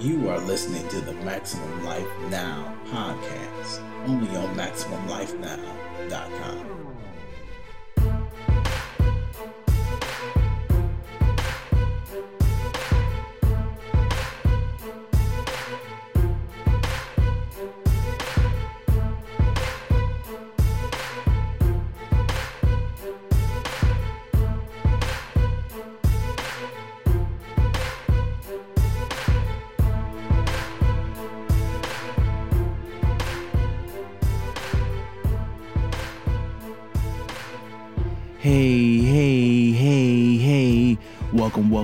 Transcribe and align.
You 0.00 0.28
are 0.28 0.40
listening 0.40 0.88
to 0.88 1.00
the 1.00 1.12
Maximum 1.24 1.84
Life 1.84 2.08
Now 2.28 2.76
podcast, 2.86 3.78
only 4.06 4.36
on 4.36 4.56
MaximumLifeNow.com. 4.56 6.93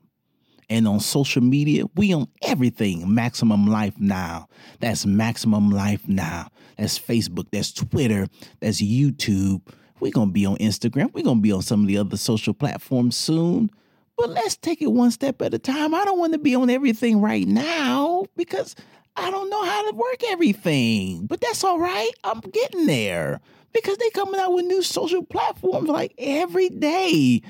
And 0.68 0.86
on 0.86 1.00
social 1.00 1.42
media, 1.42 1.86
we 1.96 2.12
on 2.12 2.28
everything 2.42 3.12
Maximum 3.12 3.66
Life 3.66 3.98
Now. 3.98 4.46
That's 4.78 5.04
Maximum 5.04 5.70
Life 5.70 6.06
Now. 6.06 6.50
That's 6.78 6.96
Facebook, 6.96 7.46
that's 7.50 7.72
Twitter, 7.72 8.28
that's 8.60 8.80
YouTube. 8.80 9.62
We're 9.98 10.12
going 10.12 10.28
to 10.28 10.32
be 10.32 10.46
on 10.46 10.56
Instagram. 10.58 11.12
We're 11.12 11.24
going 11.24 11.38
to 11.38 11.42
be 11.42 11.52
on 11.52 11.62
some 11.62 11.82
of 11.82 11.88
the 11.88 11.98
other 11.98 12.16
social 12.16 12.54
platforms 12.54 13.16
soon. 13.16 13.70
But 14.16 14.30
let's 14.30 14.56
take 14.56 14.80
it 14.80 14.92
one 14.92 15.10
step 15.10 15.42
at 15.42 15.52
a 15.52 15.58
time. 15.58 15.94
I 15.94 16.04
don't 16.04 16.18
want 16.18 16.32
to 16.34 16.38
be 16.38 16.54
on 16.54 16.70
everything 16.70 17.20
right 17.20 17.46
now 17.46 18.24
because 18.36 18.76
I 19.16 19.30
don't 19.30 19.50
know 19.50 19.64
how 19.64 19.91
to 19.91 19.97
work 19.97 20.22
everything. 20.28 21.27
But 21.27 21.41
that's 21.41 21.64
all 21.64 21.78
right. 21.78 22.11
I'm 22.25 22.41
getting 22.41 22.86
there 22.86 23.41
because 23.72 23.97
they 23.98 24.11
coming 24.11 24.41
out 24.41 24.53
with 24.53 24.64
new 24.64 24.83
social 24.83 25.25
platforms 25.25 25.89
like 25.89 26.14
every 26.19 26.69
day. 26.69 27.42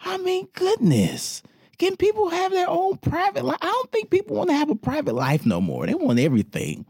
I 0.00 0.18
mean, 0.18 0.48
goodness. 0.54 1.42
Can 1.78 1.96
people 1.96 2.30
have 2.30 2.52
their 2.52 2.68
own 2.68 2.96
private 2.98 3.44
life? 3.44 3.58
I 3.60 3.66
don't 3.66 3.92
think 3.92 4.10
people 4.10 4.36
want 4.36 4.48
to 4.48 4.56
have 4.56 4.70
a 4.70 4.76
private 4.76 5.14
life 5.14 5.44
no 5.44 5.60
more. 5.60 5.86
They 5.86 5.94
want 5.94 6.18
everything 6.18 6.86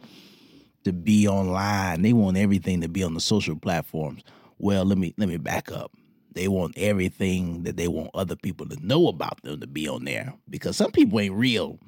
to 0.84 0.92
be 0.92 1.26
online. 1.26 2.02
They 2.02 2.12
want 2.12 2.36
everything 2.36 2.80
to 2.82 2.88
be 2.88 3.02
on 3.02 3.14
the 3.14 3.20
social 3.20 3.56
platforms. 3.56 4.22
Well, 4.58 4.84
let 4.84 4.98
me 4.98 5.12
let 5.16 5.28
me 5.28 5.38
back 5.38 5.72
up. 5.72 5.90
They 6.34 6.48
want 6.48 6.74
everything 6.76 7.64
that 7.64 7.76
they 7.76 7.88
want 7.88 8.10
other 8.14 8.36
people 8.36 8.68
to 8.68 8.86
know 8.86 9.08
about 9.08 9.42
them 9.42 9.58
to 9.60 9.66
be 9.66 9.88
on 9.88 10.04
there 10.04 10.34
because 10.48 10.76
some 10.76 10.92
people 10.92 11.18
ain't 11.18 11.34
real 11.34 11.80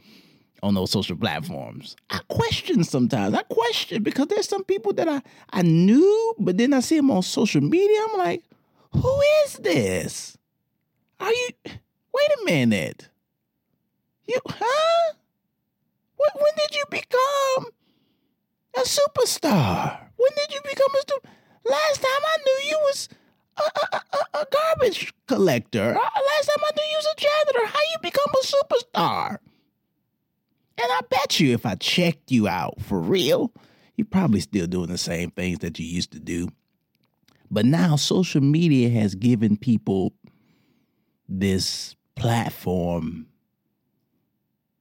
on 0.62 0.74
those 0.74 0.91
social 0.91 1.16
platforms. 1.16 1.96
I 2.10 2.20
question 2.28 2.84
sometimes. 2.84 3.34
I 3.34 3.42
question 3.44 4.02
because 4.02 4.26
there's 4.26 4.48
some 4.48 4.64
people 4.64 4.92
that 4.94 5.08
I 5.08 5.22
I 5.50 5.62
knew, 5.62 6.34
but 6.38 6.56
then 6.58 6.72
I 6.72 6.80
see 6.80 6.96
them 6.96 7.10
on 7.10 7.22
social 7.22 7.60
media. 7.60 7.98
I'm 8.10 8.19
like, 8.19 8.42
who 8.92 9.20
is 9.44 9.54
this? 9.54 10.36
Are 11.20 11.32
you? 11.32 11.48
Wait 11.64 12.30
a 12.41 12.44
minute. 12.44 13.08
You 14.26 14.38
huh? 14.46 15.14
When, 16.16 16.30
when 16.34 16.52
did 16.56 16.75
you 16.75 16.84
become 16.90 17.66
a 18.76 18.80
superstar? 18.80 20.00
When 20.16 20.30
did 20.36 20.54
you 20.54 20.60
become 20.64 20.90
a 20.94 21.02
super? 21.08 21.28
Last 21.64 22.00
time 22.00 22.22
I 22.25 22.36
knew 22.44 22.69
you 22.70 22.78
was 22.82 23.08
a, 23.58 23.62
a, 23.62 23.96
a, 23.96 24.40
a 24.40 24.46
garbage 24.50 25.12
collector. 25.26 25.92
Last 25.94 26.46
time 26.46 26.64
I 26.64 26.70
knew 26.76 26.84
you 26.90 26.96
was 26.96 27.06
a 27.06 27.20
janitor. 27.20 27.66
How 27.66 27.80
you 27.92 27.98
become 28.02 28.32
a 28.32 28.44
superstar? 28.44 29.38
And 30.81 30.93
I 30.93 31.00
bet 31.11 31.41
you 31.41 31.53
if 31.53 31.66
I 31.66 31.75
checked 31.75 32.31
you 32.31 32.47
out 32.47 32.81
for 32.81 33.00
real, 33.00 33.53
you're 33.97 34.06
probably 34.06 34.41
still 34.41 34.69
doing 34.69 34.89
the 34.89 34.99
same 34.99 35.31
things 35.33 35.59
that 35.59 35.78
you 35.78 35.87
used 35.87 36.12
to 36.12 36.21
do. 36.21 36.49
But 37.50 37.65
now 37.65 37.97
social 37.97 38.41
media 38.41 38.88
has 38.91 39.15
given 39.15 39.56
people 39.56 40.12
this 41.28 41.97
platform 42.15 43.27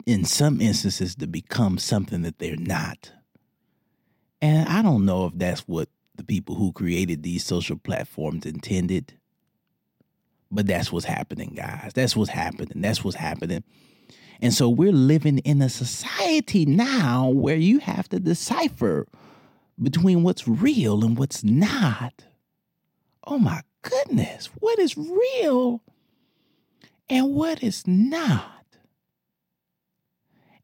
in 0.06 0.24
some 0.24 0.62
instances 0.62 1.16
to 1.16 1.28
become 1.28 1.78
something 1.78 2.22
that 2.22 2.40
they're 2.40 2.56
not. 2.57 3.12
And 4.41 4.69
I 4.69 4.81
don't 4.81 5.06
know 5.06 5.25
if 5.25 5.34
that's 5.36 5.62
what 5.62 5.90
the 6.16 6.24
people 6.24 6.56
who 6.56 6.72
created 6.72 7.24
these 7.24 7.44
social 7.44 7.78
platforms 7.78 8.46
intended. 8.46 9.13
But 10.52 10.68
that's 10.68 10.91
what's 10.91 11.06
happening, 11.06 11.53
guys. 11.56 11.91
That's 11.94 12.16
what's 12.16 12.30
happening. 12.30 12.81
That's 12.81 13.03
what's 13.03 13.18
happening. 13.18 13.63
And 14.42 14.53
so 14.53 14.70
we're 14.70 14.92
living 14.92 15.40
in 15.40 15.62
a 15.62 15.70
society 15.70 16.66
now 16.66 17.30
where 17.30 17.56
you 17.56 17.80
have 17.80 18.08
to 18.09 18.20
decipher 18.20 19.08
between 19.81 20.24
what's 20.24 20.48
real 20.48 21.03
and 21.03 21.18
what's 21.18 21.44
not. 21.44 22.25
Oh 23.25 23.40
my 23.40 23.62
goodness, 23.81 24.50
what 24.59 24.80
is 24.80 24.98
real 24.98 25.81
and 27.09 27.34
what 27.34 27.64
is 27.64 27.86
not? 27.88 28.52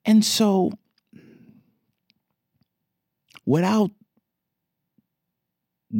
And 0.05 0.23
so, 0.25 0.71
without 3.45 3.91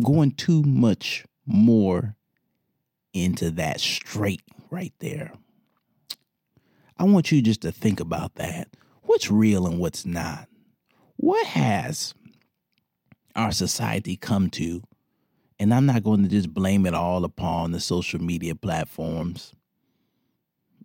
going 0.04 0.32
too 0.32 0.62
much 0.64 1.26
more 1.46 2.16
into 3.14 3.52
that 3.52 3.80
straight 3.80 4.42
right 4.70 4.94
there, 5.00 5.32
I 6.98 7.06
want 7.06 7.32
you 7.32 7.42
just 7.42 7.62
to 7.62 7.72
think 7.72 8.00
about 8.00 8.36
that. 8.36 8.70
What's 9.04 9.32
real 9.32 9.68
and 9.68 9.80
what's 9.80 10.06
not? 10.06 10.48
What 11.18 11.46
has 11.48 12.14
our 13.36 13.52
society 13.52 14.16
come 14.16 14.50
to? 14.52 14.82
And 15.60 15.74
I'm 15.74 15.86
not 15.86 16.04
going 16.04 16.24
to 16.24 16.30
just 16.30 16.54
blame 16.54 16.86
it 16.86 16.94
all 16.94 17.24
upon 17.24 17.72
the 17.72 17.80
social 17.80 18.22
media 18.22 18.56
platforms, 18.56 19.54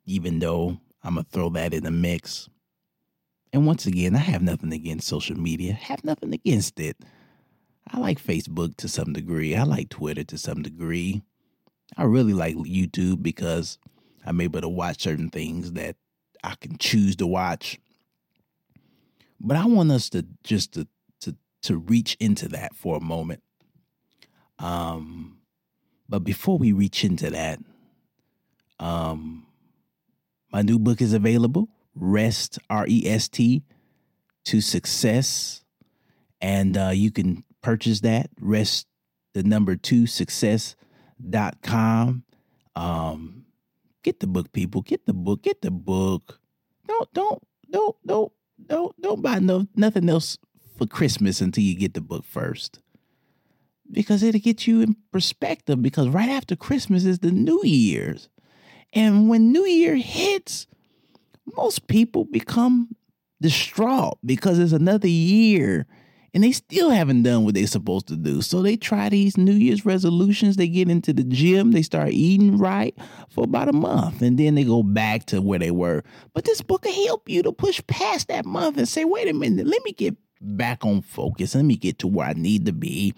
even 0.06 0.38
though 0.38 0.78
I'm 1.02 1.14
going 1.14 1.24
to 1.24 1.30
throw 1.30 1.48
that 1.50 1.74
in 1.74 1.84
the 1.84 1.90
mix. 1.90 2.48
And 3.52 3.66
once 3.66 3.86
again, 3.86 4.14
I 4.14 4.18
have 4.18 4.42
nothing 4.42 4.72
against 4.72 5.08
social 5.08 5.38
media, 5.38 5.72
have 5.72 6.04
nothing 6.04 6.34
against 6.34 6.78
it. 6.78 6.96
I 7.90 7.98
like 7.98 8.22
Facebook 8.22 8.76
to 8.76 8.88
some 8.88 9.12
degree, 9.14 9.56
I 9.56 9.62
like 9.62 9.88
Twitter 9.88 10.24
to 10.24 10.38
some 10.38 10.62
degree. 10.62 11.22
I 11.96 12.04
really 12.04 12.34
like 12.34 12.54
YouTube 12.56 13.22
because 13.22 13.78
I'm 14.28 14.42
able 14.42 14.60
to 14.60 14.68
watch 14.68 15.00
certain 15.02 15.30
things 15.30 15.72
that 15.72 15.96
I 16.44 16.54
can 16.60 16.76
choose 16.76 17.16
to 17.16 17.26
watch. 17.26 17.78
But 19.40 19.56
I 19.56 19.64
want 19.64 19.90
us 19.90 20.10
to 20.10 20.26
just 20.44 20.74
to 20.74 20.86
to 21.22 21.34
to 21.62 21.78
reach 21.78 22.14
into 22.20 22.46
that 22.48 22.74
for 22.74 22.98
a 22.98 23.00
moment. 23.00 23.42
Um 24.58 25.38
but 26.10 26.24
before 26.24 26.58
we 26.58 26.72
reach 26.72 27.04
into 27.04 27.30
that, 27.30 27.58
um 28.78 29.46
my 30.52 30.60
new 30.60 30.78
book 30.78 31.00
is 31.00 31.14
available, 31.14 31.70
Rest 31.94 32.58
R 32.68 32.84
E 32.86 33.08
S 33.08 33.30
T 33.30 33.62
to 34.44 34.60
Success. 34.60 35.64
And 36.42 36.76
uh 36.76 36.90
you 36.92 37.10
can 37.10 37.44
purchase 37.62 38.00
that, 38.00 38.28
rest 38.38 38.86
the 39.32 39.42
number 39.42 39.74
2 39.74 40.06
success 40.06 40.76
success.com. 41.16 42.24
Um 42.76 43.37
get 44.02 44.20
the 44.20 44.26
book 44.26 44.52
people. 44.52 44.82
Get 44.82 45.06
the 45.06 45.14
book. 45.14 45.42
Get 45.42 45.62
the 45.62 45.70
book. 45.70 46.40
Don't 46.86 47.12
don't 47.12 47.42
don't 47.70 47.96
don't 48.06 48.32
don't 48.66 49.00
don't 49.00 49.22
buy 49.22 49.38
no 49.38 49.66
nothing 49.74 50.08
else 50.08 50.38
for 50.76 50.86
christmas 50.86 51.40
until 51.40 51.64
you 51.64 51.76
get 51.76 51.94
the 51.94 52.00
book 52.00 52.24
first. 52.24 52.80
Because 53.90 54.22
it'll 54.22 54.40
get 54.40 54.66
you 54.66 54.82
in 54.82 54.96
perspective 55.12 55.82
because 55.82 56.08
right 56.08 56.28
after 56.28 56.56
christmas 56.56 57.04
is 57.04 57.20
the 57.20 57.30
new 57.30 57.62
year's. 57.64 58.28
And 58.92 59.28
when 59.28 59.52
new 59.52 59.66
year 59.66 59.96
hits 59.96 60.66
most 61.56 61.86
people 61.88 62.24
become 62.24 62.94
distraught 63.40 64.18
because 64.24 64.58
it's 64.58 64.72
another 64.72 65.08
year 65.08 65.86
and 66.34 66.44
they 66.44 66.52
still 66.52 66.90
haven't 66.90 67.22
done 67.22 67.44
what 67.44 67.54
they're 67.54 67.66
supposed 67.66 68.06
to 68.08 68.16
do. 68.16 68.42
So 68.42 68.62
they 68.62 68.76
try 68.76 69.08
these 69.08 69.36
New 69.36 69.52
Year's 69.52 69.86
resolutions. 69.86 70.56
They 70.56 70.68
get 70.68 70.90
into 70.90 71.12
the 71.12 71.24
gym, 71.24 71.72
they 71.72 71.82
start 71.82 72.10
eating 72.10 72.58
right 72.58 72.96
for 73.28 73.44
about 73.44 73.68
a 73.68 73.72
month, 73.72 74.22
and 74.22 74.38
then 74.38 74.54
they 74.54 74.64
go 74.64 74.82
back 74.82 75.26
to 75.26 75.40
where 75.40 75.58
they 75.58 75.70
were. 75.70 76.02
But 76.34 76.44
this 76.44 76.60
book 76.60 76.84
will 76.84 77.06
help 77.06 77.28
you 77.28 77.42
to 77.42 77.52
push 77.52 77.80
past 77.86 78.28
that 78.28 78.44
month 78.44 78.76
and 78.76 78.88
say, 78.88 79.04
wait 79.04 79.28
a 79.28 79.32
minute, 79.32 79.66
let 79.66 79.82
me 79.84 79.92
get 79.92 80.16
back 80.40 80.84
on 80.84 81.02
focus. 81.02 81.54
Let 81.54 81.64
me 81.64 81.76
get 81.76 81.98
to 82.00 82.06
where 82.06 82.28
I 82.28 82.32
need 82.34 82.66
to 82.66 82.72
be. 82.72 83.14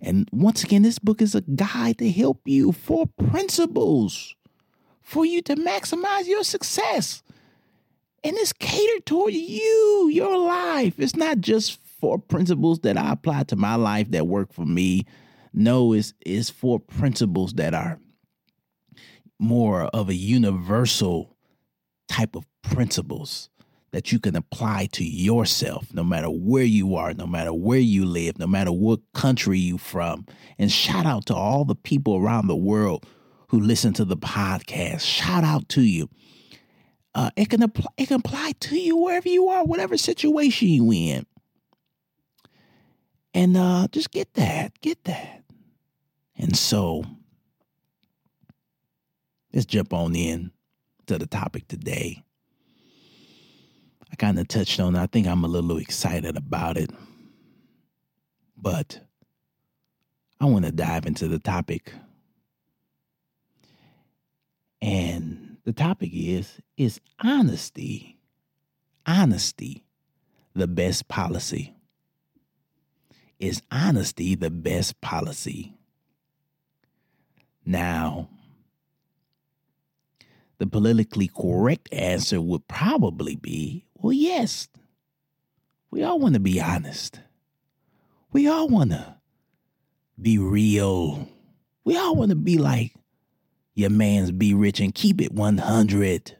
And 0.00 0.28
once 0.32 0.64
again, 0.64 0.82
this 0.82 0.98
book 0.98 1.22
is 1.22 1.34
a 1.34 1.42
guide 1.42 1.98
to 1.98 2.10
help 2.10 2.40
you 2.44 2.72
for 2.72 3.06
principles 3.06 4.34
for 5.00 5.24
you 5.26 5.42
to 5.42 5.56
maximize 5.56 6.26
your 6.26 6.44
success. 6.44 7.22
And 8.24 8.36
it's 8.36 8.52
catered 8.52 9.04
toward 9.04 9.34
you, 9.34 10.08
your 10.12 10.38
life. 10.38 10.94
It's 10.98 11.16
not 11.16 11.38
just 11.40 11.81
for 12.02 12.18
principles 12.18 12.80
that 12.80 12.98
I 12.98 13.12
apply 13.12 13.44
to 13.44 13.56
my 13.56 13.76
life 13.76 14.10
that 14.10 14.26
work 14.26 14.52
for 14.52 14.66
me. 14.66 15.06
No, 15.54 15.92
it's, 15.92 16.12
it's 16.26 16.50
for 16.50 16.80
principles 16.80 17.52
that 17.54 17.74
are 17.74 18.00
more 19.38 19.82
of 19.84 20.08
a 20.08 20.14
universal 20.14 21.36
type 22.08 22.34
of 22.34 22.44
principles 22.62 23.50
that 23.92 24.10
you 24.10 24.18
can 24.18 24.34
apply 24.34 24.88
to 24.92 25.04
yourself 25.04 25.94
no 25.94 26.02
matter 26.02 26.28
where 26.28 26.64
you 26.64 26.96
are 26.96 27.14
no 27.14 27.26
matter 27.26 27.52
where 27.52 27.78
you 27.78 28.04
live 28.04 28.38
no 28.38 28.46
matter 28.46 28.72
what 28.72 29.00
country 29.14 29.58
you 29.58 29.78
from. 29.78 30.26
And 30.58 30.72
shout 30.72 31.06
out 31.06 31.26
to 31.26 31.34
all 31.34 31.64
the 31.64 31.74
people 31.74 32.16
around 32.16 32.48
the 32.48 32.56
world 32.56 33.06
who 33.48 33.60
listen 33.60 33.92
to 33.94 34.04
the 34.04 34.16
podcast. 34.16 35.02
Shout 35.02 35.44
out 35.44 35.68
to 35.70 35.82
you. 35.82 36.08
Uh, 37.14 37.30
it 37.36 37.48
can 37.48 37.62
apply 37.62 37.92
it 37.96 38.08
can 38.08 38.16
apply 38.16 38.52
to 38.60 38.76
you 38.76 38.96
wherever 38.96 39.28
you 39.28 39.48
are 39.48 39.64
whatever 39.64 39.96
situation 39.96 40.68
you 40.68 40.90
in 40.90 41.26
and 43.34 43.56
uh, 43.56 43.88
just 43.90 44.10
get 44.10 44.32
that 44.34 44.78
get 44.80 45.02
that 45.04 45.42
and 46.36 46.56
so 46.56 47.04
let's 49.52 49.66
jump 49.66 49.92
on 49.92 50.14
in 50.14 50.50
to 51.06 51.18
the 51.18 51.26
topic 51.26 51.66
today 51.68 52.22
I 54.12 54.16
kind 54.16 54.38
of 54.38 54.46
touched 54.46 54.78
on 54.78 54.94
it. 54.94 55.00
I 55.00 55.06
think 55.06 55.26
I'm 55.26 55.42
a 55.42 55.48
little 55.48 55.78
excited 55.78 56.36
about 56.36 56.76
it. 56.76 56.90
But 58.56 59.00
I 60.38 60.44
want 60.44 60.66
to 60.66 60.72
dive 60.72 61.06
into 61.06 61.28
the 61.28 61.38
topic. 61.38 61.94
And 64.82 65.56
the 65.64 65.72
topic 65.72 66.10
is 66.12 66.60
is 66.76 67.00
honesty. 67.20 68.18
Honesty 69.06 69.84
the 70.54 70.68
best 70.68 71.08
policy? 71.08 71.74
Is 73.42 73.60
honesty 73.72 74.36
the 74.36 74.50
best 74.50 75.00
policy? 75.00 75.74
Now, 77.66 78.28
the 80.58 80.68
politically 80.68 81.26
correct 81.26 81.92
answer 81.92 82.40
would 82.40 82.68
probably 82.68 83.34
be 83.34 83.84
well, 83.96 84.12
yes, 84.12 84.68
we 85.90 86.04
all 86.04 86.20
want 86.20 86.34
to 86.34 86.40
be 86.40 86.60
honest. 86.60 87.18
We 88.30 88.46
all 88.46 88.68
want 88.68 88.92
to 88.92 89.16
be 90.20 90.38
real. 90.38 91.28
We 91.82 91.96
all 91.96 92.14
want 92.14 92.30
to 92.30 92.36
be 92.36 92.58
like 92.58 92.94
your 93.74 93.90
man's 93.90 94.30
B. 94.30 94.54
Rich 94.54 94.78
and 94.78 94.94
keep 94.94 95.20
it 95.20 95.32
100. 95.32 96.36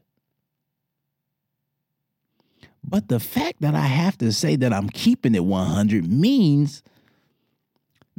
But 2.84 3.08
the 3.08 3.19
fact 3.19 3.60
that 3.60 3.75
I 3.75 3.87
have 3.87 4.16
to 4.19 4.32
say 4.32 4.55
that 4.55 4.72
I'm 4.72 4.88
keeping 4.88 5.34
it 5.34 5.44
100 5.44 6.06
means 6.08 6.84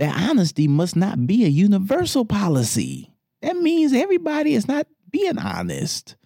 that 0.03 0.29
honesty 0.29 0.67
must 0.67 0.97
not 0.97 1.25
be 1.25 1.45
a 1.45 1.47
universal 1.47 2.25
policy. 2.25 3.13
That 3.41 3.55
means 3.55 3.93
everybody 3.93 4.53
is 4.53 4.67
not 4.67 4.85
being 5.09 5.37
honest. 5.37 6.17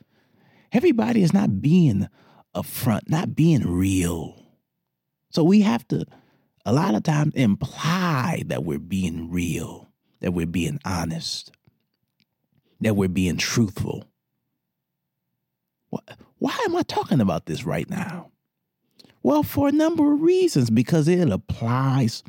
Everybody 0.72 1.22
is 1.22 1.32
not 1.32 1.62
being 1.62 2.08
upfront, 2.56 3.08
not 3.08 3.36
being 3.36 3.68
real. 3.68 4.44
So 5.30 5.44
we 5.44 5.62
have 5.62 5.88
to, 5.90 6.06
a 6.66 6.74
lot 6.74 6.96
of 6.96 7.04
times, 7.04 7.36
imply 7.36 8.42
that 8.48 8.64
we're 8.64 8.80
being 8.80 9.30
real, 9.30 9.88
that 10.22 10.32
we're 10.32 10.48
being 10.48 10.80
honest, 10.84 11.52
that 12.82 12.96
we're 12.96 13.10
being 13.10 13.38
truthful. 13.38 14.06
Why 16.40 16.58
am 16.66 16.76
I 16.76 16.82
talking 16.82 17.22
about 17.22 17.46
this 17.46 17.64
right 17.64 17.88
now? 17.88 18.32
Well, 19.22 19.44
for 19.44 19.68
a 19.68 19.72
number 19.72 20.14
of 20.14 20.22
reasons, 20.24 20.72
because 20.72 21.08
it 21.08 21.30
applies 21.30 22.24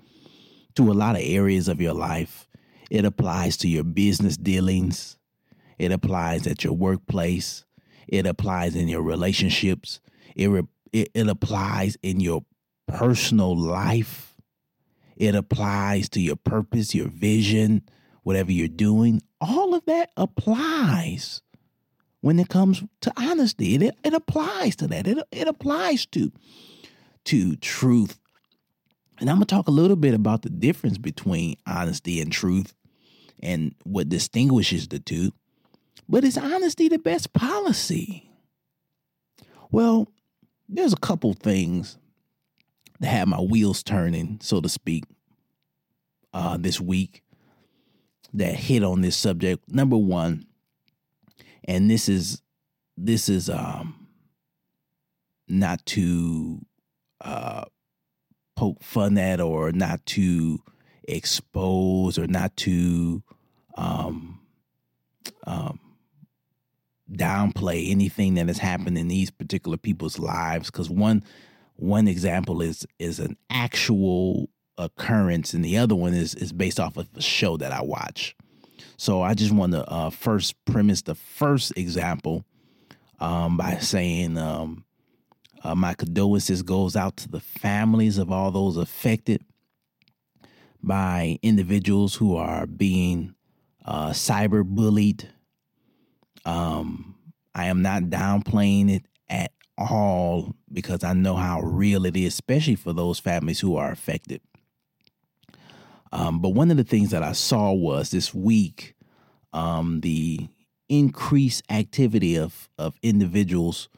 to 0.78 0.92
a 0.92 0.94
lot 0.94 1.16
of 1.16 1.22
areas 1.24 1.66
of 1.66 1.80
your 1.80 1.92
life. 1.92 2.46
It 2.88 3.04
applies 3.04 3.56
to 3.58 3.68
your 3.68 3.82
business 3.82 4.36
dealings. 4.36 5.18
It 5.76 5.90
applies 5.90 6.46
at 6.46 6.62
your 6.62 6.72
workplace. 6.72 7.64
It 8.06 8.26
applies 8.26 8.76
in 8.76 8.86
your 8.86 9.02
relationships. 9.02 9.98
It, 10.36 10.46
re- 10.46 10.68
it, 10.92 11.10
it 11.14 11.28
applies 11.28 11.96
in 12.00 12.20
your 12.20 12.44
personal 12.86 13.56
life. 13.56 14.36
It 15.16 15.34
applies 15.34 16.08
to 16.10 16.20
your 16.20 16.36
purpose, 16.36 16.94
your 16.94 17.08
vision, 17.08 17.82
whatever 18.22 18.52
you're 18.52 18.68
doing. 18.68 19.20
All 19.40 19.74
of 19.74 19.84
that 19.86 20.12
applies 20.16 21.42
when 22.20 22.38
it 22.38 22.48
comes 22.48 22.84
to 23.00 23.12
honesty. 23.16 23.74
It, 23.74 23.96
it 24.04 24.14
applies 24.14 24.76
to 24.76 24.86
that. 24.86 25.08
It, 25.08 25.18
it 25.32 25.48
applies 25.48 26.06
to, 26.06 26.30
to 27.24 27.56
truth. 27.56 28.20
And 29.20 29.28
I'm 29.28 29.36
going 29.36 29.46
to 29.46 29.54
talk 29.54 29.68
a 29.68 29.72
little 29.72 29.96
bit 29.96 30.14
about 30.14 30.42
the 30.42 30.50
difference 30.50 30.98
between 30.98 31.56
honesty 31.66 32.20
and 32.20 32.30
truth 32.30 32.74
and 33.40 33.74
what 33.84 34.08
distinguishes 34.08 34.88
the 34.88 35.00
two. 35.00 35.32
But 36.08 36.24
is 36.24 36.38
honesty 36.38 36.88
the 36.88 36.98
best 36.98 37.32
policy? 37.32 38.30
Well, 39.70 40.08
there's 40.68 40.92
a 40.92 40.98
couple 40.98 41.32
things 41.34 41.98
that 43.00 43.08
had 43.08 43.28
my 43.28 43.40
wheels 43.40 43.82
turning, 43.82 44.38
so 44.40 44.60
to 44.60 44.68
speak, 44.68 45.04
uh, 46.32 46.56
this 46.56 46.80
week 46.80 47.22
that 48.34 48.54
hit 48.54 48.82
on 48.82 49.00
this 49.00 49.16
subject. 49.16 49.70
Number 49.70 49.96
one, 49.96 50.44
and 51.64 51.90
this 51.90 52.08
is 52.08 52.42
this 52.96 53.28
is 53.28 53.48
um 53.48 54.08
not 55.46 55.84
to 55.86 56.60
uh 57.20 57.64
poke 58.58 58.82
fun 58.82 59.16
at 59.16 59.40
or 59.40 59.70
not 59.70 60.04
to 60.04 60.58
expose 61.04 62.18
or 62.18 62.26
not 62.26 62.56
to 62.56 63.22
um 63.76 64.40
um 65.46 65.78
downplay 67.08 67.88
anything 67.88 68.34
that 68.34 68.48
has 68.48 68.58
happened 68.58 68.98
in 68.98 69.06
these 69.06 69.30
particular 69.30 69.76
people's 69.76 70.18
lives 70.18 70.72
because 70.72 70.90
one 70.90 71.22
one 71.76 72.08
example 72.08 72.60
is 72.60 72.84
is 72.98 73.20
an 73.20 73.36
actual 73.48 74.50
occurrence 74.76 75.54
and 75.54 75.64
the 75.64 75.78
other 75.78 75.94
one 75.94 76.12
is 76.12 76.34
is 76.34 76.52
based 76.52 76.80
off 76.80 76.96
of 76.96 77.06
a 77.14 77.22
show 77.22 77.56
that 77.56 77.70
I 77.70 77.82
watch. 77.82 78.34
So 78.96 79.22
I 79.22 79.34
just 79.34 79.52
want 79.52 79.72
to 79.74 79.88
uh, 79.88 80.10
first 80.10 80.56
premise 80.64 81.02
the 81.02 81.14
first 81.14 81.72
example 81.76 82.44
um, 83.20 83.56
by 83.56 83.78
saying 83.78 84.36
um, 84.36 84.84
uh, 85.62 85.74
my 85.74 85.94
condolences 85.94 86.62
goes 86.62 86.96
out 86.96 87.16
to 87.16 87.28
the 87.28 87.40
families 87.40 88.18
of 88.18 88.30
all 88.30 88.50
those 88.50 88.76
affected 88.76 89.42
by 90.82 91.38
individuals 91.42 92.14
who 92.16 92.36
are 92.36 92.66
being 92.66 93.34
uh, 93.84 94.10
cyber 94.10 94.64
bullied 94.64 95.28
um, 96.44 97.14
I 97.54 97.66
am 97.66 97.82
not 97.82 98.04
downplaying 98.04 98.90
it 98.90 99.04
at 99.28 99.52
all 99.76 100.54
because 100.72 101.04
I 101.04 101.12
know 101.12 101.34
how 101.34 101.60
real 101.60 102.06
it 102.06 102.16
is, 102.16 102.34
especially 102.34 102.76
for 102.76 102.92
those 102.92 103.18
families 103.18 103.60
who 103.60 103.76
are 103.76 103.90
affected. 103.90 104.40
Um, 106.12 106.40
but 106.40 106.50
one 106.50 106.70
of 106.70 106.76
the 106.76 106.84
things 106.84 107.10
that 107.10 107.22
I 107.22 107.32
saw 107.32 107.72
was 107.72 108.10
this 108.10 108.32
week 108.32 108.94
um, 109.52 110.00
the 110.00 110.48
increased 110.88 111.62
activity 111.70 112.36
of 112.36 112.68
of 112.78 112.94
individuals, 113.02 113.88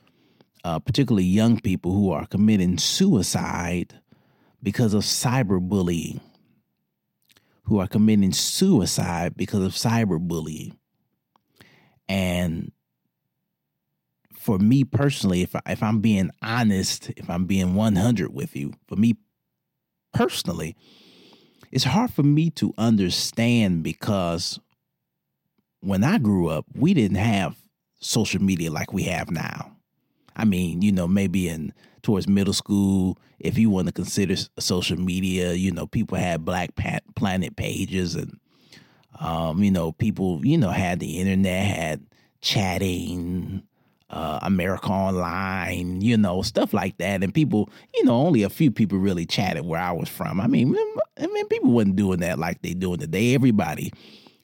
uh, 0.65 0.79
particularly 0.79 1.25
young 1.25 1.61
people, 1.61 1.93
who 1.93 2.11
are 2.11 2.27
committing 2.27 2.79
suicide 2.79 4.01
because 4.63 4.95
of 4.95 5.03
cyberbullying, 5.03 6.21
who 7.65 7.79
are 7.79 7.87
committing 7.87 8.33
suicide 8.33 9.37
because 9.37 9.63
of 9.63 9.73
cyberbullying. 9.73 10.77
And 12.09 12.73
for 14.35 14.59
me 14.59 14.85
personally, 14.85 15.43
if 15.43 15.55
I, 15.55 15.61
if 15.67 15.83
I'm 15.83 16.01
being 16.01 16.31
honest, 16.43 17.11
if 17.17 17.29
I'm 17.31 17.45
being 17.45 17.75
100 17.75 18.33
with 18.35 18.57
you, 18.57 18.73
for 18.89 18.97
me 18.97 19.17
personally, 20.13 20.77
it's 21.71 21.85
hard 21.85 22.11
for 22.11 22.23
me 22.23 22.51
to 22.51 22.75
understand 22.77 23.83
because 23.83 24.59
when 25.81 26.03
I 26.05 26.19
grew 26.19 26.49
up, 26.49 26.67
we 26.75 26.95
didn't 26.95 27.19
have 27.19 27.57
social 28.01 28.43
media 28.43 28.71
like 28.71 28.93
we 28.93 29.05
have 29.05 29.31
now. 29.31 29.77
I 30.37 30.45
mean, 30.45 30.83
you 30.83 30.93
know, 30.93 31.07
maybe 31.09 31.49
in 31.49 31.73
towards 32.03 32.29
middle 32.29 32.53
school, 32.53 33.19
if 33.39 33.59
you 33.59 33.71
want 33.71 33.87
to 33.87 33.93
consider 33.93 34.37
social 34.59 34.99
media, 34.99 35.53
you 35.53 35.71
know, 35.71 35.87
people 35.87 36.17
had 36.17 36.45
Black 36.45 36.71
Planet 37.15 37.57
pages 37.57 38.15
and, 38.15 38.39
um, 39.19 39.63
you 39.63 39.71
know, 39.71 39.93
people, 39.93 40.45
you 40.45 40.59
know, 40.59 40.71
had 40.71 41.01
the 41.01 41.19
internet, 41.19 41.67
had 41.67 42.07
chatting, 42.41 43.63
uh, 44.11 44.41
America 44.43 44.89
Online, 44.89 46.01
you 46.01 46.17
know, 46.17 46.43
stuff 46.43 46.75
like 46.75 46.99
that. 46.99 47.23
And 47.23 47.33
people, 47.33 47.71
you 47.95 48.05
know, 48.05 48.15
only 48.15 48.43
a 48.43 48.51
few 48.51 48.71
people 48.71 48.99
really 48.99 49.25
chatted 49.25 49.65
where 49.65 49.81
I 49.81 49.93
was 49.93 50.09
from. 50.09 50.41
I 50.41 50.47
mean, 50.47 50.75
I 51.19 51.27
mean, 51.27 51.47
people 51.49 51.71
wasn't 51.71 51.97
doing 51.97 52.21
that 52.21 52.39
like 52.39 52.61
they 52.63 52.75
doing 52.75 52.99
today. 52.99 53.35
Everybody 53.35 53.93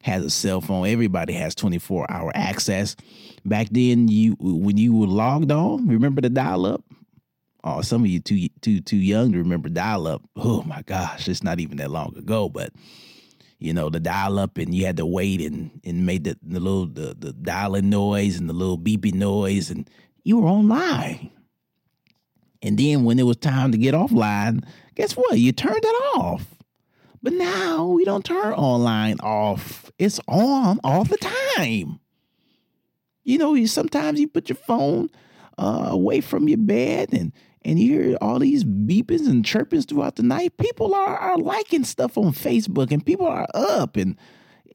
has 0.07 0.25
a 0.25 0.31
cell 0.31 0.61
phone. 0.61 0.87
Everybody 0.87 1.33
has 1.35 1.55
24 1.55 2.11
hour 2.11 2.31
access. 2.35 2.97
Back 3.45 3.69
then, 3.71 4.09
you 4.09 4.37
when 4.41 4.79
you 4.79 4.95
were 4.95 5.07
logged 5.07 5.51
on, 5.51 5.87
remember 5.89 6.21
the 6.21 6.31
dial 6.31 6.65
up? 6.65 6.85
Oh, 7.65 7.81
some 7.81 8.03
of 8.03 8.09
you 8.09 8.21
too 8.21 8.49
too 8.63 8.81
too 8.81 8.97
young 8.97 9.33
to 9.33 9.39
remember 9.39 9.69
dial 9.69 10.07
up. 10.07 10.23
Oh 10.37 10.63
my 10.63 10.83
gosh, 10.83 11.29
it's 11.29 11.43
not 11.43 11.61
even 11.61 11.79
that 11.79 11.91
long 11.91 12.17
ago, 12.17 12.49
but 12.49 12.73
you 13.59 13.73
know 13.73 13.91
the 13.91 14.01
dial 14.01 14.39
up 14.39 14.59
and 14.59 14.75
you 14.75 14.87
had 14.87 14.97
to 14.99 15.07
wait 15.07 15.41
and 15.41 15.81
and 15.85 16.07
made 16.07 16.25
the, 16.25 16.39
the 16.43 16.61
little 16.61 16.87
the, 16.87 17.17
the 17.19 17.33
dialing 17.33 17.91
noise 17.91 18.39
and 18.39 18.49
the 18.49 18.55
little 18.55 18.79
beeping 18.79 19.15
noise 19.15 19.71
and 19.71 19.91
you 20.23 20.39
were 20.39 20.49
online. 20.49 21.31
And 22.63 22.79
then 22.79 23.05
when 23.05 23.19
it 23.19 23.25
was 23.25 23.37
time 23.37 23.73
to 23.73 23.79
get 23.79 23.95
offline, 23.95 24.65
guess 24.95 25.13
what? 25.13 25.39
You 25.39 25.53
turned 25.53 25.85
it 25.85 26.17
off. 26.17 26.47
But 27.23 27.33
now 27.33 27.87
we 27.87 28.05
don't 28.05 28.25
turn 28.25 28.53
online 28.53 29.19
off. 29.21 29.86
It's 29.99 30.21
on 30.29 30.81
all 30.85 31.05
the 31.05 31.17
time. 31.17 32.01
You 33.25 33.39
know, 33.39 33.55
you 33.55 33.67
sometimes 33.67 34.21
you 34.21 34.29
put 34.29 34.49
your 34.49 34.57
phone 34.57 35.11
uh, 35.59 35.89
away 35.91 36.21
from 36.21 36.49
your 36.49 36.59
bed 36.59 37.13
and 37.13 37.33
and 37.65 37.81
you 37.81 38.01
hear 38.01 38.17
all 38.21 38.39
these 38.39 38.63
beepings 38.63 39.27
and 39.27 39.45
chirpings 39.45 39.89
throughout 39.89 40.15
the 40.15 40.23
night. 40.23 40.57
People 40.57 40.95
are, 40.95 41.17
are 41.17 41.37
liking 41.37 41.83
stuff 41.83 42.17
on 42.17 42.33
Facebook 42.33 42.93
and 42.93 43.05
people 43.05 43.27
are 43.27 43.49
up 43.55 43.97
and 43.97 44.17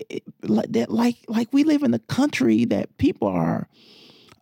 it, 0.09 0.23
like 0.43 0.71
that 0.73 0.91
like 0.91 1.17
like 1.27 1.47
we 1.53 1.63
live 1.63 1.83
in 1.83 1.93
a 1.93 1.99
country 1.99 2.65
that 2.65 2.97
people 2.97 3.29
are 3.29 3.69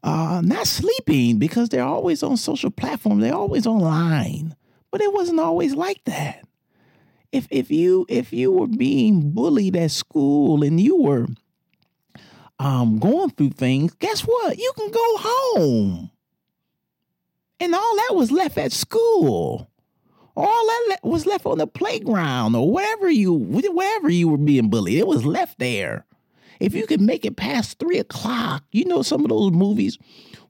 uh, 0.03 0.41
not 0.43 0.65
sleeping 0.65 1.37
because 1.37 1.69
they're 1.69 1.83
always 1.83 2.23
on 2.23 2.37
social 2.37 2.71
platforms. 2.71 3.21
They're 3.21 3.35
always 3.35 3.67
online. 3.67 4.55
But 4.91 5.01
it 5.01 5.13
wasn't 5.13 5.39
always 5.39 5.75
like 5.75 6.03
that. 6.05 6.47
If 7.31 7.47
if 7.51 7.69
you 7.69 8.05
if 8.09 8.33
you 8.33 8.51
were 8.51 8.67
being 8.67 9.31
bullied 9.31 9.75
at 9.75 9.91
school 9.91 10.63
and 10.63 10.79
you 10.79 11.01
were 11.01 11.27
um, 12.59 12.99
going 12.99 13.29
through 13.31 13.51
things, 13.51 13.93
guess 13.95 14.21
what? 14.21 14.57
You 14.57 14.71
can 14.75 14.91
go 14.91 15.17
home. 15.17 16.11
And 17.59 17.75
all 17.75 17.95
that 17.97 18.15
was 18.15 18.31
left 18.31 18.57
at 18.57 18.71
school. 18.71 19.69
All 20.35 20.67
that 20.67 20.99
was 21.03 21.25
left 21.25 21.45
on 21.45 21.57
the 21.57 21.67
playground 21.67 22.55
or 22.55 22.71
wherever 22.71 23.09
you 23.09 23.33
wherever 23.33 24.09
you 24.09 24.29
were 24.29 24.37
being 24.37 24.69
bullied. 24.69 24.97
It 24.97 25.07
was 25.07 25.25
left 25.25 25.59
there. 25.59 26.05
If 26.59 26.73
you 26.73 26.87
could 26.87 27.01
make 27.01 27.25
it 27.25 27.37
past 27.37 27.79
three 27.79 27.99
o'clock, 27.99 28.63
you 28.71 28.85
know 28.85 29.01
some 29.01 29.21
of 29.23 29.29
those 29.29 29.51
movies 29.51 29.97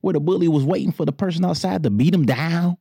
where 0.01 0.13
the 0.13 0.19
bully 0.19 0.48
was 0.48 0.63
waiting 0.63 0.91
for 0.91 1.05
the 1.05 1.12
person 1.12 1.45
outside 1.45 1.83
to 1.83 1.89
beat 1.89 2.13
him 2.13 2.25
down 2.25 2.77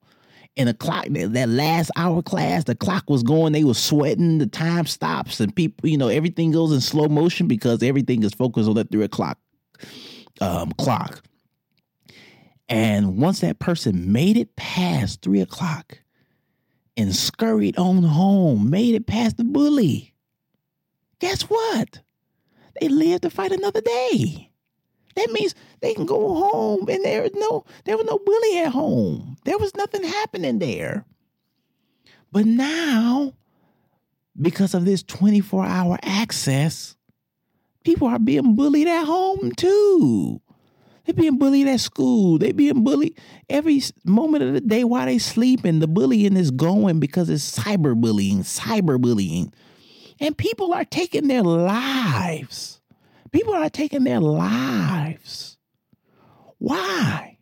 and 0.58 0.68
the 0.68 0.74
clock 0.74 1.06
that 1.08 1.48
last 1.48 1.90
hour 1.96 2.20
class 2.20 2.64
the 2.64 2.74
clock 2.74 3.08
was 3.08 3.22
going 3.22 3.52
they 3.52 3.64
were 3.64 3.74
sweating 3.74 4.38
the 4.38 4.46
time 4.46 4.84
stops 4.84 5.40
and 5.40 5.54
people 5.54 5.88
you 5.88 5.96
know 5.96 6.08
everything 6.08 6.50
goes 6.50 6.72
in 6.72 6.80
slow 6.80 7.08
motion 7.08 7.46
because 7.46 7.82
everything 7.82 8.22
is 8.22 8.34
focused 8.34 8.68
on 8.68 8.74
that 8.74 8.90
three 8.90 9.04
o'clock 9.04 9.38
um, 10.40 10.72
clock. 10.72 11.22
And 12.68 13.16
once 13.16 13.40
that 13.40 13.58
person 13.58 14.12
made 14.12 14.36
it 14.36 14.56
past 14.56 15.22
three 15.22 15.40
o'clock 15.40 15.98
and 16.96 17.14
scurried 17.14 17.78
on 17.78 18.02
home 18.02 18.68
made 18.68 18.94
it 18.94 19.06
past 19.06 19.36
the 19.36 19.44
bully 19.44 20.14
guess 21.20 21.42
what? 21.42 22.00
They 22.80 22.88
lived 22.88 23.22
to 23.22 23.30
fight 23.30 23.52
another 23.52 23.80
day 23.80 24.47
that 25.18 25.32
means 25.32 25.54
they 25.80 25.94
can 25.94 26.06
go 26.06 26.34
home 26.34 26.88
and 26.88 27.04
there 27.04 27.22
was 27.22 27.34
no 27.34 27.64
there 27.84 27.96
was 27.96 28.06
no 28.06 28.18
bully 28.18 28.58
at 28.58 28.72
home. 28.72 29.36
There 29.44 29.58
was 29.58 29.74
nothing 29.74 30.04
happening 30.04 30.58
there. 30.58 31.04
But 32.30 32.44
now, 32.46 33.32
because 34.40 34.74
of 34.74 34.84
this 34.84 35.02
24-hour 35.02 35.98
access, 36.02 36.94
people 37.84 38.06
are 38.06 38.18
being 38.18 38.54
bullied 38.54 38.86
at 38.86 39.04
home 39.04 39.52
too. 39.56 40.40
They're 41.04 41.14
being 41.14 41.38
bullied 41.38 41.68
at 41.68 41.80
school. 41.80 42.36
They're 42.36 42.52
being 42.52 42.84
bullied 42.84 43.18
every 43.48 43.82
moment 44.04 44.44
of 44.44 44.52
the 44.52 44.60
day 44.60 44.84
while 44.84 45.06
they 45.06 45.16
sleep. 45.16 45.64
And 45.64 45.80
the 45.80 45.88
bullying 45.88 46.36
is 46.36 46.50
going 46.50 47.00
because 47.00 47.30
it's 47.30 47.58
cyberbullying, 47.58 48.40
cyberbullying. 48.40 49.50
And 50.20 50.36
people 50.36 50.74
are 50.74 50.84
taking 50.84 51.28
their 51.28 51.42
lives 51.42 52.77
People 53.32 53.54
are 53.54 53.70
taking 53.70 54.04
their 54.04 54.20
lives. 54.20 55.58
Why? 56.58 57.38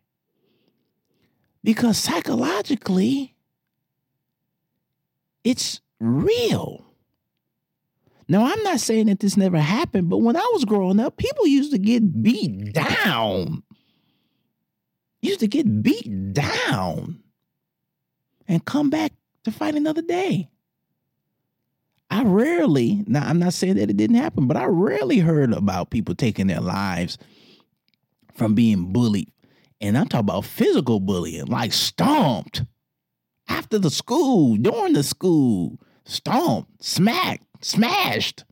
Because 1.62 1.98
psychologically, 1.98 3.34
it's 5.44 5.80
real. 6.00 6.84
Now, 8.28 8.44
I'm 8.44 8.62
not 8.62 8.80
saying 8.80 9.06
that 9.06 9.20
this 9.20 9.36
never 9.36 9.58
happened, 9.58 10.08
but 10.08 10.18
when 10.18 10.36
I 10.36 10.48
was 10.52 10.64
growing 10.64 10.98
up, 10.98 11.16
people 11.16 11.46
used 11.46 11.72
to 11.72 11.78
get 11.78 12.22
beat 12.22 12.72
down. 12.72 13.62
Used 15.22 15.40
to 15.40 15.48
get 15.48 15.82
beat 15.82 16.32
down 16.32 17.20
and 18.48 18.64
come 18.64 18.90
back 18.90 19.12
to 19.44 19.52
fight 19.52 19.76
another 19.76 20.02
day. 20.02 20.50
I 22.10 22.22
rarely, 22.22 23.02
now 23.06 23.28
I'm 23.28 23.38
not 23.38 23.52
saying 23.52 23.76
that 23.76 23.90
it 23.90 23.96
didn't 23.96 24.16
happen, 24.16 24.46
but 24.46 24.56
I 24.56 24.66
rarely 24.66 25.18
heard 25.18 25.52
about 25.52 25.90
people 25.90 26.14
taking 26.14 26.46
their 26.46 26.60
lives 26.60 27.18
from 28.34 28.54
being 28.54 28.92
bullied. 28.92 29.32
And 29.80 29.98
I'm 29.98 30.08
talking 30.08 30.20
about 30.20 30.44
physical 30.44 31.00
bullying, 31.00 31.46
like 31.46 31.72
stomped 31.72 32.62
after 33.48 33.78
the 33.78 33.90
school, 33.90 34.56
during 34.56 34.92
the 34.92 35.02
school, 35.02 35.80
stomped, 36.04 36.82
smacked, 36.82 37.44
smashed 37.64 38.44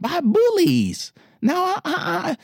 by 0.00 0.20
bullies. 0.20 1.12
Now, 1.40 1.80
I, 1.84 2.36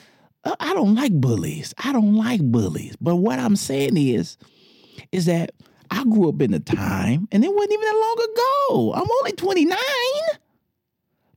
I, 0.44 0.50
uh, 0.50 0.56
I 0.60 0.74
don't 0.74 0.94
like 0.94 1.12
bullies. 1.12 1.74
I 1.82 1.92
don't 1.92 2.14
like 2.14 2.42
bullies. 2.42 2.96
But 3.00 3.16
what 3.16 3.38
I'm 3.38 3.56
saying 3.56 3.96
is, 3.96 4.36
is 5.12 5.26
that 5.26 5.52
I 5.90 6.04
grew 6.04 6.28
up 6.28 6.42
in 6.42 6.52
a 6.54 6.60
time, 6.60 7.28
and 7.32 7.44
it 7.44 7.54
wasn't 7.54 7.72
even 7.72 7.84
that 7.86 7.94
long 7.94 8.28
ago. 8.30 8.92
I'm 8.94 9.10
only 9.20 9.32
29. 9.32 9.78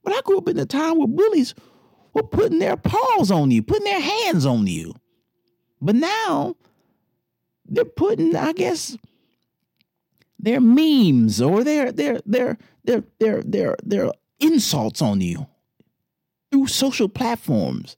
But 0.03 0.13
I 0.13 0.21
grew 0.21 0.37
up 0.37 0.49
in 0.49 0.57
a 0.57 0.65
time 0.65 0.97
where 0.97 1.07
bullies 1.07 1.53
were 2.13 2.23
putting 2.23 2.59
their 2.59 2.77
paws 2.77 3.31
on 3.31 3.51
you, 3.51 3.63
putting 3.63 3.85
their 3.85 4.01
hands 4.01 4.45
on 4.45 4.67
you. 4.67 4.93
But 5.81 5.95
now 5.95 6.55
they're 7.65 7.85
putting, 7.85 8.35
I 8.35 8.53
guess, 8.53 8.97
their 10.37 10.59
memes 10.59 11.41
or 11.41 11.63
their 11.63 11.91
their 11.91 12.19
their 12.25 12.57
their 12.83 13.03
their 13.19 13.43
their 13.43 13.75
their 13.83 14.11
insults 14.39 15.01
on 15.01 15.21
you 15.21 15.47
through 16.51 16.67
social 16.67 17.07
platforms. 17.07 17.95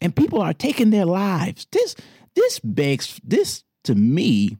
And 0.00 0.14
people 0.14 0.40
are 0.40 0.52
taking 0.52 0.90
their 0.90 1.06
lives. 1.06 1.66
This 1.70 1.94
this 2.34 2.60
begs 2.60 3.20
this 3.24 3.64
to 3.84 3.94
me 3.94 4.58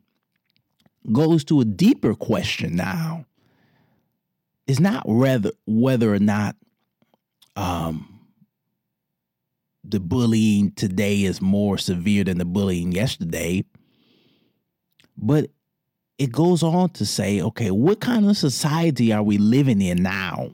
goes 1.13 1.45
to 1.45 1.61
a 1.61 1.65
deeper 1.65 2.15
question 2.15 2.77
now. 2.77 3.25
It's 4.67 4.81
not 4.81 5.09
whether 5.09 5.53
whether 5.67 6.13
or 6.13 6.19
not 6.19 6.57
um, 7.59 8.21
the 9.83 9.99
bullying 9.99 10.71
today 10.73 11.25
is 11.25 11.41
more 11.41 11.77
severe 11.77 12.23
than 12.23 12.39
the 12.39 12.45
bullying 12.45 12.93
yesterday, 12.93 13.65
but 15.17 15.51
it 16.19 16.31
goes 16.31 16.63
on 16.63 16.91
to 16.91 17.05
say, 17.05 17.43
okay, 17.43 17.73
what 17.73 18.01
kind 18.01 18.31
of 18.31 18.37
society 18.37 19.13
are 19.13 19.25
we 19.25 19.39
living 19.39 19.83
in 19.83 20.05
now? 20.05 20.53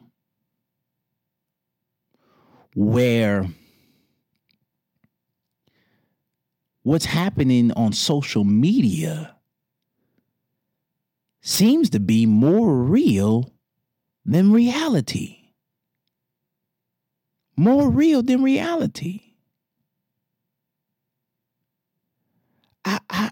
Where 2.75 3.47
what's 6.85 7.05
happening 7.05 7.71
on 7.73 7.93
social 7.93 8.45
media 8.45 9.37
seems 11.43 11.91
to 11.91 12.01
be 12.01 12.25
more 12.25 12.75
real 12.75 13.53
than 14.25 14.53
reality. 14.53 15.44
More 17.57 17.89
real 17.89 18.23
than 18.23 18.43
reality. 18.43 19.21
I, 22.85 22.99
I 23.09 23.31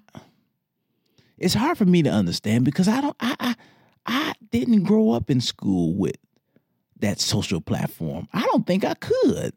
it's 1.38 1.54
hard 1.54 1.76
for 1.76 1.84
me 1.84 2.02
to 2.04 2.10
understand 2.10 2.64
because 2.64 2.88
I 2.88 3.00
don't 3.00 3.16
I, 3.20 3.36
I 3.40 3.54
I 4.06 4.32
didn't 4.50 4.84
grow 4.84 5.10
up 5.10 5.28
in 5.28 5.40
school 5.40 5.94
with 5.94 6.16
that 7.00 7.20
social 7.20 7.60
platform. 7.60 8.28
I 8.32 8.42
don't 8.42 8.66
think 8.66 8.84
I 8.84 8.94
could. 8.94 9.52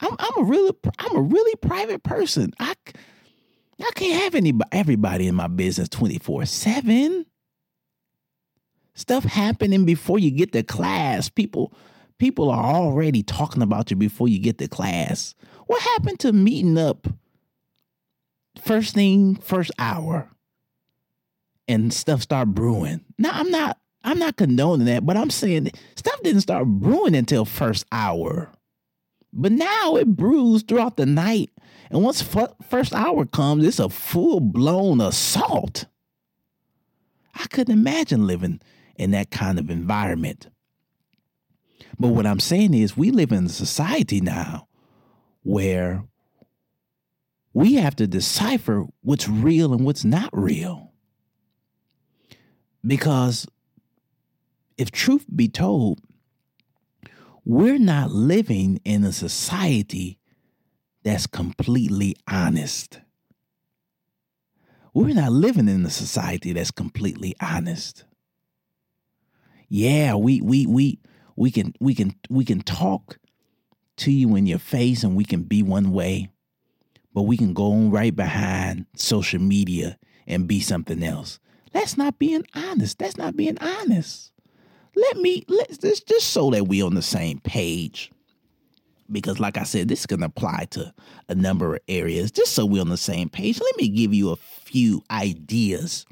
I'm 0.00 0.14
I'm 0.18 0.42
a 0.42 0.44
really 0.44 0.72
I'm 0.98 1.16
a 1.16 1.22
really 1.22 1.56
private 1.56 2.02
person. 2.02 2.52
I 2.60 2.74
I 3.80 3.90
can't 3.94 4.22
have 4.22 4.34
anybody, 4.34 4.68
everybody 4.72 5.26
in 5.26 5.34
my 5.34 5.48
business 5.48 5.88
24 5.88 6.46
7. 6.46 7.26
Stuff 8.94 9.24
happening 9.24 9.86
before 9.86 10.18
you 10.18 10.30
get 10.30 10.52
to 10.52 10.62
class. 10.62 11.30
People 11.30 11.72
people 12.20 12.50
are 12.50 12.64
already 12.64 13.24
talking 13.24 13.62
about 13.62 13.90
you 13.90 13.96
before 13.96 14.28
you 14.28 14.38
get 14.38 14.58
to 14.58 14.68
class. 14.68 15.34
What 15.66 15.82
happened 15.82 16.20
to 16.20 16.32
meeting 16.32 16.78
up 16.78 17.08
first 18.62 18.94
thing, 18.94 19.36
first 19.36 19.72
hour 19.78 20.30
and 21.66 21.92
stuff 21.92 22.22
start 22.22 22.48
brewing? 22.48 23.04
Now 23.18 23.30
I'm 23.32 23.50
not 23.50 23.78
I'm 24.04 24.18
not 24.18 24.36
condoning 24.36 24.86
that, 24.86 25.04
but 25.04 25.16
I'm 25.16 25.30
saying 25.30 25.70
stuff 25.96 26.22
didn't 26.22 26.42
start 26.42 26.66
brewing 26.66 27.16
until 27.16 27.44
first 27.44 27.84
hour. 27.90 28.52
But 29.32 29.52
now 29.52 29.96
it 29.96 30.16
brews 30.16 30.62
throughout 30.62 30.96
the 30.96 31.06
night. 31.06 31.50
And 31.90 32.02
once 32.02 32.22
f- 32.22 32.54
first 32.68 32.94
hour 32.94 33.24
comes, 33.26 33.64
it's 33.64 33.78
a 33.78 33.88
full 33.88 34.40
blown 34.40 35.00
assault. 35.00 35.86
I 37.34 37.46
couldn't 37.46 37.76
imagine 37.76 38.26
living 38.26 38.60
in 38.96 39.12
that 39.12 39.30
kind 39.30 39.58
of 39.58 39.70
environment. 39.70 40.48
But 41.98 42.08
what 42.08 42.26
I'm 42.26 42.40
saying 42.40 42.74
is, 42.74 42.96
we 42.96 43.10
live 43.10 43.32
in 43.32 43.46
a 43.46 43.50
society 43.50 44.20
now 44.20 44.68
where 45.42 46.04
we 47.52 47.74
have 47.74 47.96
to 47.96 48.06
decipher 48.06 48.86
what's 49.02 49.28
real 49.28 49.72
and 49.72 49.84
what's 49.84 50.04
not 50.04 50.30
real. 50.32 50.92
Because 52.86 53.46
if 54.78 54.90
truth 54.90 55.26
be 55.34 55.48
told, 55.48 56.00
we're 57.44 57.78
not 57.78 58.10
living 58.10 58.80
in 58.84 59.04
a 59.04 59.12
society 59.12 60.18
that's 61.02 61.26
completely 61.26 62.16
honest. 62.28 63.00
We're 64.92 65.14
not 65.14 65.32
living 65.32 65.68
in 65.68 65.84
a 65.84 65.90
society 65.90 66.52
that's 66.52 66.70
completely 66.70 67.34
honest. 67.40 68.04
Yeah, 69.68 70.14
we 70.14 70.40
we 70.40 70.66
we 70.66 70.98
we 71.40 71.50
can 71.50 71.74
we 71.80 71.94
can 71.94 72.14
we 72.28 72.44
can 72.44 72.60
talk 72.60 73.18
to 73.96 74.12
you 74.12 74.36
in 74.36 74.46
your 74.46 74.58
face 74.58 75.02
and 75.02 75.16
we 75.16 75.24
can 75.24 75.42
be 75.42 75.62
one 75.62 75.90
way, 75.90 76.30
but 77.12 77.22
we 77.22 77.36
can 77.36 77.54
go 77.54 77.72
on 77.72 77.90
right 77.90 78.14
behind 78.14 78.86
social 78.94 79.40
media 79.40 79.98
and 80.26 80.46
be 80.46 80.60
something 80.60 81.02
else. 81.02 81.40
That's 81.72 81.96
not 81.96 82.18
being 82.18 82.44
honest. 82.54 82.98
That's 82.98 83.16
not 83.16 83.36
being 83.36 83.58
honest 83.58 84.30
let 84.96 85.16
me 85.16 85.44
let's 85.48 85.78
just 85.78 86.06
just 86.06 86.28
so 86.28 86.50
that 86.50 86.66
we're 86.66 86.84
on 86.84 86.94
the 86.94 87.02
same 87.02 87.38
page 87.40 88.10
because 89.10 89.40
like 89.40 89.56
i 89.56 89.62
said 89.62 89.88
this 89.88 90.06
can 90.06 90.22
apply 90.22 90.66
to 90.70 90.92
a 91.28 91.34
number 91.34 91.74
of 91.74 91.80
areas 91.88 92.30
just 92.30 92.52
so 92.52 92.66
we're 92.66 92.80
on 92.80 92.88
the 92.88 92.96
same 92.96 93.28
page 93.28 93.60
let 93.60 93.76
me 93.76 93.88
give 93.88 94.12
you 94.12 94.30
a 94.30 94.36
few 94.36 95.02
ideas 95.10 96.06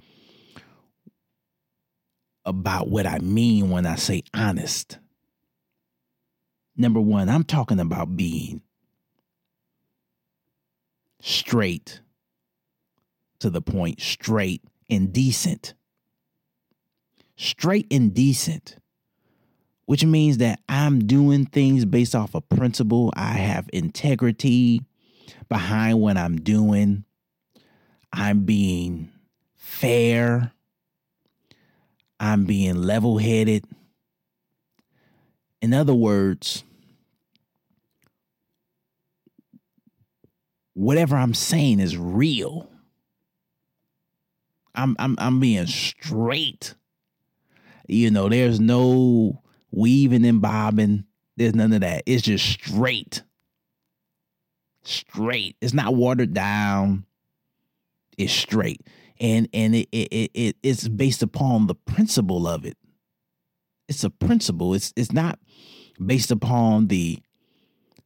about 2.44 2.88
what 2.88 3.06
i 3.06 3.18
mean 3.18 3.70
when 3.70 3.86
i 3.86 3.96
say 3.96 4.22
honest 4.34 4.98
number 6.78 7.00
one 7.00 7.28
i'm 7.28 7.44
talking 7.44 7.80
about 7.80 8.16
being 8.16 8.62
straight 11.20 12.00
to 13.40 13.50
the 13.50 13.60
point 13.60 14.00
straight 14.00 14.62
and 14.88 15.12
decent 15.12 15.74
straight 17.38 17.86
and 17.90 18.12
decent, 18.12 18.76
which 19.86 20.04
means 20.04 20.38
that 20.38 20.60
I'm 20.68 21.06
doing 21.06 21.46
things 21.46 21.84
based 21.84 22.14
off 22.14 22.34
a 22.34 22.38
of 22.38 22.48
principle. 22.48 23.12
I 23.16 23.34
have 23.34 23.70
integrity 23.72 24.82
behind 25.48 26.00
what 26.00 26.18
I'm 26.18 26.36
doing. 26.40 27.04
I'm 28.12 28.44
being 28.44 29.10
fair. 29.54 30.52
I'm 32.20 32.44
being 32.44 32.82
level 32.82 33.18
headed. 33.18 33.64
In 35.62 35.72
other 35.72 35.94
words, 35.94 36.64
whatever 40.78 41.16
I'm 41.16 41.34
saying 41.34 41.80
is 41.80 41.96
real. 41.96 42.70
I'm 44.74 44.96
I'm 44.98 45.16
I'm 45.18 45.40
being 45.40 45.66
straight 45.66 46.74
you 47.88 48.10
know, 48.10 48.28
there's 48.28 48.60
no 48.60 49.42
weaving 49.70 50.26
and 50.26 50.42
bobbing. 50.42 51.04
There's 51.36 51.54
none 51.54 51.72
of 51.72 51.80
that. 51.80 52.02
It's 52.06 52.22
just 52.22 52.44
straight. 52.44 53.22
Straight. 54.84 55.56
It's 55.60 55.72
not 55.72 55.94
watered 55.94 56.34
down. 56.34 57.06
It's 58.18 58.32
straight. 58.32 58.86
And 59.18 59.48
and 59.52 59.74
it 59.74 59.88
it, 59.90 60.30
it 60.34 60.56
it's 60.62 60.86
based 60.86 61.22
upon 61.22 61.66
the 61.66 61.74
principle 61.74 62.46
of 62.46 62.64
it. 62.64 62.76
It's 63.88 64.04
a 64.04 64.10
principle. 64.10 64.74
It's 64.74 64.92
it's 64.94 65.12
not 65.12 65.38
based 66.04 66.30
upon 66.30 66.88
the 66.88 67.20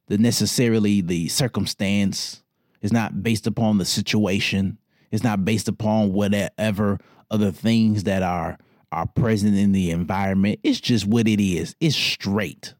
the 0.07 0.17
necessarily 0.17 1.01
the 1.01 1.27
circumstance. 1.27 2.41
It's 2.83 2.93
not 2.93 3.23
based 3.23 3.47
upon 3.47 3.79
the 3.79 3.85
situation. 3.85 4.77
It's 5.09 5.23
not 5.23 5.45
based 5.45 5.69
upon 5.69 6.11
whatever 6.11 6.99
other 7.31 7.51
things 7.51 8.03
that 8.03 8.21
are 8.21 8.59
are 8.91 9.07
present 9.07 9.57
in 9.57 9.71
the 9.71 9.89
environment. 9.89 10.59
It's 10.61 10.79
just 10.79 11.07
what 11.07 11.27
it 11.27 11.41
is. 11.41 11.75
It's 11.79 11.95
straight. 11.95 12.75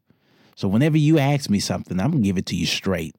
So 0.55 0.67
whenever 0.67 0.95
you 0.95 1.17
ask 1.17 1.49
me 1.49 1.59
something, 1.59 1.99
I'm 1.99 2.11
to 2.11 2.19
give 2.19 2.37
it 2.37 2.45
to 2.47 2.55
you 2.55 2.67
straight. 2.67 3.15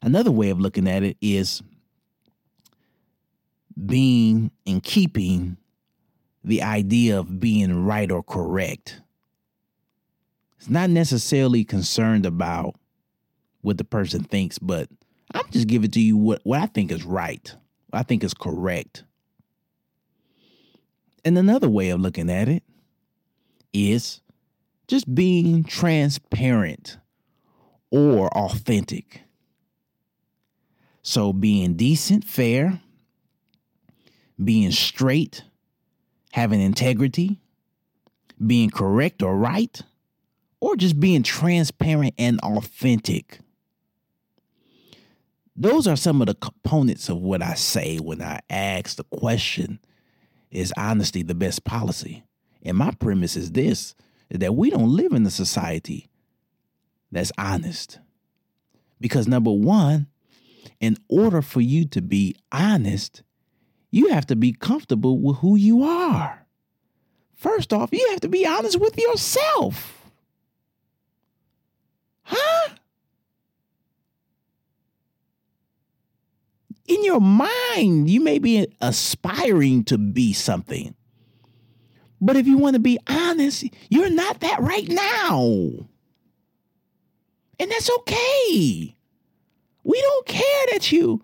Another 0.00 0.30
way 0.30 0.50
of 0.50 0.60
looking 0.60 0.86
at 0.86 1.02
it 1.02 1.16
is 1.20 1.60
being 3.84 4.52
and 4.64 4.80
keeping 4.80 5.56
the 6.44 6.62
idea 6.62 7.18
of 7.18 7.40
being 7.40 7.84
right 7.84 8.12
or 8.12 8.22
correct. 8.22 9.00
It's 10.58 10.70
not 10.70 10.90
necessarily 10.90 11.64
concerned 11.64 12.26
about 12.26 12.76
what 13.62 13.78
the 13.78 13.84
person 13.84 14.22
thinks, 14.22 14.58
but 14.58 14.88
I'm 15.34 15.50
just 15.50 15.66
giving 15.66 15.90
to 15.90 16.00
you 16.00 16.16
what, 16.16 16.40
what 16.44 16.60
I 16.60 16.66
think 16.66 16.92
is 16.92 17.04
right, 17.04 17.54
I 17.92 18.04
think 18.04 18.22
is 18.22 18.34
correct. 18.34 19.04
And 21.24 21.36
another 21.36 21.68
way 21.68 21.90
of 21.90 22.00
looking 22.00 22.30
at 22.30 22.48
it 22.48 22.62
is 23.72 24.20
just 24.86 25.12
being 25.12 25.64
transparent 25.64 26.98
or 27.90 28.28
authentic. 28.36 29.22
So 31.02 31.32
being 31.32 31.74
decent, 31.74 32.24
fair, 32.24 32.80
being 34.42 34.70
straight, 34.70 35.42
having 36.32 36.60
integrity, 36.60 37.40
being 38.44 38.70
correct 38.70 39.22
or 39.22 39.36
right, 39.36 39.80
or 40.60 40.76
just 40.76 40.98
being 40.98 41.22
transparent 41.22 42.14
and 42.18 42.40
authentic. 42.40 43.40
Those 45.56 45.86
are 45.86 45.96
some 45.96 46.20
of 46.20 46.26
the 46.26 46.34
components 46.34 47.08
of 47.08 47.18
what 47.18 47.42
I 47.42 47.54
say 47.54 47.98
when 47.98 48.20
I 48.20 48.40
ask 48.50 48.96
the 48.96 49.04
question 49.04 49.78
is 50.50 50.72
honesty 50.76 51.22
the 51.22 51.34
best 51.34 51.64
policy? 51.64 52.24
And 52.62 52.76
my 52.76 52.90
premise 52.92 53.36
is 53.36 53.52
this 53.52 53.94
is 54.30 54.38
that 54.38 54.54
we 54.54 54.70
don't 54.70 54.96
live 54.96 55.12
in 55.12 55.26
a 55.26 55.30
society 55.30 56.08
that's 57.12 57.32
honest. 57.38 58.00
Because 59.00 59.28
number 59.28 59.52
one, 59.52 60.08
in 60.80 60.96
order 61.08 61.42
for 61.42 61.60
you 61.60 61.84
to 61.88 62.00
be 62.02 62.34
honest, 62.50 63.22
you 63.90 64.08
have 64.08 64.26
to 64.26 64.36
be 64.36 64.52
comfortable 64.52 65.18
with 65.20 65.38
who 65.38 65.56
you 65.56 65.84
are. 65.84 66.46
First 67.36 67.72
off, 67.72 67.92
you 67.92 68.08
have 68.10 68.20
to 68.20 68.28
be 68.28 68.46
honest 68.46 68.80
with 68.80 68.98
yourself. 68.98 70.10
Huh? 72.22 72.70
In 76.86 77.04
your 77.04 77.20
mind, 77.20 78.10
you 78.10 78.20
may 78.20 78.38
be 78.38 78.66
aspiring 78.80 79.84
to 79.84 79.98
be 79.98 80.32
something. 80.32 80.94
But 82.20 82.36
if 82.36 82.46
you 82.46 82.58
want 82.58 82.74
to 82.74 82.80
be 82.80 82.98
honest, 83.06 83.64
you're 83.90 84.10
not 84.10 84.40
that 84.40 84.60
right 84.60 84.88
now. 84.88 85.88
And 87.58 87.70
that's 87.70 87.90
okay. 87.90 88.96
We 89.84 90.00
don't 90.00 90.26
care 90.26 90.66
that 90.72 90.90
you 90.90 91.22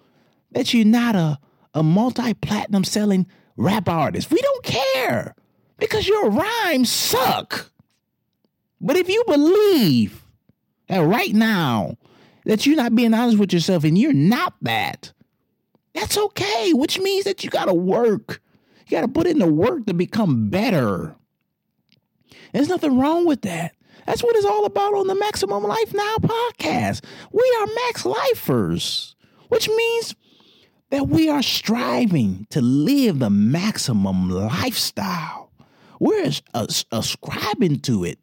that 0.52 0.74
you're 0.74 0.84
not 0.84 1.14
a, 1.14 1.38
a 1.74 1.82
multi-platinum 1.82 2.84
selling 2.84 3.26
rap 3.56 3.88
artist. 3.88 4.30
We 4.30 4.40
don't 4.40 4.64
care 4.64 5.34
because 5.78 6.08
your 6.08 6.30
rhymes 6.30 6.90
suck. 6.90 7.70
But 8.80 8.96
if 8.96 9.08
you 9.08 9.22
believe 9.26 10.24
that 10.88 11.00
right 11.00 11.32
now 11.32 11.96
that 12.44 12.66
you're 12.66 12.76
not 12.76 12.94
being 12.94 13.14
honest 13.14 13.38
with 13.38 13.52
yourself 13.52 13.84
and 13.84 13.96
you're 13.96 14.12
not 14.12 14.54
that, 14.62 15.12
that's 15.94 16.16
okay, 16.16 16.72
which 16.72 16.98
means 16.98 17.24
that 17.24 17.44
you 17.44 17.50
got 17.50 17.66
to 17.66 17.74
work. 17.74 18.40
You 18.86 18.96
got 18.96 19.02
to 19.02 19.08
put 19.08 19.26
in 19.26 19.38
the 19.38 19.52
work 19.52 19.86
to 19.86 19.94
become 19.94 20.50
better. 20.50 21.16
There's 22.52 22.68
nothing 22.68 22.98
wrong 22.98 23.26
with 23.26 23.42
that. 23.42 23.74
That's 24.06 24.22
what 24.22 24.34
it's 24.34 24.46
all 24.46 24.64
about 24.64 24.94
on 24.94 25.06
the 25.06 25.14
Maximum 25.14 25.62
Life 25.62 25.94
Now 25.94 26.16
podcast. 26.16 27.04
We 27.32 27.56
are 27.60 27.66
max 27.86 28.04
lifers, 28.04 29.14
which 29.48 29.68
means 29.68 30.14
that 30.90 31.08
we 31.08 31.28
are 31.28 31.42
striving 31.42 32.46
to 32.50 32.60
live 32.60 33.20
the 33.20 33.30
maximum 33.30 34.30
lifestyle. 34.30 35.52
We're 36.00 36.32
uh, 36.54 36.66
ascribing 36.90 37.80
to 37.80 38.04
it. 38.04 38.18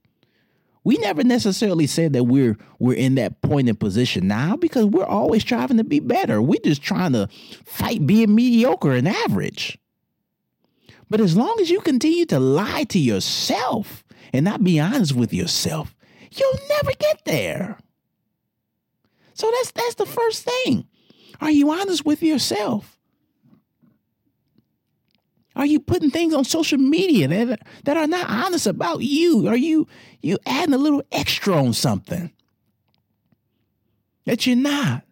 We 0.87 0.97
never 0.99 1.21
necessarily 1.21 1.85
said 1.85 2.13
that 2.13 2.23
we're 2.23 2.55
we're 2.79 2.93
in 2.95 3.15
that 3.15 3.41
point 3.41 3.67
and 3.67 3.77
position 3.77 4.25
now 4.25 4.55
because 4.55 4.85
we're 4.85 5.03
always 5.03 5.41
striving 5.41 5.75
to 5.75 5.83
be 5.83 5.99
better. 5.99 6.41
We're 6.41 6.61
just 6.63 6.81
trying 6.81 7.11
to 7.11 7.27
fight 7.65 8.07
being 8.07 8.33
mediocre 8.33 8.93
and 8.93 9.05
average. 9.05 9.77
But 11.09 11.19
as 11.19 11.35
long 11.35 11.57
as 11.59 11.69
you 11.69 11.81
continue 11.81 12.25
to 12.27 12.39
lie 12.39 12.85
to 12.85 12.99
yourself 12.99 14.05
and 14.31 14.45
not 14.45 14.63
be 14.63 14.79
honest 14.79 15.13
with 15.13 15.33
yourself, 15.33 15.93
you'll 16.31 16.59
never 16.69 16.91
get 16.97 17.25
there. 17.25 17.77
So 19.33 19.51
that's 19.51 19.71
that's 19.71 19.95
the 19.95 20.05
first 20.05 20.43
thing. 20.43 20.87
Are 21.41 21.51
you 21.51 21.69
honest 21.69 22.05
with 22.05 22.23
yourself? 22.23 22.96
Are 25.57 25.65
you 25.65 25.79
putting 25.79 26.11
things 26.11 26.35
on 26.35 26.45
social 26.45 26.77
media 26.77 27.27
that, 27.27 27.67
that 27.83 27.97
are 27.97 28.05
not 28.05 28.29
honest 28.29 28.67
about 28.67 29.01
you? 29.01 29.47
Are 29.47 29.57
you 29.57 29.87
you 30.21 30.37
adding 30.45 30.75
a 30.75 30.77
little 30.77 31.03
extra 31.11 31.55
on 31.55 31.73
something 31.73 32.31
that 34.25 34.45
you're 34.45 34.55
not? 34.55 35.03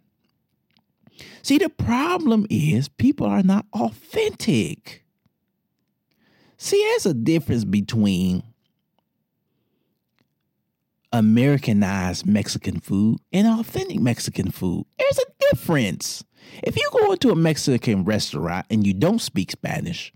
See, 1.42 1.58
the 1.58 1.70
problem 1.70 2.46
is 2.50 2.88
people 2.88 3.26
are 3.26 3.42
not 3.42 3.66
authentic. 3.74 5.04
See, 6.58 6.78
there's 6.78 7.08
a 7.08 7.14
difference 7.16 7.66
between 7.66 8.44
Americanized 11.12 12.28
Mexican 12.28 12.80
food 12.80 13.20
and 13.34 13.48
authentic 13.48 14.00
Mexican 14.00 14.52
food. 14.52 14.86
There's 15.00 15.18
a 15.18 15.50
difference. 15.52 16.24
If 16.62 16.76
you 16.78 16.88
go 16.92 17.12
into 17.12 17.32
a 17.32 17.36
Mexican 17.36 18.04
restaurant 18.04 18.68
and 18.70 18.86
you 18.86 18.94
don't 18.94 19.22
speak 19.22 19.52
Spanish, 19.52 20.14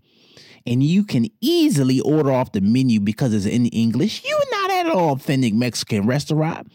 and 0.66 0.82
you 0.82 1.04
can 1.04 1.26
easily 1.40 2.00
order 2.00 2.30
off 2.30 2.52
the 2.52 2.60
menu 2.60 3.00
because 3.00 3.32
it's 3.32 3.46
in 3.46 3.66
English, 3.66 4.22
you're 4.24 4.50
not 4.50 4.70
at 4.70 4.86
an 4.86 4.92
authentic 4.92 5.54
Mexican 5.54 6.06
restaurant. 6.06 6.70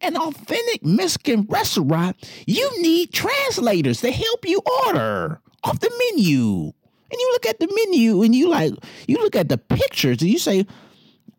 An 0.00 0.16
authentic 0.16 0.84
Mexican 0.84 1.46
restaurant, 1.48 2.16
you 2.46 2.82
need 2.82 3.12
translators 3.12 4.00
to 4.02 4.12
help 4.12 4.46
you 4.46 4.60
order 4.86 5.40
off 5.64 5.80
the 5.80 5.90
menu. 5.98 6.72
And 7.10 7.18
you 7.18 7.30
look 7.32 7.46
at 7.46 7.58
the 7.58 7.68
menu 7.74 8.22
and 8.22 8.34
you 8.34 8.48
like, 8.48 8.72
you 9.06 9.16
look 9.16 9.34
at 9.34 9.48
the 9.48 9.58
pictures 9.58 10.20
and 10.20 10.30
you 10.30 10.38
say, 10.38 10.66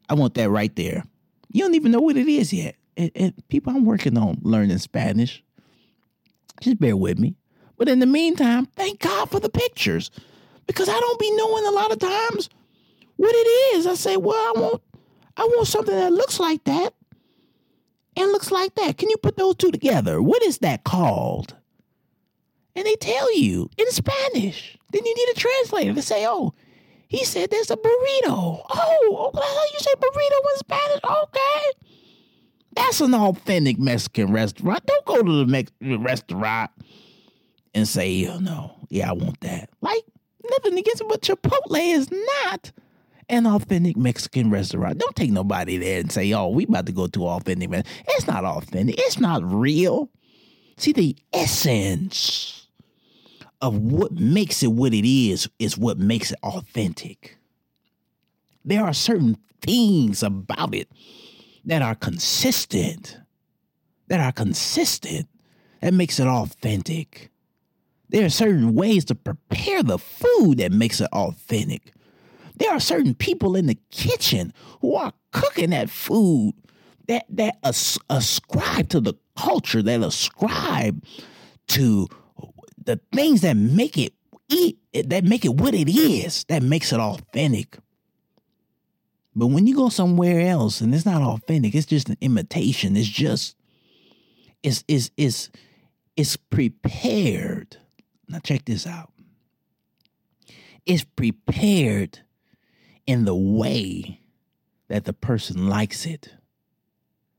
I 0.09 0.15
want 0.15 0.33
that 0.33 0.49
right 0.49 0.75
there. 0.75 1.03
You 1.51 1.63
don't 1.63 1.75
even 1.75 1.91
know 1.91 2.01
what 2.01 2.17
it 2.17 2.27
is 2.27 2.51
yet. 2.51 2.75
And, 2.97 3.11
and 3.15 3.47
people, 3.47 3.73
I'm 3.73 3.85
working 3.85 4.17
on 4.17 4.39
learning 4.41 4.77
Spanish. 4.79 5.43
Just 6.61 6.79
bear 6.79 6.97
with 6.97 7.17
me. 7.17 7.35
But 7.77 7.87
in 7.87 7.99
the 7.99 8.05
meantime, 8.05 8.65
thank 8.65 8.99
God 8.99 9.29
for 9.29 9.39
the 9.39 9.49
pictures 9.49 10.11
because 10.69 10.87
I 10.87 10.99
don't 10.99 11.19
be 11.19 11.35
knowing 11.35 11.65
a 11.65 11.71
lot 11.71 11.91
of 11.91 11.97
times 11.97 12.47
what 13.15 13.33
it 13.33 13.75
is. 13.75 13.87
I 13.87 13.95
say, 13.95 14.17
well, 14.17 14.35
I 14.35 14.59
want, 14.59 14.83
I 15.35 15.43
want 15.45 15.67
something 15.67 15.95
that 15.95 16.13
looks 16.13 16.39
like 16.39 16.63
that 16.65 16.93
and 18.15 18.31
looks 18.31 18.51
like 18.51 18.75
that. 18.75 18.99
Can 18.99 19.09
you 19.09 19.17
put 19.17 19.35
those 19.35 19.55
two 19.55 19.71
together? 19.71 20.21
What 20.21 20.43
is 20.43 20.59
that 20.59 20.83
called? 20.83 21.55
And 22.75 22.85
they 22.85 22.93
tell 22.97 23.35
you 23.35 23.71
in 23.79 23.89
Spanish. 23.89 24.77
Then 24.91 25.03
you 25.03 25.15
need 25.15 25.29
a 25.35 25.39
translator 25.39 25.95
to 25.95 26.03
say, 26.03 26.27
oh, 26.27 26.53
he 27.07 27.25
said 27.25 27.49
there's 27.49 27.71
a 27.71 27.75
burrito. 27.75 28.61
Oh, 28.69 29.69
you 29.73 29.79
say 29.79 29.93
burrito 29.95 30.51
in 30.51 30.57
Spanish? 30.59 30.99
Okay. 31.03 31.89
That's 32.75 33.01
an 33.01 33.15
authentic 33.15 33.79
Mexican 33.79 34.31
restaurant. 34.31 34.85
Don't 34.85 35.05
go 35.05 35.23
to 35.23 35.31
the 35.39 35.47
Mexican 35.47 36.03
restaurant 36.03 36.69
and 37.73 37.87
say, 37.87 38.27
oh, 38.27 38.37
no, 38.37 38.75
yeah, 38.89 39.09
I 39.09 39.13
want 39.13 39.39
that. 39.41 39.71
Like, 39.81 40.03
nothing 40.51 40.77
against 40.77 41.01
it, 41.01 41.07
but 41.09 41.21
Chipotle 41.21 41.93
is 41.93 42.09
not 42.11 42.71
an 43.29 43.45
authentic 43.45 43.95
Mexican 43.95 44.49
restaurant. 44.49 44.97
Don't 44.97 45.15
take 45.15 45.31
nobody 45.31 45.77
there 45.77 45.99
and 45.99 46.11
say, 46.11 46.33
oh, 46.33 46.49
we 46.49 46.65
about 46.65 46.87
to 46.87 46.91
go 46.91 47.07
to 47.07 47.27
authentic. 47.27 47.85
It's 48.07 48.27
not 48.27 48.43
authentic. 48.43 48.95
It's 48.97 49.19
not 49.19 49.43
real. 49.43 50.09
See, 50.77 50.93
the 50.93 51.15
essence 51.33 52.67
of 53.61 53.77
what 53.77 54.13
makes 54.13 54.63
it 54.63 54.71
what 54.71 54.93
it 54.93 55.07
is 55.07 55.49
is 55.59 55.77
what 55.77 55.97
makes 55.97 56.31
it 56.31 56.39
authentic. 56.43 57.37
There 58.65 58.83
are 58.83 58.93
certain 58.93 59.37
things 59.61 60.23
about 60.23 60.73
it 60.73 60.89
that 61.65 61.81
are 61.81 61.95
consistent, 61.95 63.17
that 64.07 64.19
are 64.19 64.31
consistent, 64.31 65.27
that 65.81 65.93
makes 65.93 66.19
it 66.19 66.27
authentic. 66.27 67.29
There 68.09 68.25
are 68.25 68.29
certain 68.29 68.75
ways 68.75 69.05
to 69.05 69.15
prepare 69.15 69.83
the 69.83 69.99
food 69.99 70.57
that 70.57 70.71
makes 70.71 70.99
it 70.99 71.09
authentic. 71.13 71.93
There 72.55 72.71
are 72.71 72.79
certain 72.79 73.13
people 73.13 73.55
in 73.55 73.67
the 73.67 73.77
kitchen 73.91 74.53
who 74.81 74.95
are 74.95 75.13
cooking 75.31 75.69
that 75.69 75.89
food 75.89 76.53
that 77.07 77.25
that 77.29 77.57
as- 77.63 77.97
ascribe 78.09 78.89
to 78.89 78.99
the 78.99 79.13
culture, 79.37 79.81
that 79.81 80.01
ascribe 80.01 81.03
to 81.67 82.07
the 82.83 82.99
things 83.13 83.41
that 83.41 83.55
make 83.55 83.97
it 83.97 84.13
eat 84.49 84.79
that 84.93 85.23
make 85.23 85.45
it 85.45 85.55
what 85.55 85.73
it 85.73 85.89
is, 85.89 86.43
that 86.45 86.63
makes 86.63 86.91
it 86.91 86.99
authentic. 86.99 87.77
But 89.35 89.47
when 89.47 89.67
you 89.67 89.75
go 89.75 89.89
somewhere 89.89 90.41
else 90.41 90.81
and 90.81 90.93
it's 90.93 91.05
not 91.05 91.21
authentic, 91.21 91.75
it's 91.75 91.85
just 91.85 92.09
an 92.09 92.17
imitation. 92.19 92.97
It's 92.97 93.07
just 93.07 93.55
it's 94.63 94.83
it's 94.87 95.11
it's 95.17 95.49
it's 96.17 96.35
prepared. 96.35 97.77
Now 98.29 98.39
check 98.39 98.65
this 98.65 98.85
out. 98.85 99.11
It's 100.85 101.03
prepared 101.03 102.19
in 103.05 103.25
the 103.25 103.35
way 103.35 104.21
that 104.87 105.05
the 105.05 105.13
person 105.13 105.67
likes 105.67 106.05
it. 106.05 106.33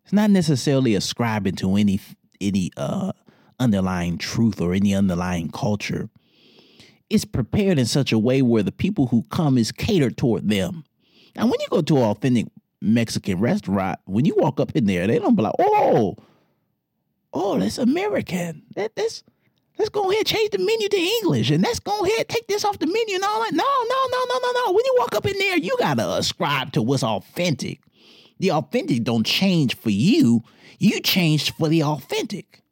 It's 0.04 0.12
not 0.12 0.30
necessarily 0.30 0.94
ascribing 0.94 1.56
to 1.56 1.76
any 1.76 2.00
any 2.40 2.70
uh 2.76 3.12
underlying 3.60 4.18
truth 4.18 4.60
or 4.60 4.74
any 4.74 4.94
underlying 4.94 5.50
culture. 5.50 6.08
It's 7.08 7.24
prepared 7.24 7.78
in 7.78 7.86
such 7.86 8.12
a 8.12 8.18
way 8.18 8.42
where 8.42 8.62
the 8.62 8.72
people 8.72 9.08
who 9.08 9.22
come 9.30 9.58
is 9.58 9.70
catered 9.72 10.16
toward 10.16 10.48
them. 10.48 10.84
Now, 11.36 11.44
when 11.44 11.60
you 11.60 11.66
go 11.68 11.82
to 11.82 11.96
an 11.98 12.02
authentic 12.04 12.46
Mexican 12.80 13.38
restaurant, 13.38 13.98
when 14.06 14.24
you 14.24 14.34
walk 14.36 14.58
up 14.58 14.72
in 14.74 14.86
there, 14.86 15.06
they 15.06 15.18
don't 15.18 15.34
be 15.34 15.42
like, 15.42 15.54
oh, 15.58 16.16
oh, 17.32 17.58
that's 17.58 17.78
American. 17.78 18.62
That, 18.74 18.96
that's 18.96 19.22
let's 19.80 19.88
go 19.88 20.10
ahead 20.10 20.18
and 20.18 20.26
change 20.26 20.50
the 20.50 20.58
menu 20.58 20.88
to 20.88 20.96
English 20.96 21.50
and 21.50 21.62
let's 21.64 21.80
go 21.80 22.04
ahead 22.04 22.18
and 22.20 22.28
take 22.28 22.46
this 22.46 22.64
off 22.64 22.78
the 22.78 22.86
menu 22.86 23.14
and 23.14 23.24
all 23.24 23.40
that. 23.40 23.52
No, 23.52 23.64
no, 23.64 24.06
no, 24.10 24.24
no, 24.28 24.38
no, 24.38 24.52
no. 24.52 24.72
When 24.72 24.84
you 24.84 24.94
walk 24.98 25.14
up 25.16 25.26
in 25.26 25.38
there, 25.38 25.56
you 25.56 25.74
gotta 25.78 26.16
ascribe 26.16 26.72
to 26.72 26.82
what's 26.82 27.02
authentic. 27.02 27.80
The 28.38 28.52
authentic 28.52 29.04
don't 29.04 29.24
change 29.24 29.76
for 29.76 29.90
you, 29.90 30.42
you 30.78 31.00
change 31.00 31.54
for 31.54 31.68
the 31.68 31.82
authentic. 31.82 32.62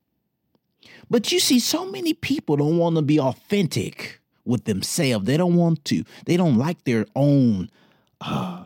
But 1.11 1.33
you 1.33 1.41
see, 1.41 1.59
so 1.59 1.91
many 1.91 2.13
people 2.13 2.57
don't 2.57 2.77
want 2.77 2.97
to 2.97 3.03
be 3.03 3.19
authentic 3.19 4.21
with 4.45 4.65
themselves. 4.65 5.25
They 5.25 5.39
don't 5.39 5.57
want 5.57 5.85
to. 5.87 6.05
They 6.27 6.37
don't 6.37 6.59
like 6.59 6.85
their 6.85 7.07
own 7.17 7.71
uh 8.21 8.65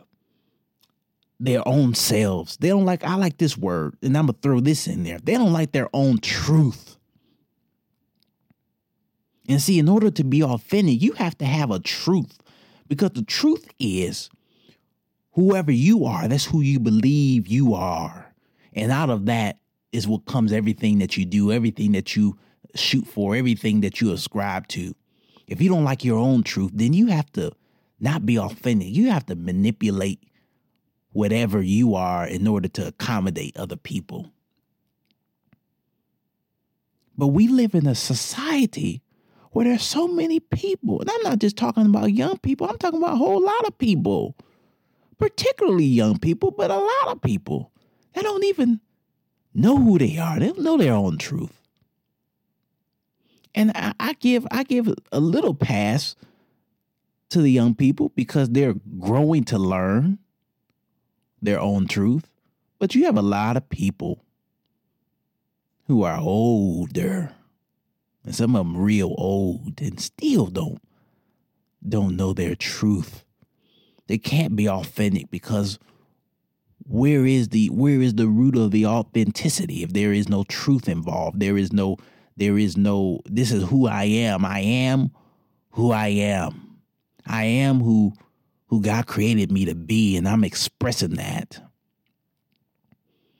their 1.39 1.65
own 1.67 1.93
selves. 1.93 2.57
They 2.57 2.69
don't 2.69 2.85
like 2.85 3.05
I 3.05 3.15
like 3.15 3.37
this 3.37 3.57
word, 3.57 3.95
and 4.01 4.17
I'm 4.17 4.25
gonna 4.25 4.37
throw 4.41 4.59
this 4.59 4.87
in 4.87 5.03
there. 5.03 5.19
They 5.19 5.33
don't 5.33 5.53
like 5.53 5.71
their 5.71 5.89
own 5.93 6.17
truth. 6.19 6.97
And 9.47 9.61
see, 9.61 9.79
in 9.79 9.89
order 9.89 10.09
to 10.11 10.23
be 10.23 10.43
authentic, 10.43 11.01
you 11.01 11.13
have 11.13 11.37
to 11.39 11.45
have 11.45 11.71
a 11.71 11.79
truth. 11.79 12.39
Because 12.87 13.11
the 13.11 13.23
truth 13.23 13.67
is 13.79 14.29
whoever 15.31 15.71
you 15.71 16.05
are, 16.05 16.27
that's 16.27 16.45
who 16.45 16.61
you 16.61 16.79
believe 16.79 17.47
you 17.47 17.73
are. 17.73 18.33
And 18.73 18.91
out 18.91 19.09
of 19.09 19.25
that, 19.25 19.57
is 19.93 20.07
what 20.07 20.25
comes 20.25 20.51
everything 20.51 20.99
that 20.99 21.15
you 21.15 21.23
do, 21.23 21.51
everything 21.51 21.93
that 21.93 22.15
you 22.15 22.37
shoot 22.75 23.05
for, 23.05 23.35
everything 23.35 23.81
that 23.81 24.01
you 24.01 24.11
ascribe 24.11 24.67
to. 24.67 24.93
If 25.47 25.61
you 25.61 25.69
don't 25.69 25.83
like 25.83 26.03
your 26.03 26.17
own 26.17 26.43
truth, 26.43 26.71
then 26.73 26.93
you 26.93 27.07
have 27.07 27.31
to 27.33 27.51
not 27.99 28.25
be 28.25 28.37
authentic. 28.37 28.89
You 28.89 29.11
have 29.11 29.25
to 29.27 29.35
manipulate 29.35 30.23
whatever 31.11 31.61
you 31.61 31.93
are 31.93 32.25
in 32.25 32.47
order 32.47 32.67
to 32.69 32.87
accommodate 32.87 33.55
other 33.55 33.75
people. 33.75 34.31
But 37.15 37.27
we 37.27 37.47
live 37.47 37.75
in 37.75 37.85
a 37.85 37.93
society 37.93 39.03
where 39.53 39.65
there's 39.65 39.83
so 39.83 40.07
many 40.07 40.39
people, 40.39 40.99
and 40.99 41.09
I'm 41.09 41.23
not 41.23 41.39
just 41.39 41.55
talking 41.55 41.85
about 41.85 42.11
young 42.11 42.37
people, 42.39 42.67
I'm 42.67 42.77
talking 42.77 42.99
about 42.99 43.13
a 43.13 43.17
whole 43.17 43.41
lot 43.41 43.67
of 43.67 43.77
people, 43.77 44.35
particularly 45.19 45.85
young 45.85 46.17
people, 46.19 46.51
but 46.51 46.71
a 46.71 46.77
lot 46.77 47.07
of 47.07 47.21
people 47.21 47.71
that 48.13 48.23
don't 48.23 48.43
even 48.43 48.81
know 49.53 49.77
who 49.77 49.99
they 49.99 50.17
are. 50.17 50.39
They 50.39 50.47
don't 50.47 50.61
know 50.61 50.77
their 50.77 50.93
own 50.93 51.17
truth. 51.17 51.61
And 53.55 53.71
I, 53.75 53.93
I 53.99 54.13
give 54.13 54.47
I 54.49 54.63
give 54.63 54.91
a 55.11 55.19
little 55.19 55.53
pass 55.53 56.15
to 57.29 57.41
the 57.41 57.51
young 57.51 57.75
people 57.75 58.09
because 58.15 58.49
they're 58.49 58.75
growing 58.99 59.43
to 59.45 59.59
learn 59.59 60.17
their 61.41 61.59
own 61.59 61.87
truth. 61.87 62.27
But 62.79 62.95
you 62.95 63.05
have 63.05 63.17
a 63.17 63.21
lot 63.21 63.55
of 63.55 63.69
people 63.69 64.23
who 65.85 66.03
are 66.03 66.19
older 66.19 67.33
And 68.25 68.35
some 68.35 68.55
of 68.55 68.65
them 68.65 68.77
real 68.77 69.13
old 69.17 69.81
and 69.81 69.99
still 69.99 70.47
don't 70.47 70.81
don't 71.87 72.15
know 72.15 72.33
their 72.33 72.55
truth. 72.55 73.25
They 74.07 74.17
can't 74.17 74.55
be 74.55 74.69
authentic 74.69 75.29
because 75.29 75.79
where 76.85 77.25
is 77.25 77.49
the 77.49 77.67
where 77.69 78.01
is 78.01 78.15
the 78.15 78.27
root 78.27 78.57
of 78.57 78.71
the 78.71 78.85
authenticity 78.85 79.83
if 79.83 79.93
there 79.93 80.13
is 80.13 80.29
no 80.29 80.43
truth 80.45 80.87
involved? 80.87 81.39
There 81.39 81.57
is 81.57 81.71
no 81.73 81.97
there 82.37 82.57
is 82.57 82.77
no 82.77 83.19
this 83.25 83.51
is 83.51 83.63
who 83.63 83.87
i 83.87 84.03
am. 84.03 84.45
I 84.45 84.59
am 84.59 85.11
who 85.71 85.91
i 85.91 86.07
am. 86.07 86.77
I 87.25 87.45
am 87.45 87.79
who 87.79 88.13
who 88.67 88.81
god 88.81 89.07
created 89.07 89.51
me 89.51 89.65
to 89.65 89.75
be 89.75 90.17
and 90.17 90.27
i'm 90.27 90.43
expressing 90.43 91.15
that. 91.15 91.59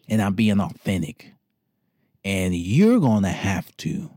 And 0.07 0.21
i'm 0.21 0.33
being 0.33 0.59
authentic. 0.59 1.33
And 2.25 2.55
you're 2.55 2.99
going 2.99 3.23
to 3.23 3.29
have 3.29 3.75
to 3.77 4.09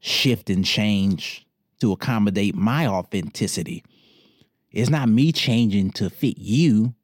shift 0.00 0.50
and 0.50 0.64
change 0.64 1.46
to 1.80 1.92
accommodate 1.92 2.54
my 2.54 2.86
authenticity 2.86 3.84
it's 4.72 4.90
not 4.90 5.08
me 5.08 5.32
changing 5.32 5.90
to 5.92 6.10
fit 6.10 6.38
you. 6.38 6.94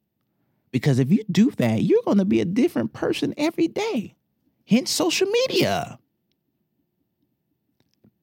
Because 0.71 0.99
if 0.99 1.11
you 1.11 1.25
do 1.31 1.51
that, 1.53 1.83
you're 1.83 2.03
going 2.05 2.19
to 2.19 2.25
be 2.25 2.41
a 2.41 2.45
different 2.45 2.93
person 2.93 3.35
every 3.37 3.69
day. 3.69 4.15
Hence 4.67 4.91
social 4.91 5.29
media. 5.29 5.99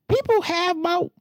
People 0.07 0.41
have 0.41 0.77
about, 0.77 1.11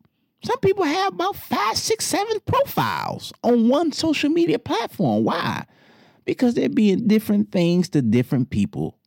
some 0.45 0.59
people 0.59 0.85
have 0.85 1.15
about 1.15 1.37
five, 1.37 1.77
six, 1.77 2.05
seven 2.05 2.38
profiles 2.45 3.33
on 3.43 3.69
one 3.69 3.93
social 3.93 4.31
media 4.31 4.59
platform. 4.59 5.25
Why? 5.25 5.65
Because 6.25 6.55
they're 6.55 6.69
being 6.69 7.09
different 7.09 7.51
things 7.51 7.88
to 7.91 8.03
different 8.03 8.51
people. 8.51 8.99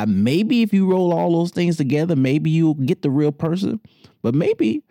Uh, 0.00 0.06
maybe 0.08 0.62
if 0.62 0.72
you 0.72 0.90
roll 0.90 1.12
all 1.12 1.32
those 1.32 1.50
things 1.50 1.76
together, 1.76 2.16
maybe 2.16 2.48
you'll 2.48 2.72
get 2.72 3.02
the 3.02 3.10
real 3.10 3.32
person. 3.32 3.80
But 4.22 4.34
maybe 4.34 4.82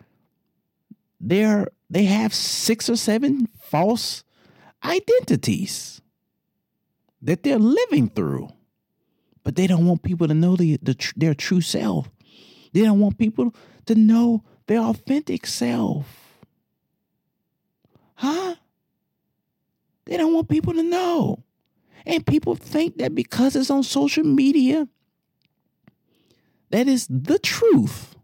they're 1.20 1.66
they 1.90 2.04
have 2.04 2.32
six 2.32 2.88
or 2.88 2.94
seven 2.94 3.48
false 3.60 4.22
identities 4.84 6.00
that 7.22 7.42
they're 7.42 7.58
living 7.58 8.08
through. 8.08 8.50
But 9.42 9.56
they 9.56 9.66
don't 9.66 9.86
want 9.86 10.04
people 10.04 10.28
to 10.28 10.34
know 10.34 10.54
the, 10.54 10.78
the, 10.80 11.12
their 11.16 11.34
true 11.34 11.60
self. 11.60 12.08
They 12.72 12.82
don't 12.82 13.00
want 13.00 13.18
people 13.18 13.52
to 13.86 13.94
know 13.96 14.44
their 14.68 14.78
authentic 14.78 15.44
self. 15.46 16.06
Huh? 18.14 18.54
They 20.04 20.16
don't 20.16 20.34
want 20.34 20.48
people 20.48 20.74
to 20.74 20.84
know. 20.84 21.42
And 22.06 22.24
people 22.24 22.54
think 22.54 22.98
that 22.98 23.14
because 23.14 23.56
it's 23.56 23.70
on 23.70 23.82
social 23.82 24.24
media, 24.24 24.86
that 26.70 26.88
is 26.88 27.06
the 27.10 27.38
truth. 27.38 28.14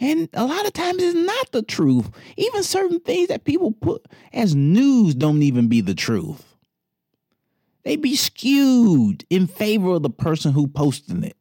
And 0.00 0.28
a 0.32 0.44
lot 0.44 0.66
of 0.66 0.72
times 0.72 1.02
it's 1.02 1.14
not 1.14 1.52
the 1.52 1.62
truth. 1.62 2.10
Even 2.36 2.62
certain 2.62 3.00
things 3.00 3.28
that 3.28 3.44
people 3.44 3.72
put 3.72 4.06
as 4.32 4.54
news 4.54 5.14
don't 5.14 5.42
even 5.42 5.68
be 5.68 5.80
the 5.80 5.94
truth. 5.94 6.44
They 7.82 7.96
be 7.96 8.16
skewed 8.16 9.24
in 9.30 9.46
favor 9.46 9.92
of 9.92 10.02
the 10.02 10.10
person 10.10 10.52
who 10.52 10.68
posting 10.68 11.24
it. 11.24 11.36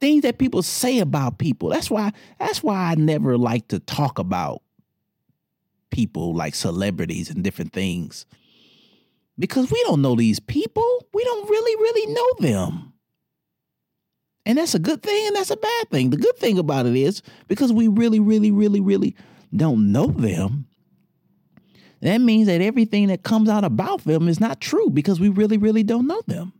Things 0.00 0.22
that 0.22 0.38
people 0.38 0.62
say 0.62 0.98
about 0.98 1.38
people. 1.38 1.68
That's 1.68 1.90
why 1.90 2.12
that's 2.38 2.62
why 2.62 2.90
I 2.90 2.94
never 2.96 3.38
like 3.38 3.68
to 3.68 3.78
talk 3.78 4.18
about 4.18 4.62
people 5.90 6.34
like 6.34 6.54
celebrities 6.54 7.30
and 7.30 7.42
different 7.42 7.72
things. 7.72 8.26
Because 9.38 9.70
we 9.70 9.82
don't 9.84 10.02
know 10.02 10.14
these 10.14 10.40
people. 10.40 11.06
We 11.12 11.22
don't 11.24 11.48
really, 11.48 11.76
really 11.76 12.12
know 12.12 12.32
them. 12.50 12.92
And 14.46 14.56
that's 14.56 14.76
a 14.76 14.78
good 14.78 15.02
thing 15.02 15.26
and 15.26 15.36
that's 15.36 15.50
a 15.50 15.56
bad 15.56 15.90
thing. 15.90 16.10
The 16.10 16.16
good 16.16 16.36
thing 16.36 16.56
about 16.58 16.86
it 16.86 16.94
is 16.94 17.20
because 17.48 17.72
we 17.72 17.88
really, 17.88 18.20
really, 18.20 18.52
really, 18.52 18.80
really 18.80 19.16
don't 19.54 19.90
know 19.90 20.06
them, 20.06 20.68
that 22.00 22.20
means 22.20 22.46
that 22.46 22.60
everything 22.60 23.08
that 23.08 23.24
comes 23.24 23.48
out 23.48 23.64
about 23.64 24.04
them 24.04 24.28
is 24.28 24.38
not 24.38 24.60
true 24.60 24.88
because 24.88 25.18
we 25.18 25.28
really, 25.28 25.58
really 25.58 25.82
don't 25.82 26.06
know 26.06 26.22
them. 26.26 26.52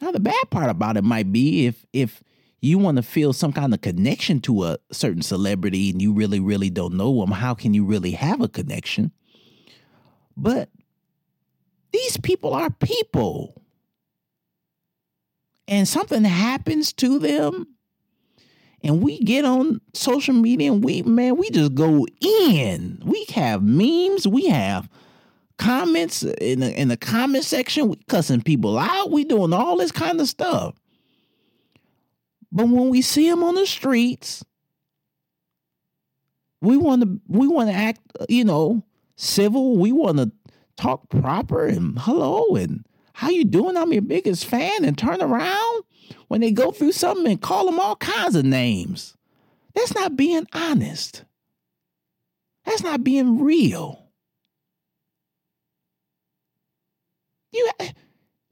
Now, 0.00 0.12
the 0.12 0.20
bad 0.20 0.50
part 0.50 0.70
about 0.70 0.96
it 0.96 1.02
might 1.02 1.32
be 1.32 1.66
if 1.66 1.84
if 1.92 2.22
you 2.60 2.78
want 2.78 2.96
to 2.96 3.02
feel 3.02 3.32
some 3.32 3.52
kind 3.52 3.74
of 3.74 3.80
connection 3.80 4.40
to 4.40 4.64
a 4.64 4.78
certain 4.92 5.22
celebrity 5.22 5.90
and 5.90 6.00
you 6.00 6.12
really, 6.12 6.40
really 6.40 6.70
don't 6.70 6.94
know 6.94 7.20
them, 7.20 7.32
how 7.32 7.54
can 7.54 7.74
you 7.74 7.84
really 7.84 8.12
have 8.12 8.40
a 8.40 8.48
connection? 8.48 9.12
But 10.36 10.68
these 11.92 12.16
people 12.18 12.54
are 12.54 12.70
people 12.70 13.57
and 15.68 15.86
something 15.86 16.24
happens 16.24 16.92
to 16.94 17.18
them 17.18 17.66
and 18.82 19.02
we 19.02 19.18
get 19.20 19.44
on 19.44 19.80
social 19.92 20.34
media 20.34 20.72
and 20.72 20.82
we 20.82 21.02
man 21.02 21.36
we 21.36 21.50
just 21.50 21.74
go 21.74 22.06
in. 22.20 23.00
We 23.04 23.24
have 23.34 23.62
memes 23.62 24.26
we 24.26 24.46
have 24.46 24.88
comments 25.58 26.22
in 26.22 26.60
the 26.60 26.72
in 26.80 26.88
the 26.88 26.96
comment 26.96 27.44
section 27.44 27.88
we 27.88 27.96
cussing 28.08 28.42
people 28.42 28.78
out 28.78 29.10
we 29.10 29.24
doing 29.24 29.52
all 29.52 29.76
this 29.76 29.92
kind 29.92 30.20
of 30.20 30.28
stuff. 30.28 30.74
But 32.50 32.68
when 32.68 32.88
we 32.88 33.02
see 33.02 33.28
them 33.28 33.42
on 33.44 33.54
the 33.54 33.66
streets 33.66 34.44
we 36.60 36.76
want 36.76 37.02
to 37.02 37.20
we 37.28 37.46
want 37.46 37.68
to 37.68 37.74
act 37.74 38.00
you 38.28 38.44
know 38.44 38.84
civil 39.16 39.76
we 39.76 39.92
want 39.92 40.18
to 40.18 40.30
talk 40.76 41.08
proper 41.08 41.66
and 41.66 41.98
hello 41.98 42.54
and 42.54 42.84
how 43.18 43.30
you 43.30 43.44
doing? 43.44 43.76
I'm 43.76 43.92
your 43.92 44.02
biggest 44.02 44.46
fan 44.46 44.84
and 44.84 44.96
turn 44.96 45.20
around 45.20 45.82
when 46.28 46.40
they 46.40 46.52
go 46.52 46.70
through 46.70 46.92
something 46.92 47.26
and 47.26 47.42
call 47.42 47.66
them 47.66 47.80
all 47.80 47.96
kinds 47.96 48.36
of 48.36 48.44
names. 48.44 49.16
That's 49.74 49.92
not 49.92 50.16
being 50.16 50.46
honest. 50.52 51.24
That's 52.64 52.84
not 52.84 53.02
being 53.02 53.40
real. 53.40 54.06
You 57.50 57.68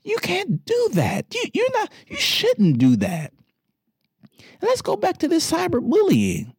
you 0.02 0.18
can't 0.18 0.64
do 0.64 0.88
that. 0.94 1.32
You 1.32 1.44
you're 1.54 1.72
not 1.72 1.92
you 2.08 2.16
shouldn't 2.16 2.78
do 2.78 2.96
that. 2.96 3.32
And 4.32 4.62
let's 4.62 4.82
go 4.82 4.96
back 4.96 5.18
to 5.18 5.28
this 5.28 5.48
cyberbullying. 5.48 6.55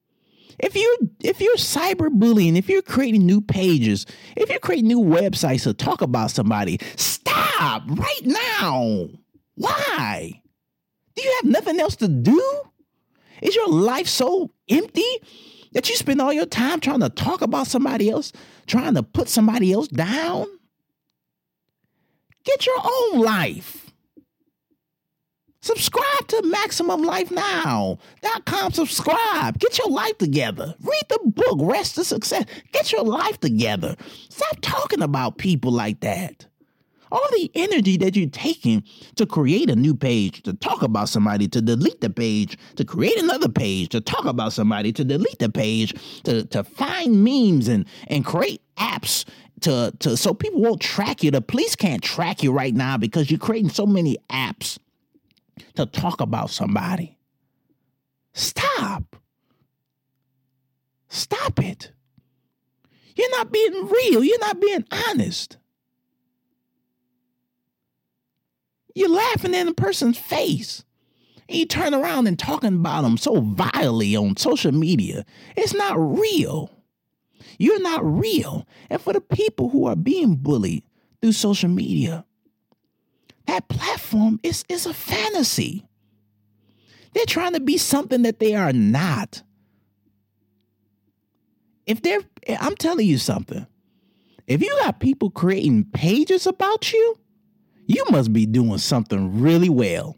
If 0.60 0.76
you're 0.76 0.98
if 1.24 1.40
you're 1.40 1.56
cyberbullying, 1.58 2.58
if 2.58 2.68
you're 2.68 2.82
creating 2.82 3.26
new 3.26 3.42
pages, 3.42 4.06
if 4.36 4.50
you're 4.50 4.60
creating 4.60 4.88
new 4.88 5.02
websites 5.02 5.64
to 5.64 5.74
talk 5.74 6.02
about 6.02 6.32
somebody, 6.32 6.80
stop 6.96 7.84
right 7.88 8.22
now. 8.24 9.10
Why? 9.56 10.42
Do 11.16 11.24
you 11.24 11.40
have 11.42 11.52
nothing 11.52 11.80
else 11.80 11.96
to 11.98 12.08
do? 12.08 12.62
Is 13.42 13.56
your 13.56 13.68
life 13.68 14.08
so 14.08 14.52
empty 14.70 15.06
that 15.74 15.90
you 15.90 15.96
spend 15.96 16.22
all 16.22 16.34
your 16.34 16.46
time 16.46 16.80
trying 16.80 17.02
to 17.02 17.10
talk 17.10 17.42
about 17.42 17.68
somebody 17.68 18.10
else, 18.10 18.32
trying 18.66 18.96
to 18.96 19.04
put 19.04 19.30
somebody 19.30 19.72
else 19.72 19.88
down? 19.88 20.48
Get 22.44 22.66
your 22.66 22.80
own 22.84 23.22
life. 23.22 23.87
Subscribe 25.68 26.28
to 26.30 26.42
MaximumLifeNow.com. 26.44 28.72
Subscribe. 28.72 29.60
Get 29.60 29.78
your 29.78 29.90
life 29.90 30.18
together. 30.18 30.74
Read 30.80 31.04
the 31.10 31.20
book, 31.26 31.58
Rest 31.60 31.96
to 31.96 32.06
Success. 32.06 32.46
Get 32.72 32.94
your 32.94 33.04
life 33.04 33.38
together. 33.42 33.98
Stop 34.30 34.60
talking 34.62 35.02
about 35.02 35.38
people 35.38 35.74
like 35.74 36.00
that. 36.00 36.46
All 37.12 37.28
the 37.32 37.52
energy 37.54 37.98
that 37.98 38.16
you're 38.16 38.30
taking 38.30 38.82
to 39.16 39.26
create 39.26 39.70
a 39.70 39.76
new 39.76 39.94
page, 39.94 40.42
to 40.44 40.54
talk 40.54 40.84
about 40.84 41.10
somebody, 41.10 41.50
to 41.50 41.62
delete 41.62 42.00
the 42.00 42.12
page, 42.12 42.58
to 42.78 42.86
create 42.86 43.22
another 43.22 43.50
page, 43.50 43.90
to 43.90 44.00
talk 44.00 44.24
about 44.24 44.54
somebody, 44.54 44.94
to 44.94 45.04
delete 45.04 45.40
the 45.40 45.50
page, 45.50 45.94
to, 46.24 46.46
to 46.46 46.64
find 46.64 47.26
memes 47.26 47.68
and, 47.68 47.86
and 48.08 48.24
create 48.24 48.62
apps 48.78 49.26
to, 49.60 49.94
to 50.00 50.16
so 50.16 50.34
people 50.34 50.62
won't 50.62 50.80
track 50.80 51.24
you. 51.24 51.32
The 51.32 51.42
police 51.42 51.76
can't 51.76 52.02
track 52.02 52.42
you 52.42 52.54
right 52.54 52.74
now 52.74 52.96
because 52.96 53.30
you're 53.30 53.38
creating 53.38 53.72
so 53.72 53.86
many 53.86 54.18
apps 54.30 54.80
to 55.76 55.86
talk 55.86 56.22
about 56.22 56.50
somebody. 56.50 57.18
Stop. 58.34 59.16
Stop 61.10 61.60
it. 61.60 61.92
You're 63.16 63.32
not 63.32 63.52
being 63.52 63.88
real. 63.88 64.24
You're 64.24 64.40
not 64.40 64.62
being 64.62 64.86
honest. 65.10 65.58
You're 68.94 69.10
laughing 69.10 69.54
in 69.54 69.68
a 69.68 69.74
person's 69.74 70.18
face. 70.18 70.84
And 71.50 71.58
you 71.58 71.66
turn 71.66 71.94
around 71.94 72.28
and 72.28 72.38
talking 72.38 72.76
about 72.76 73.02
them 73.02 73.18
so 73.18 73.42
vilely 73.42 74.16
on 74.16 74.38
social 74.38 74.72
media. 74.72 75.26
It's 75.56 75.74
not 75.74 75.96
real. 75.98 76.72
You're 77.58 77.82
not 77.82 78.06
real. 78.06 78.68
And 78.90 79.02
for 79.02 79.14
the 79.14 79.22
people 79.22 79.70
who 79.70 79.88
are 79.88 79.96
being 79.96 80.36
bullied 80.36 80.84
through 81.22 81.32
social 81.32 81.70
media, 81.70 82.26
that 83.48 83.68
platform 83.68 84.40
is, 84.44 84.64
is 84.70 84.86
a 84.86 84.94
fantasy. 84.94 85.86
They're 87.14 87.26
trying 87.26 87.54
to 87.54 87.60
be 87.60 87.78
something 87.78 88.22
that 88.24 88.40
they 88.40 88.54
are 88.54 88.74
not. 88.74 89.42
If 91.86 92.02
they're, 92.02 92.20
I'm 92.60 92.76
telling 92.76 93.08
you 93.08 93.18
something. 93.18 93.66
If 94.46 94.62
you 94.62 94.70
got 94.82 95.00
people 95.00 95.30
creating 95.30 95.86
pages 95.86 96.46
about 96.46 96.94
you, 96.94 97.18
you 97.88 98.04
must 98.12 98.32
be 98.32 98.46
doing 98.46 98.78
something 98.78 99.42
really 99.42 99.70
well. 99.70 100.18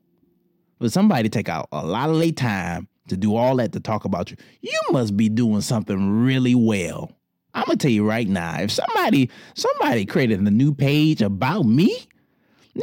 But 0.79 0.91
somebody 0.91 1.23
to 1.23 1.29
take 1.29 1.49
out 1.49 1.67
a 1.71 1.85
lot 1.85 2.09
of 2.09 2.19
their 2.19 2.31
time 2.31 2.87
to 3.07 3.17
do 3.17 3.35
all 3.35 3.55
that 3.57 3.71
to 3.73 3.79
talk 3.79 4.05
about 4.05 4.31
you. 4.31 4.37
You 4.61 4.79
must 4.91 5.15
be 5.15 5.29
doing 5.29 5.61
something 5.61 6.23
really 6.23 6.55
well. 6.55 7.11
I'm 7.53 7.65
gonna 7.65 7.77
tell 7.77 7.91
you 7.91 8.07
right 8.07 8.27
now, 8.27 8.59
if 8.61 8.71
somebody 8.71 9.29
somebody 9.55 10.05
created 10.05 10.39
a 10.39 10.51
new 10.51 10.73
page 10.73 11.21
about 11.21 11.65
me, 11.65 12.07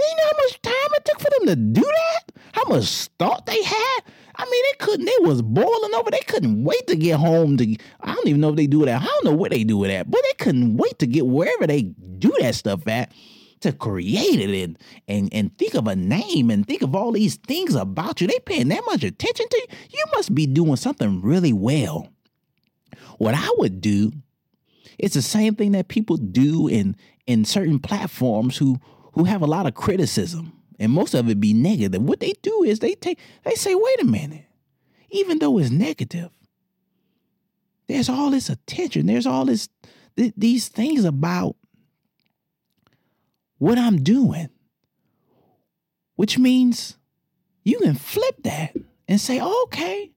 you 0.03 0.17
know 0.17 0.25
how 0.25 0.45
much 0.45 0.63
time 0.63 0.95
it 0.95 1.05
took 1.05 1.21
for 1.21 1.31
them 1.39 1.47
to 1.49 1.57
do 1.57 1.83
that? 1.83 2.33
How 2.53 2.65
much 2.65 3.09
thought 3.19 3.47
they 3.47 3.63
had? 3.63 4.01
I 4.39 4.45
mean, 4.45 4.65
they 4.71 4.85
couldn't. 4.85 5.07
They 5.07 5.27
was 5.27 5.43
boiling 5.43 5.95
over. 5.95 6.11
They 6.11 6.21
couldn't 6.21 6.65
wait 6.65 6.87
to 6.89 6.97
get 6.97 7.19
home. 7.19 7.57
To 7.57 7.77
I 8.01 8.15
don't 8.15 8.29
even 8.29 8.41
know 8.41 8.51
if 8.51 8.57
they 8.57 8.67
do 8.67 8.85
that. 8.85 9.03
I 9.03 9.05
don't 9.05 9.25
know 9.25 9.35
where 9.35 9.51
they 9.51 9.65
do 9.65 9.83
it 9.85 9.91
at, 9.91 10.11
but 10.11 10.23
they 10.23 10.45
couldn't 10.45 10.77
wait 10.77 10.99
to 10.99 11.07
get 11.07 11.27
wherever 11.27 11.67
they 11.67 11.83
do 11.83 12.33
that 12.41 12.55
stuff 12.55 12.87
at 12.87 13.13
to 13.61 13.73
create 13.73 14.39
it 14.39 14.63
and 14.63 14.79
and 15.09 15.29
and 15.33 15.57
think 15.59 15.75
of 15.75 15.87
a 15.87 15.97
name 15.97 16.51
and 16.51 16.67
think 16.67 16.83
of 16.83 16.95
all 16.95 17.13
these 17.13 17.37
things 17.37 17.75
about 17.75 18.21
you. 18.21 18.27
They 18.27 18.39
paying 18.41 18.69
that 18.69 18.85
much 18.87 19.03
attention 19.03 19.49
to 19.49 19.57
you. 19.57 19.79
You 19.91 20.05
must 20.15 20.35
be 20.35 20.47
doing 20.47 20.77
something 20.77 21.23
really 21.23 21.53
well. 21.53 22.09
What 23.19 23.35
I 23.35 23.49
would 23.57 23.81
do, 23.81 24.13
it's 24.99 25.15
the 25.15 25.23
same 25.23 25.55
thing 25.55 25.73
that 25.73 25.89
people 25.89 26.17
do 26.17 26.69
in 26.69 26.97
in 27.27 27.45
certain 27.45 27.79
platforms 27.79 28.59
who 28.59 28.79
who 29.17 29.25
have 29.25 29.41
a 29.41 29.47
lot 29.47 29.67
of 29.67 29.75
criticism 29.75 30.53
and 30.79 30.93
most 30.93 31.15
of 31.15 31.29
it 31.29 31.41
be 31.41 31.55
negative. 31.55 32.03
What 32.03 32.21
they 32.21 32.35
do 32.43 32.63
is 32.63 32.79
they 32.79 32.95
take 32.95 33.19
they 33.45 33.55
say, 33.55 33.75
wait 33.75 34.03
a 34.03 34.05
minute, 34.05 34.45
even 35.11 35.39
though 35.39 35.59
it's 35.59 35.71
negative, 35.71 36.31
there's 37.89 38.11
all 38.11 38.31
this 38.31 38.51
attention. 38.51 39.07
There's 39.07 39.27
all 39.27 39.47
this 39.47 39.71
th- 40.19 40.35
these 40.37 40.69
things 40.69 41.05
about 41.05 41.57
what 43.57 43.79
I'm 43.79 44.03
doing, 44.03 44.51
which 46.17 46.39
means 46.39 46.99
you 47.65 47.79
can 47.79 47.95
flip 47.95 48.43
that 48.43 48.77
and 49.09 49.19
say, 49.19 49.41
okay, 49.41 50.13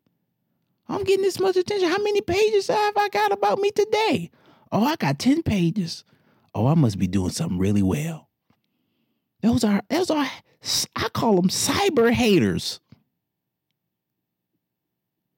I'm 0.90 1.06
getting 1.06 1.24
this 1.24 1.40
much 1.40 1.56
attention. 1.56 1.88
How 1.88 2.00
many 2.00 2.20
pages 2.20 2.68
have 2.68 2.98
I 2.98 3.08
got 3.08 3.32
about 3.32 3.60
me 3.60 3.72
today? 3.72 4.30
Oh, 4.74 4.84
I 4.84 4.98
got 4.98 5.20
10 5.20 5.42
pages. 5.44 6.04
Oh, 6.54 6.68
I 6.68 6.74
must 6.74 7.00
be 7.00 7.08
doing 7.08 7.30
something 7.30 7.58
really 7.58 7.82
well. 7.82 8.29
Those 9.42 9.64
are 9.64 9.82
those 9.90 10.10
are 10.10 10.30
I 10.96 11.10
call 11.10 11.36
them 11.36 11.50
cyber 11.50 12.12
haters. 12.12 12.80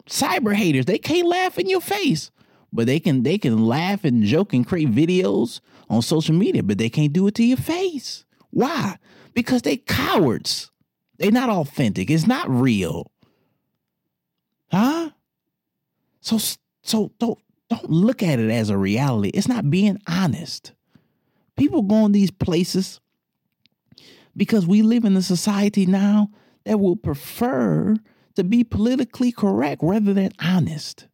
Cyber 0.08 0.56
haters. 0.56 0.86
They 0.86 0.98
can't 0.98 1.28
laugh 1.28 1.58
in 1.58 1.70
your 1.70 1.82
face, 1.82 2.32
but 2.74 2.88
they 2.88 3.00
can 3.00 3.24
they 3.24 3.38
can 3.38 3.66
laugh 3.66 4.04
and 4.04 4.24
joke 4.24 4.54
and 4.54 4.66
create 4.66 4.92
videos 4.92 5.62
on 5.90 6.02
social 6.02 6.36
media, 6.36 6.64
but 6.64 6.78
they 6.78 6.90
can't 6.90 7.14
do 7.14 7.28
it 7.28 7.36
to 7.36 7.44
your 7.44 7.58
face. 7.58 8.26
Why? 8.50 8.98
Because 9.34 9.62
they 9.62 9.78
cowards. 9.78 10.72
They're 11.18 11.32
not 11.32 11.50
authentic. 11.50 12.10
It's 12.10 12.26
not 12.26 12.50
real. 12.50 13.12
Huh? 14.72 15.12
So 16.22 16.40
so 16.82 17.12
don't 17.20 17.38
don't 17.70 17.90
look 17.90 18.24
at 18.24 18.40
it 18.40 18.50
as 18.50 18.70
a 18.70 18.78
reality. 18.78 19.30
It's 19.30 19.48
not 19.48 19.70
being 19.70 20.02
honest. 20.08 20.74
People 21.56 21.84
go 21.84 22.06
in 22.06 22.12
these 22.12 22.32
places 22.32 23.00
because 24.42 24.66
we 24.66 24.82
live 24.82 25.06
in 25.06 25.16
a 25.16 25.22
society 25.22 25.86
now 25.86 26.28
that 26.66 26.80
will 26.80 26.96
prefer 26.96 27.96
to 28.34 28.44
be 28.44 28.64
politically 28.64 29.32
correct 29.32 29.84
rather 29.84 30.16
than 30.16 30.32
honest. 30.40 31.06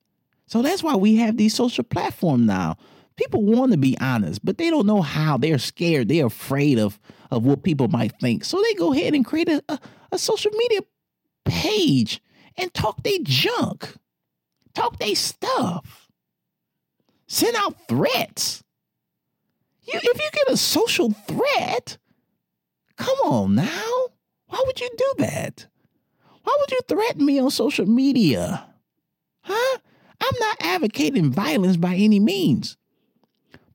So 0.45 0.61
that's 0.61 0.81
why 0.81 0.95
we 0.95 1.17
have 1.17 1.35
these 1.35 1.53
social 1.53 1.83
platforms 1.83 2.47
now. 2.47 2.77
People 3.17 3.43
want 3.43 3.73
to 3.73 3.77
be 3.77 3.97
honest, 3.99 4.45
but 4.45 4.57
they 4.57 4.69
don't 4.69 4.85
know 4.85 5.01
how. 5.01 5.37
They're 5.37 5.57
scared. 5.57 6.07
They're 6.07 6.27
afraid 6.27 6.79
of, 6.79 7.01
of 7.29 7.45
what 7.45 7.63
people 7.63 7.89
might 7.89 8.17
think. 8.17 8.45
So 8.45 8.63
they 8.63 8.73
go 8.75 8.93
ahead 8.93 9.13
and 9.13 9.25
create 9.25 9.49
a, 9.49 9.61
a, 9.67 9.77
a 10.13 10.17
social 10.17 10.51
media 10.53 10.79
page 11.43 12.21
and 12.55 12.73
talk 12.73 13.03
they 13.03 13.19
junk, 13.23 13.93
talk 14.73 14.99
they 14.99 15.15
stuff, 15.15 16.09
send 17.27 17.57
out 17.57 17.75
threats. 17.89 18.63
You, 19.81 19.99
if 20.01 20.21
you 20.21 20.29
get 20.31 20.47
a 20.47 20.55
social 20.55 21.11
threat, 21.11 21.97
Come 22.97 23.17
on 23.23 23.55
now. 23.55 24.07
Why 24.47 24.63
would 24.65 24.79
you 24.79 24.89
do 24.97 25.13
that? 25.19 25.65
Why 26.43 26.55
would 26.59 26.71
you 26.71 26.79
threaten 26.87 27.25
me 27.25 27.39
on 27.39 27.51
social 27.51 27.85
media? 27.85 28.65
Huh? 29.41 29.77
I'm 30.21 30.39
not 30.39 30.57
advocating 30.61 31.31
violence 31.31 31.77
by 31.77 31.95
any 31.95 32.19
means. 32.19 32.77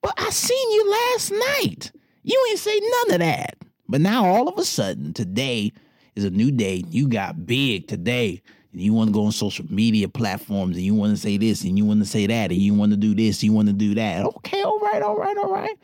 But 0.00 0.14
I 0.18 0.30
seen 0.30 0.70
you 0.72 0.90
last 0.90 1.30
night. 1.30 1.92
You 2.22 2.46
ain't 2.50 2.58
say 2.58 2.80
none 2.80 3.14
of 3.14 3.18
that. 3.20 3.56
But 3.88 4.00
now 4.00 4.24
all 4.26 4.48
of 4.48 4.58
a 4.58 4.64
sudden, 4.64 5.12
today 5.12 5.72
is 6.16 6.24
a 6.24 6.30
new 6.30 6.50
day. 6.50 6.82
You 6.88 7.08
got 7.08 7.46
big 7.46 7.88
today. 7.88 8.42
And 8.72 8.80
you 8.80 8.94
want 8.94 9.08
to 9.08 9.12
go 9.12 9.26
on 9.26 9.32
social 9.32 9.66
media 9.68 10.08
platforms 10.08 10.76
and 10.76 10.84
you 10.84 10.94
want 10.94 11.14
to 11.14 11.20
say 11.20 11.36
this 11.36 11.62
and 11.62 11.76
you 11.76 11.84
want 11.84 12.00
to 12.00 12.06
say 12.06 12.26
that 12.26 12.50
and 12.50 12.60
you 12.60 12.72
want 12.72 12.92
to 12.92 12.96
do 12.96 13.14
this, 13.14 13.42
you 13.42 13.52
want 13.52 13.68
to 13.68 13.74
do 13.74 13.94
that. 13.94 14.24
Okay, 14.24 14.62
all 14.62 14.80
right, 14.80 15.02
all 15.02 15.16
right, 15.16 15.36
all 15.36 15.52
right. 15.52 15.78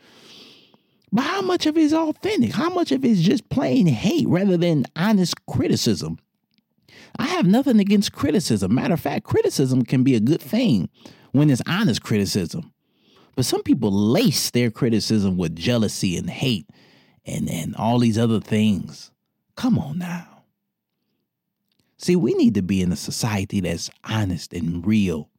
But 1.11 1.23
how 1.23 1.41
much 1.41 1.65
of 1.65 1.77
it 1.77 1.81
is 1.81 1.93
authentic? 1.93 2.51
How 2.51 2.69
much 2.69 2.91
of 2.91 3.03
it 3.03 3.09
is 3.11 3.21
just 3.21 3.49
plain 3.49 3.87
hate 3.87 4.27
rather 4.27 4.57
than 4.57 4.85
honest 4.95 5.45
criticism? 5.47 6.19
I 7.17 7.27
have 7.27 7.47
nothing 7.47 7.79
against 7.79 8.13
criticism. 8.13 8.75
Matter 8.75 8.93
of 8.93 8.99
fact, 8.99 9.25
criticism 9.25 9.83
can 9.83 10.03
be 10.03 10.15
a 10.15 10.19
good 10.19 10.41
thing 10.41 10.89
when 11.31 11.49
it's 11.49 11.61
honest 11.67 12.03
criticism. 12.03 12.71
But 13.35 13.45
some 13.45 13.63
people 13.63 13.91
lace 13.91 14.51
their 14.51 14.69
criticism 14.69 15.37
with 15.37 15.55
jealousy 15.55 16.17
and 16.17 16.29
hate 16.29 16.69
and, 17.25 17.49
and 17.49 17.75
all 17.75 17.99
these 17.99 18.17
other 18.17 18.39
things. 18.39 19.11
Come 19.55 19.79
on 19.79 19.97
now. 19.97 20.43
See, 21.97 22.15
we 22.15 22.33
need 22.33 22.53
to 22.55 22.61
be 22.61 22.81
in 22.81 22.91
a 22.91 22.97
society 22.97 23.59
that's 23.59 23.89
honest 24.03 24.53
and 24.53 24.85
real, 24.85 25.29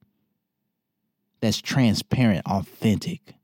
that's 1.40 1.60
transparent, 1.60 2.44
authentic. 2.46 3.34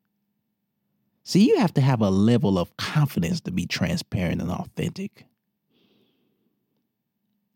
See, 1.27 1.49
you 1.49 1.59
have 1.59 1.75
to 1.75 1.81
have 1.81 2.03
a 2.03 2.09
level 2.09 2.57
of 2.57 2.77
confidence 2.77 3.41
to 3.41 3.51
be 3.51 3.67
transparent 3.67 4.41
and 4.41 4.49
authentic, 4.49 5.27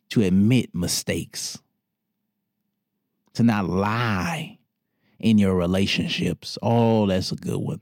to 0.09 0.23
admit 0.23 0.75
mistakes, 0.75 1.57
to 3.35 3.45
not 3.45 3.69
lie 3.69 4.59
in 5.21 5.39
your 5.39 5.55
relationships. 5.55 6.59
Oh, 6.61 7.07
that's 7.07 7.31
a 7.31 7.37
good 7.37 7.59
one. 7.59 7.81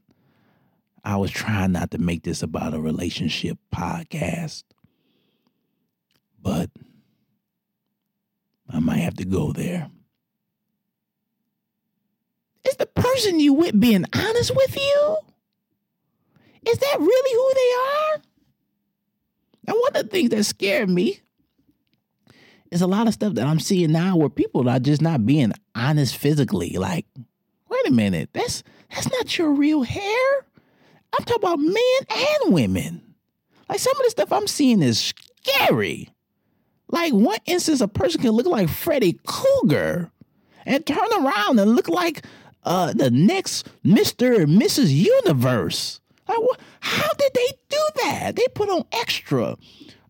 I 1.04 1.16
was 1.16 1.30
trying 1.30 1.72
not 1.72 1.90
to 1.92 1.98
make 1.98 2.22
this 2.22 2.42
about 2.42 2.74
a 2.74 2.80
relationship 2.80 3.56
podcast, 3.74 4.64
but 6.42 6.68
I 8.68 8.78
might 8.80 8.98
have 8.98 9.16
to 9.16 9.24
go 9.24 9.54
there. 9.54 9.90
Is 12.68 12.76
the 12.76 12.84
person 12.84 13.40
you 13.40 13.54
with 13.54 13.80
being 13.80 14.04
honest 14.14 14.54
with 14.54 14.76
you? 14.76 15.18
Is 16.68 16.78
that 16.78 16.96
really 16.98 17.34
who 17.34 17.54
they 17.54 18.14
are? 18.14 18.22
And 19.68 19.76
one 19.80 19.96
of 19.96 20.02
the 20.04 20.08
things 20.08 20.30
that 20.30 20.44
scared 20.44 20.88
me 20.88 21.20
is 22.70 22.82
a 22.82 22.86
lot 22.86 23.06
of 23.06 23.14
stuff 23.14 23.34
that 23.34 23.46
I'm 23.46 23.60
seeing 23.60 23.92
now 23.92 24.16
where 24.16 24.28
people 24.28 24.68
are 24.68 24.78
just 24.78 25.02
not 25.02 25.24
being 25.24 25.52
honest 25.74 26.16
physically. 26.16 26.76
Like, 26.76 27.06
wait 27.68 27.88
a 27.88 27.90
minute, 27.90 28.30
that's 28.32 28.62
that's 28.90 29.10
not 29.10 29.36
your 29.36 29.52
real 29.52 29.82
hair. 29.82 30.46
I'm 31.16 31.24
talking 31.24 31.42
about 31.42 31.58
men 31.58 32.00
and 32.44 32.54
women. 32.54 33.14
Like 33.68 33.80
some 33.80 33.96
of 33.96 34.04
the 34.04 34.10
stuff 34.10 34.32
I'm 34.32 34.46
seeing 34.46 34.82
is 34.82 35.12
scary. 35.44 36.10
Like 36.90 37.12
one 37.12 37.38
instance, 37.46 37.80
a 37.80 37.88
person 37.88 38.22
can 38.22 38.30
look 38.30 38.46
like 38.46 38.68
Freddy 38.68 39.18
Krueger 39.26 40.10
and 40.64 40.86
turn 40.86 41.08
around 41.18 41.58
and 41.58 41.76
look 41.76 41.88
like 41.88 42.24
uh, 42.64 42.92
the 42.92 43.10
next 43.10 43.68
Mr. 43.84 44.42
and 44.42 44.60
Mrs. 44.60 44.90
Universe. 44.90 46.00
How 46.80 47.12
did 47.18 47.32
they 47.34 47.48
do 47.68 47.82
that? 48.04 48.36
They 48.36 48.46
put 48.54 48.68
on 48.68 48.84
extra 48.92 49.56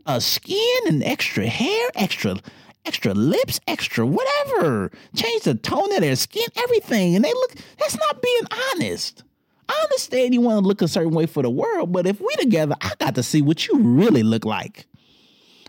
uh, 0.06 0.20
skin 0.20 0.80
and 0.86 1.02
extra 1.04 1.46
hair, 1.46 1.90
extra 1.94 2.36
extra 2.84 3.12
lips, 3.12 3.60
extra 3.66 4.06
whatever. 4.06 4.90
Change 5.14 5.42
the 5.42 5.54
tone 5.54 5.92
of 5.92 6.00
their 6.00 6.16
skin, 6.16 6.46
everything. 6.56 7.14
And 7.14 7.24
they 7.24 7.32
look, 7.32 7.54
that's 7.78 7.98
not 7.98 8.22
being 8.22 8.42
honest. 8.74 9.22
I 9.68 9.78
understand 9.82 10.32
you 10.32 10.40
want 10.40 10.62
to 10.62 10.66
look 10.66 10.80
a 10.80 10.88
certain 10.88 11.12
way 11.12 11.26
for 11.26 11.42
the 11.42 11.50
world, 11.50 11.92
but 11.92 12.06
if 12.06 12.20
we 12.20 12.34
together, 12.36 12.74
I 12.80 12.92
got 12.98 13.14
to 13.16 13.22
see 13.22 13.42
what 13.42 13.66
you 13.66 13.78
really 13.78 14.22
look 14.22 14.46
like. 14.46 14.86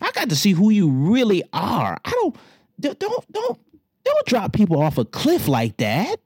I 0.01 0.11
got 0.11 0.29
to 0.29 0.35
see 0.37 0.53
who 0.53 0.69
you 0.69 0.89
really 0.89 1.43
are. 1.51 1.99
I 2.05 2.11
don't, 2.11 2.35
don't, 2.79 2.99
don't, 2.99 3.59
don't 4.05 4.25
drop 4.25 4.53
people 4.53 4.81
off 4.81 4.97
a 4.97 5.03
cliff 5.03 5.49
like 5.49 5.75
that. 5.77 6.21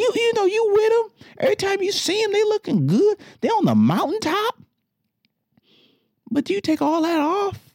You 0.00 0.10
you 0.14 0.32
know 0.34 0.46
you 0.46 0.70
with 0.72 0.92
them 0.92 1.26
every 1.40 1.56
time 1.56 1.82
you 1.82 1.92
see 1.92 2.22
them, 2.22 2.32
they 2.32 2.42
looking 2.44 2.86
good. 2.86 3.18
They 3.42 3.48
on 3.48 3.66
the 3.66 3.74
mountaintop. 3.74 4.56
But 6.30 6.44
do 6.44 6.54
you 6.54 6.62
take 6.62 6.80
all 6.80 7.02
that 7.02 7.20
off 7.20 7.74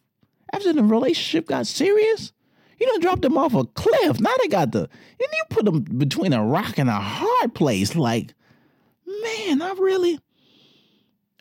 after 0.52 0.74
the 0.74 0.84
relationship 0.84 1.48
got 1.48 1.68
serious? 1.68 2.34
You 2.80 2.88
don't 2.88 3.04
drop 3.04 3.22
them 3.22 3.38
off 3.38 3.54
a 3.54 3.66
cliff. 3.66 4.20
Now 4.20 4.34
they 4.42 4.48
got 4.48 4.72
the 4.72 4.80
and 4.80 4.90
you 5.20 5.44
put 5.52 5.66
them 5.66 5.82
between 5.82 6.34
a 6.34 6.44
rock 6.44 6.80
and 6.80 6.90
a 6.90 7.00
hard 7.00 7.54
place. 7.54 7.96
Like, 7.96 8.34
man, 9.06 9.62
I 9.62 9.76
really. 9.78 10.20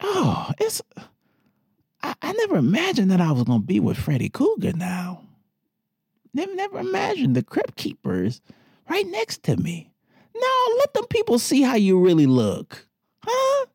Oh, 0.02 0.50
it's. 0.58 0.82
I, 2.02 2.14
I 2.20 2.32
never 2.32 2.56
imagined 2.56 3.10
that 3.10 3.22
I 3.22 3.32
was 3.32 3.44
gonna 3.44 3.60
be 3.60 3.80
with 3.80 3.96
Freddy 3.96 4.28
Krueger 4.28 4.74
now. 4.74 5.22
Never, 6.34 6.54
never 6.54 6.78
imagined 6.78 7.36
the 7.36 7.42
crypt 7.42 7.76
keepers 7.76 8.42
right 8.90 9.06
next 9.06 9.44
to 9.44 9.56
me. 9.56 9.93
No, 10.34 10.74
let 10.78 10.94
them 10.94 11.06
people 11.06 11.38
see 11.38 11.62
how 11.62 11.76
you 11.76 11.98
really 11.98 12.26
look. 12.26 12.86
Huh? 13.22 13.66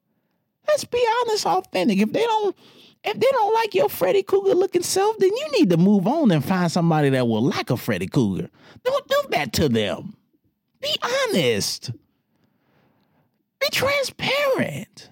Let's 0.68 0.86
be 0.86 1.04
honest, 1.22 1.46
authentic. 1.46 2.00
If 2.00 2.12
they 2.12 2.24
don't 2.24 2.56
if 3.04 3.20
they 3.20 3.28
don't 3.32 3.54
like 3.54 3.74
your 3.74 3.90
Freddy 3.90 4.24
Krueger 4.24 4.56
looking 4.56 4.84
self, 4.84 5.18
then 5.20 5.30
you 5.30 5.48
need 5.54 5.70
to 5.70 5.78
move 5.78 6.06
on 6.06 6.32
and 6.32 6.44
find 6.44 6.72
somebody 6.72 7.10
that 7.10 7.28
will 7.28 7.42
like 7.42 7.70
a 7.70 7.78
Freddy 7.78 8.08
Krueger. 8.08 8.50
Don't 8.84 9.08
do 9.08 9.22
that 9.30 9.54
to 9.54 9.70
them. 9.70 10.16
Be 10.82 10.96
honest. 11.02 11.92
Be 13.60 13.68
transparent. 13.72 15.10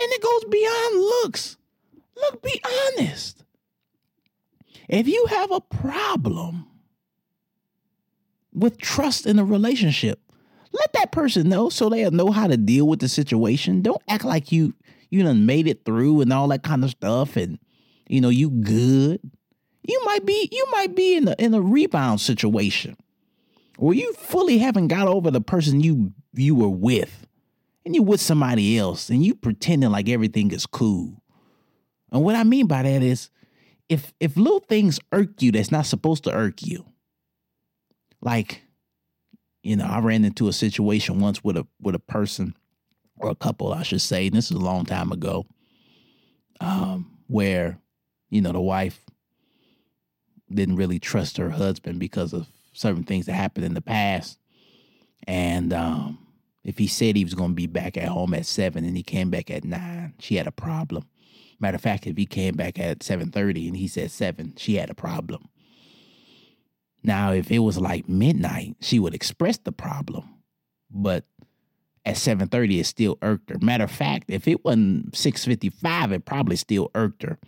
And 0.00 0.12
it 0.12 0.22
goes 0.22 0.44
beyond 0.50 1.00
looks. 1.00 1.56
Look, 2.16 2.42
be 2.42 2.60
honest. 2.98 3.44
If 4.88 5.06
you 5.06 5.26
have 5.26 5.50
a 5.52 5.60
problem 5.60 6.66
with 8.52 8.78
trust 8.78 9.26
in 9.26 9.38
a 9.38 9.44
relationship, 9.44 10.20
let 10.72 10.92
that 10.94 11.12
person 11.12 11.48
know 11.48 11.68
so 11.68 11.88
they'll 11.88 12.10
know 12.10 12.30
how 12.30 12.46
to 12.46 12.56
deal 12.56 12.86
with 12.86 13.00
the 13.00 13.08
situation. 13.08 13.82
Don't 13.82 14.02
act 14.08 14.24
like 14.24 14.52
you 14.52 14.74
you 15.10 15.22
done 15.22 15.46
made 15.46 15.66
it 15.66 15.84
through 15.84 16.20
and 16.20 16.32
all 16.32 16.48
that 16.48 16.62
kind 16.62 16.84
of 16.84 16.90
stuff 16.90 17.36
and 17.36 17.58
you 18.08 18.20
know 18.20 18.28
you 18.28 18.50
good. 18.50 19.20
You 19.82 20.02
might 20.04 20.26
be 20.26 20.48
you 20.52 20.66
might 20.70 20.94
be 20.94 21.16
in 21.16 21.28
a 21.28 21.34
in 21.38 21.54
a 21.54 21.60
rebound 21.60 22.20
situation 22.20 22.96
where 23.78 23.94
you 23.94 24.12
fully 24.14 24.58
haven't 24.58 24.88
got 24.88 25.08
over 25.08 25.30
the 25.30 25.40
person 25.40 25.80
you 25.80 26.12
you 26.34 26.54
were 26.54 26.68
with 26.68 27.26
and 27.84 27.94
you 27.94 28.02
with 28.02 28.20
somebody 28.20 28.78
else 28.78 29.08
and 29.08 29.24
you 29.24 29.34
pretending 29.34 29.90
like 29.90 30.08
everything 30.08 30.50
is 30.50 30.66
cool. 30.66 31.22
And 32.12 32.22
what 32.22 32.36
I 32.36 32.44
mean 32.44 32.66
by 32.66 32.82
that 32.82 33.02
is 33.02 33.30
if 33.88 34.12
if 34.20 34.36
little 34.36 34.60
things 34.60 35.00
irk 35.12 35.40
you 35.40 35.52
that's 35.52 35.72
not 35.72 35.86
supposed 35.86 36.24
to 36.24 36.32
irk 36.32 36.62
you. 36.62 36.84
Like 38.20 38.62
you 39.62 39.76
know, 39.76 39.84
I 39.84 39.98
ran 40.00 40.24
into 40.24 40.48
a 40.48 40.52
situation 40.52 41.20
once 41.20 41.42
with 41.42 41.56
a 41.56 41.66
with 41.80 41.94
a 41.94 42.00
person 42.00 42.54
or 43.18 43.30
a 43.30 43.34
couple, 43.34 43.72
I 43.72 43.82
should 43.82 44.00
say. 44.00 44.26
And 44.26 44.36
this 44.36 44.50
is 44.50 44.56
a 44.56 44.60
long 44.60 44.84
time 44.84 45.12
ago, 45.12 45.46
um, 46.60 47.18
where 47.26 47.78
you 48.30 48.40
know 48.40 48.52
the 48.52 48.60
wife 48.60 49.00
didn't 50.52 50.76
really 50.76 50.98
trust 50.98 51.36
her 51.36 51.50
husband 51.50 51.98
because 51.98 52.32
of 52.32 52.46
certain 52.72 53.02
things 53.02 53.26
that 53.26 53.34
happened 53.34 53.66
in 53.66 53.74
the 53.74 53.80
past, 53.80 54.38
and 55.26 55.72
um, 55.72 56.18
if 56.64 56.78
he 56.78 56.86
said 56.86 57.16
he 57.16 57.24
was 57.24 57.34
going 57.34 57.50
to 57.50 57.56
be 57.56 57.66
back 57.66 57.96
at 57.96 58.08
home 58.08 58.34
at 58.34 58.46
seven 58.46 58.84
and 58.84 58.96
he 58.96 59.02
came 59.02 59.30
back 59.30 59.50
at 59.50 59.64
nine, 59.64 60.14
she 60.18 60.36
had 60.36 60.46
a 60.46 60.52
problem. 60.52 61.04
Matter 61.60 61.74
of 61.74 61.80
fact, 61.80 62.06
if 62.06 62.16
he 62.16 62.26
came 62.26 62.54
back 62.54 62.78
at 62.78 63.02
seven 63.02 63.32
thirty 63.32 63.66
and 63.66 63.76
he 63.76 63.88
said 63.88 64.10
seven, 64.12 64.54
she 64.56 64.76
had 64.76 64.90
a 64.90 64.94
problem. 64.94 65.48
Now, 67.02 67.32
if 67.32 67.50
it 67.50 67.60
was 67.60 67.78
like 67.78 68.08
midnight, 68.08 68.76
she 68.80 68.98
would 68.98 69.14
express 69.14 69.58
the 69.58 69.72
problem, 69.72 70.28
but 70.90 71.24
at 72.04 72.16
7:30 72.16 72.80
it 72.80 72.84
still 72.84 73.18
irked 73.22 73.50
her. 73.50 73.58
Matter 73.60 73.84
of 73.84 73.90
fact, 73.90 74.30
if 74.30 74.48
it 74.48 74.64
wasn't 74.64 75.14
6:55, 75.14 76.12
it 76.12 76.24
probably 76.24 76.56
still 76.56 76.90
irked 76.94 77.22
her. 77.22 77.38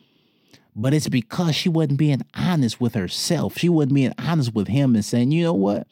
But 0.77 0.95
it's 0.95 1.09
because 1.09 1.55
she 1.57 1.69
wasn't 1.69 1.99
being 1.99 2.23
honest 2.35 2.81
with 2.81 2.95
herself. 2.95 3.59
She 3.59 3.69
wasn't 3.69 3.95
being 3.95 4.15
honest 4.19 4.55
with 4.55 4.69
him 4.69 4.95
and 4.95 5.05
saying, 5.05 5.33
you 5.33 5.43
know 5.43 5.53
what? 5.53 5.87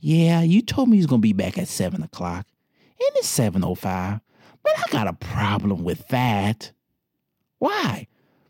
Yeah, 0.00 0.42
you 0.42 0.62
told 0.62 0.88
me 0.88 0.96
he's 0.96 1.06
gonna 1.06 1.20
be 1.20 1.32
back 1.32 1.58
at 1.58 1.68
seven 1.68 2.02
o'clock. 2.02 2.46
And 3.00 3.10
it's 3.16 3.28
705. 3.28 4.20
But 4.62 4.72
I 4.78 4.82
got 4.90 5.08
a 5.08 5.12
problem 5.12 5.82
with 5.82 6.06
that. 6.08 6.72
Why? 7.58 8.06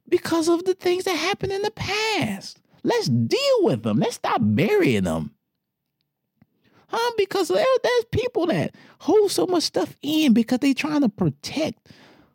Because 0.08 0.48
of 0.48 0.64
the 0.64 0.74
things 0.74 1.04
that 1.04 1.16
happened 1.16 1.52
in 1.52 1.62
the 1.62 1.70
past. 1.70 2.61
Let's 2.84 3.08
deal 3.08 3.62
with 3.62 3.82
them. 3.82 3.98
Let's 3.98 4.16
stop 4.16 4.40
burying 4.42 5.04
them. 5.04 5.34
Huh? 6.88 7.12
Because 7.16 7.48
there, 7.48 7.64
there's 7.82 8.04
people 8.10 8.46
that 8.46 8.74
hold 9.00 9.30
so 9.30 9.46
much 9.46 9.62
stuff 9.62 9.96
in 10.02 10.34
because 10.34 10.58
they're 10.58 10.74
trying 10.74 11.00
to 11.00 11.08
protect 11.08 11.88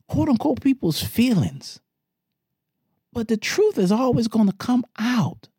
quote 0.07 0.29
unquote 0.29 0.61
people's 0.61 1.01
feelings. 1.01 1.79
But 3.13 3.27
the 3.27 3.37
truth 3.37 3.77
is 3.77 3.91
always 3.91 4.27
going 4.27 4.47
to 4.47 4.55
come 4.57 4.85
out. 4.99 5.49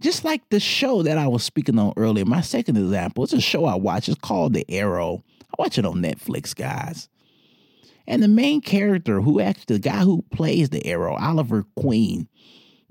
Just 0.00 0.24
like 0.24 0.48
the 0.48 0.60
show 0.60 1.02
that 1.02 1.18
I 1.18 1.28
was 1.28 1.44
speaking 1.44 1.78
on 1.78 1.92
earlier, 1.96 2.24
my 2.24 2.40
second 2.40 2.78
example, 2.78 3.24
it's 3.24 3.34
a 3.34 3.40
show 3.40 3.66
I 3.66 3.74
watch. 3.74 4.08
It's 4.08 4.18
called 4.18 4.54
The 4.54 4.64
Arrow. 4.70 5.22
I 5.42 5.54
watch 5.58 5.78
it 5.78 5.84
on 5.84 5.96
Netflix, 5.96 6.56
guys. 6.56 7.08
And 8.06 8.22
the 8.22 8.28
main 8.28 8.60
character, 8.62 9.20
who 9.20 9.40
actually, 9.40 9.76
the 9.76 9.78
guy 9.78 9.98
who 9.98 10.24
plays 10.32 10.70
the 10.70 10.84
Arrow, 10.86 11.16
Oliver 11.16 11.64
Queen, 11.76 12.28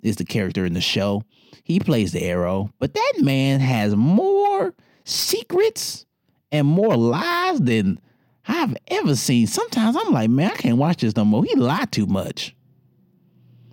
is 0.04 0.18
the 0.18 0.26
character 0.26 0.66
in 0.66 0.74
the 0.74 0.82
show. 0.82 1.24
He 1.64 1.80
plays 1.80 2.12
the 2.12 2.24
Arrow, 2.24 2.72
but 2.80 2.94
that 2.94 3.14
man 3.20 3.60
has 3.60 3.96
more 3.96 4.74
secrets 5.04 6.06
and 6.52 6.68
more 6.68 6.96
lies 6.96 7.60
than 7.60 8.00
I've 8.48 8.76
ever 8.88 9.16
seen. 9.16 9.48
Sometimes 9.48 9.96
I'm 9.96 10.12
like, 10.12 10.30
man, 10.30 10.52
I 10.52 10.56
can't 10.56 10.78
watch 10.78 11.02
this 11.02 11.16
no 11.16 11.26
more. 11.26 11.44
He 11.46 11.56
lied 11.56 11.92
too 11.92 12.08
much. 12.08 12.56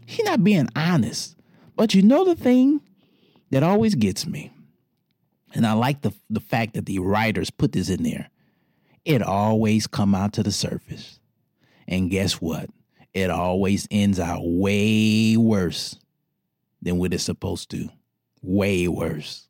He 0.05 0.23
not 0.23 0.45
being 0.45 0.69
honest. 0.77 1.37
But 1.75 1.95
you 1.95 2.03
know 2.03 2.25
the 2.25 2.35
thing 2.35 2.81
that 3.51 3.63
always 3.63 3.95
gets 3.95 4.27
me, 4.27 4.51
and 5.55 5.67
I 5.67 5.73
like 5.73 6.03
the 6.03 6.13
the 6.31 6.41
fact 6.41 6.75
that 6.75 6.87
the 6.87 6.99
writers 6.99 7.51
put 7.51 7.73
this 7.73 7.91
in 7.91 8.03
there. 8.03 8.31
It 9.05 9.23
always 9.23 9.87
come 9.87 10.15
out 10.15 10.33
to 10.35 10.43
the 10.43 10.53
surface, 10.53 11.21
and 11.87 12.11
guess 12.11 12.35
what? 12.35 12.71
It 13.13 13.31
always 13.31 13.87
ends 13.91 14.19
out 14.19 14.41
way 14.43 15.37
worse 15.37 15.99
than 16.87 16.99
what 16.99 17.13
it's 17.13 17.25
supposed 17.25 17.69
to. 17.73 17.89
Way 18.43 18.87
worse. 18.87 19.49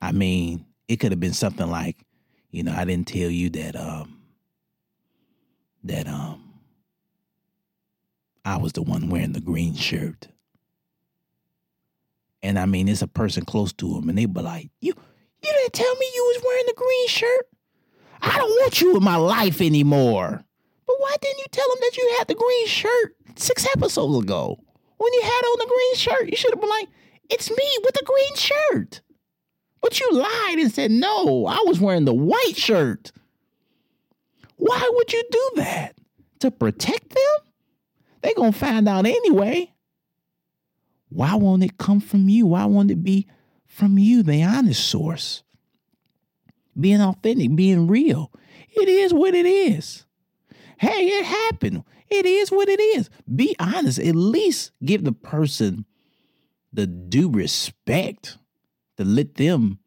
I 0.00 0.12
mean, 0.12 0.64
it 0.86 1.00
could 1.00 1.10
have 1.10 1.18
been 1.18 1.32
something 1.32 1.68
like, 1.68 1.96
you 2.52 2.62
know, 2.62 2.72
I 2.72 2.84
didn't 2.84 3.08
tell 3.08 3.28
you 3.28 3.50
that 3.50 3.74
um 3.74 4.22
that 5.82 6.06
um 6.06 6.54
I 8.44 8.56
was 8.56 8.72
the 8.72 8.82
one 8.82 9.08
wearing 9.08 9.32
the 9.32 9.40
green 9.40 9.74
shirt. 9.74 10.28
And 12.40 12.56
I 12.58 12.66
mean, 12.66 12.88
it's 12.88 13.02
a 13.02 13.08
person 13.08 13.44
close 13.44 13.72
to 13.74 13.96
him, 13.96 14.08
and 14.08 14.18
they 14.18 14.26
be 14.26 14.42
like, 14.42 14.70
"You, 14.80 14.94
you 15.42 15.52
didn't 15.52 15.72
tell 15.72 15.94
me 15.94 16.06
you 16.14 16.24
was 16.34 16.42
wearing 16.44 16.66
the 16.66 16.74
green 16.74 17.08
shirt. 17.08 17.46
I 18.20 18.36
don't 18.36 18.50
want 18.50 18.80
you 18.80 18.96
in 18.96 19.02
my 19.02 19.16
life 19.16 19.60
anymore." 19.60 20.44
But 20.86 20.96
why 20.98 21.16
didn't 21.20 21.38
you 21.38 21.46
tell 21.52 21.70
him 21.70 21.78
that 21.80 21.96
you 21.96 22.14
had 22.18 22.28
the 22.28 22.34
green 22.34 22.66
shirt 22.66 23.16
six 23.36 23.66
episodes 23.76 24.24
ago? 24.24 24.58
When 25.02 25.12
you 25.14 25.22
had 25.22 25.30
on 25.30 25.58
the 25.58 25.72
green 25.74 25.94
shirt, 25.96 26.30
you 26.30 26.36
should 26.36 26.52
have 26.52 26.60
been 26.60 26.70
like, 26.70 26.88
"It's 27.28 27.50
me 27.50 27.68
with 27.82 27.94
the 27.94 28.04
green 28.04 28.36
shirt." 28.36 29.00
But 29.80 29.98
you 29.98 30.12
lied 30.12 30.58
and 30.60 30.72
said, 30.72 30.92
no, 30.92 31.44
I 31.46 31.64
was 31.66 31.80
wearing 31.80 32.04
the 32.04 32.14
white 32.14 32.56
shirt. 32.56 33.10
Why 34.56 34.88
would 34.92 35.12
you 35.12 35.24
do 35.28 35.50
that? 35.56 35.96
To 36.38 36.52
protect 36.52 37.10
them? 37.10 37.48
They're 38.22 38.34
gonna 38.34 38.52
find 38.52 38.88
out 38.88 39.06
anyway. 39.06 39.72
Why 41.08 41.34
won't 41.34 41.64
it 41.64 41.78
come 41.78 41.98
from 41.98 42.28
you? 42.28 42.46
Why 42.46 42.64
won't 42.66 42.92
it 42.92 43.02
be 43.02 43.26
from 43.66 43.98
you, 43.98 44.22
the 44.22 44.44
honest 44.44 44.88
source? 44.88 45.42
Being 46.78 47.00
authentic, 47.00 47.56
being 47.56 47.88
real. 47.88 48.32
It 48.70 48.88
is 48.88 49.12
what 49.12 49.34
it 49.34 49.46
is. 49.46 50.06
Hey, 50.78 51.08
it 51.08 51.24
happened. 51.24 51.82
It 52.12 52.26
is 52.26 52.50
what 52.52 52.68
it 52.68 52.78
is. 52.78 53.08
Be 53.34 53.56
honest. 53.58 53.98
At 53.98 54.14
least 54.14 54.72
give 54.84 55.02
the 55.02 55.12
person 55.12 55.86
the 56.70 56.86
due 56.86 57.30
respect 57.30 58.36
to 58.98 59.04
let 59.04 59.36
them 59.36 59.78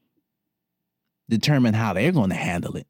determine 1.30 1.76
how 1.76 1.94
they're 1.94 2.12
going 2.12 2.32
to 2.32 2.36
handle 2.36 2.76
it. 2.78 2.88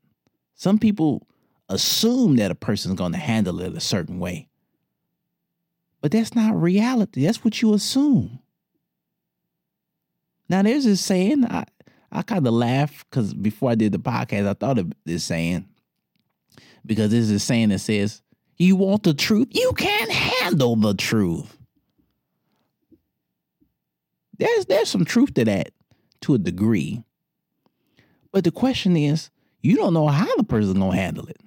Some 0.54 0.80
people 0.80 1.28
assume 1.68 2.38
that 2.38 2.50
a 2.50 2.56
person's 2.56 2.96
going 2.96 3.12
to 3.12 3.18
handle 3.18 3.60
it 3.60 3.76
a 3.76 3.82
certain 3.82 4.20
way. 4.20 4.48
But 6.00 6.12
that's 6.12 6.34
not 6.34 6.62
reality. 6.62 7.26
That's 7.26 7.44
what 7.44 7.62
you 7.62 7.74
assume. 7.74 8.40
Now, 10.48 10.62
there's 10.62 10.86
this 10.86 11.02
saying, 11.02 11.44
I, 11.44 11.66
I 12.10 12.22
kind 12.22 12.48
of 12.48 12.54
laugh 12.54 13.04
because 13.10 13.34
before 13.34 13.72
I 13.72 13.76
did 13.76 13.92
the 13.92 14.00
podcast, 14.00 14.48
I 14.48 14.54
thought 14.54 14.80
of 14.80 14.94
this 15.04 15.26
saying. 15.26 15.68
Because 16.86 17.12
there's 17.12 17.30
this 17.30 17.44
saying 17.44 17.70
that 17.70 17.80
says, 17.80 18.22
You 18.58 18.76
want 18.76 19.04
the 19.04 19.14
truth? 19.14 19.50
You 19.52 19.74
can't 19.76 20.12
handle 20.12 20.76
the 20.76 20.94
truth. 20.94 21.58
There's, 24.38 24.66
there's 24.66 24.90
some 24.90 25.06
truth 25.06 25.34
to 25.36 25.46
that 25.46 25.72
to 26.22 26.34
a 26.34 26.38
degree. 26.38 27.04
But 28.32 28.44
the 28.44 28.52
question 28.52 28.98
is, 28.98 29.30
you 29.62 29.76
don't 29.76 29.94
know 29.94 30.08
how 30.08 30.36
the 30.36 30.44
person's 30.44 30.78
gonna 30.78 30.96
handle 30.96 31.28
it. 31.28 31.40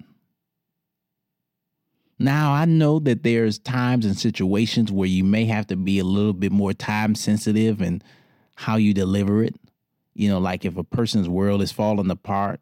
Now, 2.17 2.51
I 2.51 2.65
know 2.65 2.99
that 2.99 3.23
there's 3.23 3.59
times 3.59 4.05
and 4.05 4.17
situations 4.17 4.91
where 4.91 5.07
you 5.07 5.23
may 5.23 5.45
have 5.45 5.67
to 5.67 5.77
be 5.77 5.99
a 5.99 6.03
little 6.03 6.33
bit 6.33 6.51
more 6.51 6.73
time 6.73 7.15
sensitive 7.15 7.79
and 7.79 8.03
how 8.55 8.75
you 8.75 8.93
deliver 8.93 9.41
it. 9.43 9.55
You 10.13 10.27
know, 10.27 10.39
like 10.39 10.65
if 10.65 10.75
a 10.75 10.83
person's 10.83 11.29
world 11.29 11.61
is 11.61 11.71
falling 11.71 12.11
apart 12.11 12.59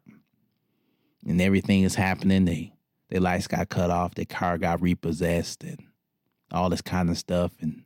and 1.26 1.40
everything 1.40 1.82
is 1.82 1.96
happening, 1.96 2.44
they 2.44 2.72
their 3.08 3.20
lights 3.20 3.46
got 3.46 3.68
cut 3.68 3.90
off, 3.90 4.14
their 4.14 4.24
car 4.24 4.58
got 4.58 4.82
repossessed, 4.82 5.64
and 5.64 5.82
all 6.52 6.68
this 6.70 6.82
kind 6.82 7.10
of 7.10 7.18
stuff. 7.18 7.52
And 7.60 7.84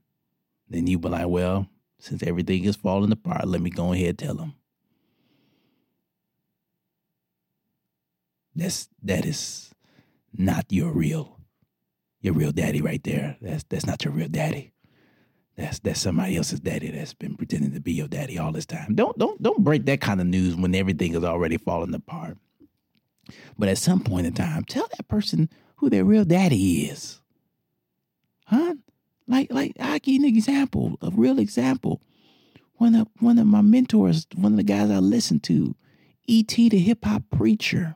then 0.69 0.87
you 0.87 0.99
be 0.99 1.09
like, 1.09 1.29
well, 1.29 1.69
since 1.99 2.23
everything 2.23 2.65
is 2.65 2.77
falling 2.77 3.13
apart, 3.13 3.47
let 3.47 3.61
me 3.61 3.71
go 3.71 3.93
ahead 3.93 4.09
and 4.09 4.19
tell 4.19 4.35
them. 4.35 4.55
That's 8.55 8.89
that 9.03 9.25
is 9.25 9.73
not 10.37 10.67
your 10.71 10.93
real 10.93 11.39
your 12.21 12.35
real 12.35 12.53
daddy 12.53 12.83
right 12.83 13.03
there. 13.03 13.37
That's 13.41 13.65
that's 13.69 13.87
not 13.87 14.05
your 14.05 14.13
real 14.13 14.29
daddy. 14.29 14.73
That's 15.57 15.79
that's 15.81 16.01
somebody 16.01 16.37
else's 16.37 16.61
daddy 16.61 16.91
that's 16.91 17.15
been 17.15 17.37
pretending 17.37 17.73
to 17.73 17.81
be 17.81 17.93
your 17.93 18.09
daddy 18.09 18.39
all 18.39 18.53
this 18.53 18.67
time. 18.67 18.95
Don't 18.95 19.17
don't 19.19 19.43
don't 19.43 19.63
break 19.65 19.85
that 19.87 20.01
kind 20.01 20.21
of 20.21 20.27
news 20.27 20.55
when 20.55 20.75
everything 20.75 21.15
is 21.15 21.25
already 21.25 21.57
falling 21.57 21.95
apart. 21.95 22.39
But 23.59 23.69
at 23.69 23.79
some 23.79 24.01
point 24.01 24.27
in 24.27 24.33
time, 24.33 24.65
tell 24.65 24.89
that 24.97 25.09
person 25.09 25.49
who 25.77 25.91
their 25.91 26.05
real 26.05 26.25
daddy 26.25 26.87
is. 26.87 27.21
Huh? 28.47 28.75
Like 29.27 29.53
like 29.53 29.73
I 29.79 29.99
give 29.99 30.15
you 30.15 30.21
an 30.21 30.37
example, 30.37 30.99
a 31.01 31.11
real 31.11 31.39
example. 31.39 32.03
One 32.75 32.95
of 32.95 33.09
one 33.21 33.39
of 33.39 33.47
my 33.47 33.63
mentors, 33.63 34.27
one 34.35 34.53
of 34.53 34.57
the 34.57 34.65
guys 34.65 34.91
I 34.91 34.99
listened 34.99 35.43
to, 35.45 35.77
E.T. 36.27 36.69
the 36.69 36.79
hip 36.79 37.05
hop 37.05 37.23
preacher. 37.31 37.95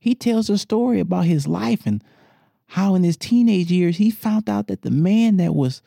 He 0.00 0.14
tells 0.14 0.50
a 0.50 0.58
story 0.58 0.98
about 1.00 1.26
his 1.26 1.46
life 1.46 1.82
and 1.86 2.02
how 2.66 2.94
in 2.94 3.04
his 3.04 3.16
teenage 3.16 3.70
years 3.70 3.98
he 3.98 4.10
found 4.10 4.48
out 4.48 4.66
that 4.68 4.82
the 4.82 4.90
man 4.90 5.36
that 5.36 5.54
was 5.54 5.82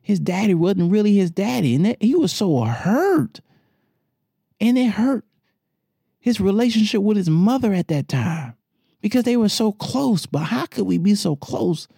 his 0.00 0.18
daddy 0.18 0.54
wasn't 0.54 0.90
really 0.90 1.14
his 1.14 1.30
daddy. 1.30 1.74
And 1.74 1.86
that, 1.86 2.02
he 2.02 2.14
was 2.14 2.32
so 2.32 2.64
hurt. 2.64 3.40
And 4.60 4.76
it 4.76 4.90
hurt 4.90 5.24
his 6.22 6.40
relationship 6.40 7.02
with 7.02 7.16
his 7.16 7.28
mother 7.28 7.74
at 7.74 7.88
that 7.88 8.08
time 8.08 8.54
because 9.00 9.24
they 9.24 9.36
were 9.36 9.48
so 9.48 9.72
close. 9.72 10.24
But 10.24 10.44
how 10.44 10.66
could 10.66 10.86
we 10.86 10.96
be 10.96 11.16
so 11.16 11.34
close 11.36 11.88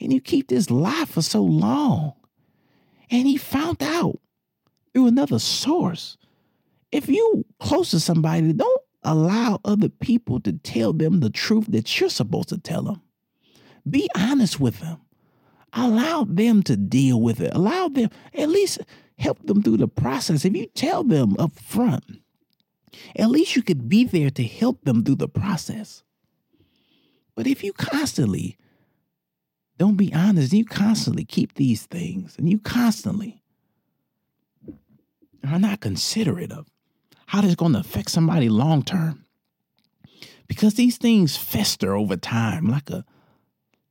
and 0.00 0.12
you 0.12 0.20
keep 0.20 0.48
this 0.48 0.70
lie 0.70 1.06
for 1.08 1.22
so 1.22 1.42
long? 1.42 2.12
And 3.10 3.26
he 3.26 3.38
found 3.38 3.82
out 3.82 4.20
through 4.92 5.06
another 5.06 5.38
source. 5.38 6.18
If 6.92 7.08
you 7.08 7.46
close 7.58 7.90
to 7.92 8.00
somebody, 8.00 8.52
don't 8.52 8.82
allow 9.02 9.60
other 9.64 9.88
people 9.88 10.40
to 10.40 10.52
tell 10.52 10.92
them 10.92 11.20
the 11.20 11.30
truth 11.30 11.66
that 11.70 11.98
you're 11.98 12.10
supposed 12.10 12.50
to 12.50 12.58
tell 12.58 12.82
them. 12.82 13.00
Be 13.88 14.10
honest 14.14 14.60
with 14.60 14.80
them. 14.80 14.98
Allow 15.72 16.24
them 16.24 16.62
to 16.64 16.76
deal 16.76 17.20
with 17.20 17.40
it. 17.40 17.54
Allow 17.54 17.88
them, 17.88 18.10
at 18.34 18.50
least 18.50 18.80
help 19.18 19.44
them 19.46 19.62
through 19.62 19.78
the 19.78 19.88
process. 19.88 20.44
If 20.44 20.54
you 20.54 20.66
tell 20.66 21.02
them 21.02 21.34
up 21.38 21.58
front, 21.58 22.04
at 23.16 23.30
least 23.30 23.56
you 23.56 23.62
could 23.62 23.88
be 23.88 24.04
there 24.04 24.30
to 24.30 24.44
help 24.44 24.84
them 24.84 25.04
through 25.04 25.16
the 25.16 25.28
process. 25.28 26.02
But 27.34 27.46
if 27.46 27.62
you 27.64 27.72
constantly 27.72 28.56
don't 29.80 29.96
be 29.96 30.12
honest, 30.12 30.52
you 30.52 30.66
constantly 30.66 31.24
keep 31.24 31.54
these 31.54 31.86
things 31.86 32.36
and 32.36 32.50
you 32.50 32.58
constantly 32.58 33.42
are 35.48 35.58
not 35.58 35.80
considerate 35.80 36.52
of 36.52 36.66
how 37.24 37.40
that's 37.40 37.54
going 37.54 37.72
to 37.72 37.78
affect 37.78 38.10
somebody 38.10 38.50
long 38.50 38.82
term. 38.82 39.24
Because 40.48 40.74
these 40.74 40.98
things 40.98 41.38
fester 41.38 41.94
over 41.94 42.18
time 42.18 42.68
like 42.68 42.90
a 42.90 43.06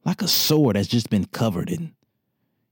like 0.05 0.21
a 0.21 0.27
sore 0.27 0.73
that's 0.73 0.87
just 0.87 1.09
been 1.09 1.25
covered 1.25 1.71
and 1.71 1.93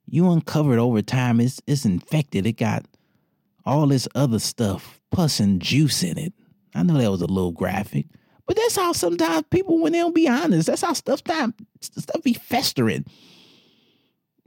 you 0.05 0.30
uncovered 0.30 0.78
over 0.78 1.01
time 1.01 1.39
it's 1.39 1.59
it's 1.65 1.86
infected. 1.86 2.45
It 2.45 2.57
got 2.57 2.86
all 3.68 3.88
this 3.88 4.07
other 4.15 4.39
stuff, 4.39 4.99
pus 5.11 5.39
and 5.39 5.61
juice 5.61 6.01
in 6.01 6.18
it. 6.18 6.34
I 6.74 6.84
know 6.84 6.97
that 6.97 7.11
was 7.11 7.22
a 7.22 7.28
little 7.28 7.51
graphic, 7.51 8.05
but 8.45 8.55
that's 8.55 8.76
how 8.76 8.93
sometimes 8.93 9.45
people, 9.51 9.80
when 9.80 9.91
they 9.91 9.99
don't 9.99 10.15
be 10.15 10.28
honest, 10.28 10.68
that's 10.68 10.82
how 10.82 10.93
stuff 10.93 11.24
time 11.24 11.53
stuff 11.82 12.24
be 12.24 12.34
festering. 12.34 13.05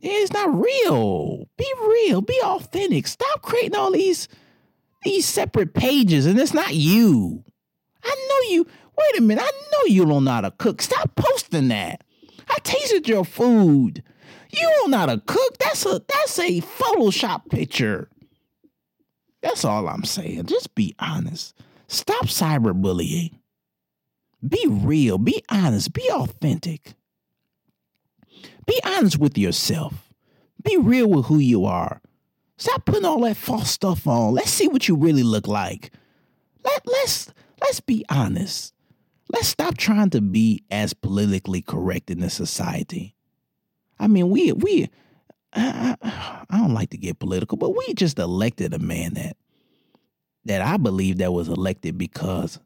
It's 0.02 0.32
not 0.32 0.52
real. 0.54 1.48
Be 1.58 1.72
real. 1.80 2.22
Be 2.22 2.40
authentic. 2.42 3.06
Stop 3.06 3.42
creating 3.42 3.76
all 3.76 3.92
these 3.92 4.28
these 5.02 5.26
separate 5.26 5.74
pages, 5.74 6.26
and 6.26 6.38
it's 6.38 6.54
not 6.54 6.74
you. 6.74 7.44
I 8.02 8.08
know 8.28 8.54
you. 8.54 8.66
Wait 8.98 9.18
a 9.18 9.22
minute. 9.22 9.44
I 9.44 9.50
know 9.72 9.92
you 9.92 10.06
don't 10.06 10.24
know 10.24 10.30
how 10.30 10.40
to 10.42 10.50
cook. 10.50 10.80
Stop 10.80 11.14
posting 11.16 11.68
that. 11.68 12.02
I 12.48 12.56
tasted 12.62 13.08
your 13.08 13.24
food. 13.24 14.02
You 14.50 14.62
don't 14.62 14.90
know 14.90 14.98
how 14.98 15.06
to 15.06 15.22
cook. 15.26 15.58
That's 15.58 15.84
a 15.84 16.02
that's 16.08 16.38
a 16.38 16.60
Photoshop 16.60 17.50
picture. 17.50 18.08
That's 19.42 19.64
all 19.64 19.88
I'm 19.88 20.04
saying. 20.04 20.46
Just 20.46 20.74
be 20.74 20.94
honest. 20.98 21.54
Stop 21.88 22.26
cyberbullying. 22.26 23.32
Be 24.46 24.66
real. 24.68 25.18
Be 25.18 25.42
honest. 25.48 25.92
Be 25.92 26.08
authentic. 26.10 26.94
Be 28.66 28.80
honest 28.84 29.18
with 29.18 29.36
yourself. 29.36 30.12
Be 30.62 30.76
real 30.76 31.08
with 31.08 31.26
who 31.26 31.38
you 31.38 31.64
are. 31.64 32.00
Stop 32.56 32.84
putting 32.84 33.06
all 33.06 33.20
that 33.22 33.36
false 33.36 33.70
stuff 33.70 34.06
on. 34.06 34.34
Let's 34.34 34.50
see 34.50 34.68
what 34.68 34.86
you 34.86 34.94
really 34.94 35.22
look 35.22 35.48
like. 35.48 35.92
Let, 36.62 36.82
let's 36.86 37.32
let's 37.62 37.80
be 37.80 38.04
honest. 38.10 38.74
Let's 39.32 39.48
stop 39.48 39.78
trying 39.78 40.10
to 40.10 40.20
be 40.20 40.64
as 40.70 40.92
politically 40.92 41.62
correct 41.62 42.10
in 42.10 42.20
this 42.20 42.34
society. 42.34 43.14
I 43.98 44.08
mean, 44.08 44.28
we 44.28 44.52
we 44.52 44.90
I, 45.52 45.96
I, 46.48 46.58
don't 46.58 46.74
like 46.74 46.90
to 46.90 46.96
get 46.96 47.18
political, 47.18 47.58
but 47.58 47.76
we 47.76 47.94
just 47.94 48.18
elected 48.18 48.72
a 48.72 48.78
man 48.78 49.14
that 49.14 49.36
that 50.44 50.62
I 50.62 50.76
believe 50.76 51.18
that 51.18 51.32
was 51.32 51.48
elected 51.48 51.98
because 51.98 52.58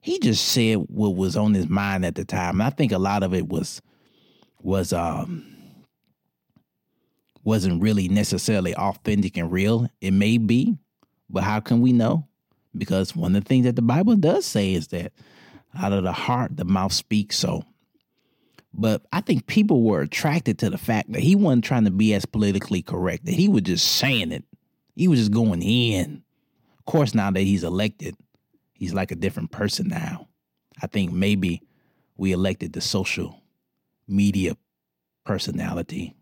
he 0.00 0.18
just 0.18 0.46
said 0.46 0.76
what 0.88 1.16
was 1.16 1.36
on 1.36 1.54
his 1.54 1.68
mind 1.68 2.06
at 2.06 2.14
the 2.14 2.24
time. 2.24 2.60
And 2.60 2.62
I 2.62 2.70
think 2.70 2.92
a 2.92 2.98
lot 2.98 3.22
of 3.22 3.34
it 3.34 3.48
was 3.48 3.82
was 4.60 4.92
um 4.92 5.44
wasn't 7.44 7.82
really 7.82 8.08
necessarily 8.08 8.74
authentic 8.76 9.36
and 9.36 9.50
real. 9.50 9.88
It 10.00 10.12
may 10.12 10.38
be, 10.38 10.76
but 11.28 11.44
how 11.44 11.60
can 11.60 11.80
we 11.80 11.92
know? 11.92 12.26
Because 12.76 13.16
one 13.16 13.34
of 13.34 13.44
the 13.44 13.48
things 13.48 13.64
that 13.64 13.76
the 13.76 13.82
Bible 13.82 14.16
does 14.16 14.46
say 14.46 14.74
is 14.74 14.88
that 14.88 15.12
out 15.78 15.92
of 15.92 16.04
the 16.04 16.12
heart 16.12 16.56
the 16.56 16.64
mouth 16.64 16.92
speaks. 16.92 17.36
So 17.36 17.64
but 18.78 19.02
I 19.12 19.20
think 19.20 19.48
people 19.48 19.82
were 19.82 20.02
attracted 20.02 20.60
to 20.60 20.70
the 20.70 20.78
fact 20.78 21.10
that 21.12 21.20
he 21.20 21.34
wasn't 21.34 21.64
trying 21.64 21.84
to 21.84 21.90
be 21.90 22.14
as 22.14 22.24
politically 22.24 22.80
correct, 22.80 23.26
that 23.26 23.34
he 23.34 23.48
was 23.48 23.62
just 23.62 23.96
saying 23.96 24.30
it. 24.30 24.44
He 24.94 25.08
was 25.08 25.18
just 25.18 25.32
going 25.32 25.62
in. 25.62 26.22
Of 26.78 26.84
course, 26.84 27.12
now 27.12 27.32
that 27.32 27.40
he's 27.40 27.64
elected, 27.64 28.14
he's 28.72 28.94
like 28.94 29.10
a 29.10 29.16
different 29.16 29.50
person 29.50 29.88
now. 29.88 30.28
I 30.80 30.86
think 30.86 31.12
maybe 31.12 31.62
we 32.16 32.30
elected 32.30 32.72
the 32.72 32.80
social 32.80 33.42
media 34.06 34.56
personality, 35.24 36.16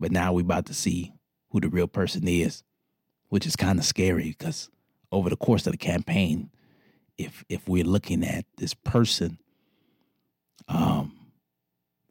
but 0.00 0.10
now 0.10 0.32
we're 0.32 0.40
about 0.40 0.66
to 0.66 0.74
see 0.74 1.12
who 1.50 1.60
the 1.60 1.68
real 1.68 1.86
person 1.86 2.26
is, 2.26 2.62
which 3.28 3.46
is 3.46 3.56
kind 3.56 3.78
of 3.78 3.84
scary 3.84 4.34
because 4.38 4.70
over 5.12 5.28
the 5.28 5.36
course 5.36 5.66
of 5.66 5.72
the 5.72 5.78
campaign, 5.78 6.50
if 7.18 7.44
if 7.50 7.68
we're 7.68 7.84
looking 7.84 8.24
at 8.24 8.46
this 8.56 8.72
person, 8.72 9.38
um, 10.66 11.19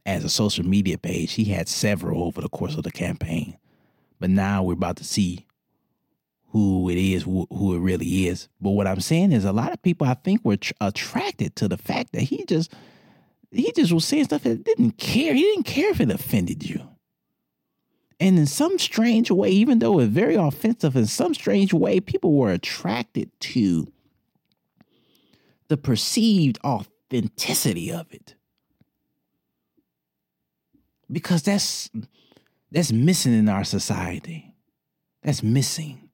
as 0.10 0.24
a 0.24 0.30
social 0.30 0.66
media 0.66 0.98
page. 0.98 1.34
He 1.34 1.46
had 1.46 1.70
several 1.70 2.24
over 2.24 2.42
the 2.42 2.50
course 2.50 2.76
of 2.76 2.84
the 2.84 2.92
campaign. 2.92 3.58
But 4.20 4.32
now 4.32 4.64
we're 4.64 4.74
about 4.74 4.98
to 4.98 5.04
see 5.04 5.46
who 6.48 6.90
it 6.90 6.98
is, 6.98 7.24
who, 7.24 7.76
it 7.76 7.80
really 7.80 8.28
is. 8.28 8.50
But 8.60 8.72
what 8.72 8.88
I'm 8.88 9.02
saying 9.02 9.32
is 9.32 9.46
a 9.46 9.54
lot 9.54 9.72
of 9.72 9.82
people 9.82 10.08
I 10.08 10.16
think 10.16 10.44
were 10.44 10.58
tr- 10.58 10.74
attracted 10.82 11.56
to 11.58 11.68
the 11.68 11.78
fact 11.78 12.14
that 12.14 12.24
he 12.24 12.44
just 12.46 12.74
he 13.52 13.72
just 13.72 13.92
was 13.92 14.06
saying 14.06 14.26
stuff 14.26 14.44
that 14.44 14.64
didn't 14.64 14.98
care. 14.98 15.34
He 15.34 15.42
didn't 15.42 15.64
care 15.64 15.92
if 15.92 16.02
it 16.02 16.12
offended 16.12 16.68
you. 16.68 16.88
And 18.20 18.38
in 18.38 18.48
some 18.48 18.78
strange 18.78 19.32
way, 19.32 19.50
even 19.50 19.80
though 19.80 20.00
it's 20.00 20.12
very 20.12 20.36
offensive, 20.36 20.96
in 20.96 21.06
some 21.06 21.34
strange 21.34 21.74
way, 21.74 22.00
people 22.00 22.34
were 22.34 22.52
attracted 22.52 23.32
to 23.42 23.92
the 25.68 25.78
perceived 25.78 26.60
authenticity 26.64 27.92
of 27.92 28.12
it 28.12 28.36
because 31.12 31.44
that's 31.44 31.90
that's 32.72 32.92
missing 32.92 33.34
in 33.34 33.50
our 33.50 33.64
society. 33.64 34.54
That's 35.24 35.44
missing. 35.44 36.10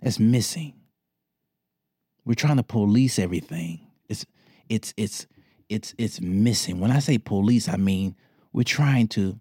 That's 0.00 0.18
missing. 0.18 0.74
We're 2.24 2.34
trying 2.34 2.56
to 2.56 2.62
police 2.62 3.18
everything. 3.18 3.80
It's 4.08 4.26
it's 4.68 4.92
it's 4.96 5.26
it's 5.68 5.94
it's 5.98 6.20
missing. 6.20 6.80
When 6.80 6.90
I 6.90 6.98
say 6.98 7.18
police, 7.18 7.68
I 7.68 7.76
mean 7.76 8.16
we're 8.52 8.64
trying 8.64 9.08
to 9.08 9.40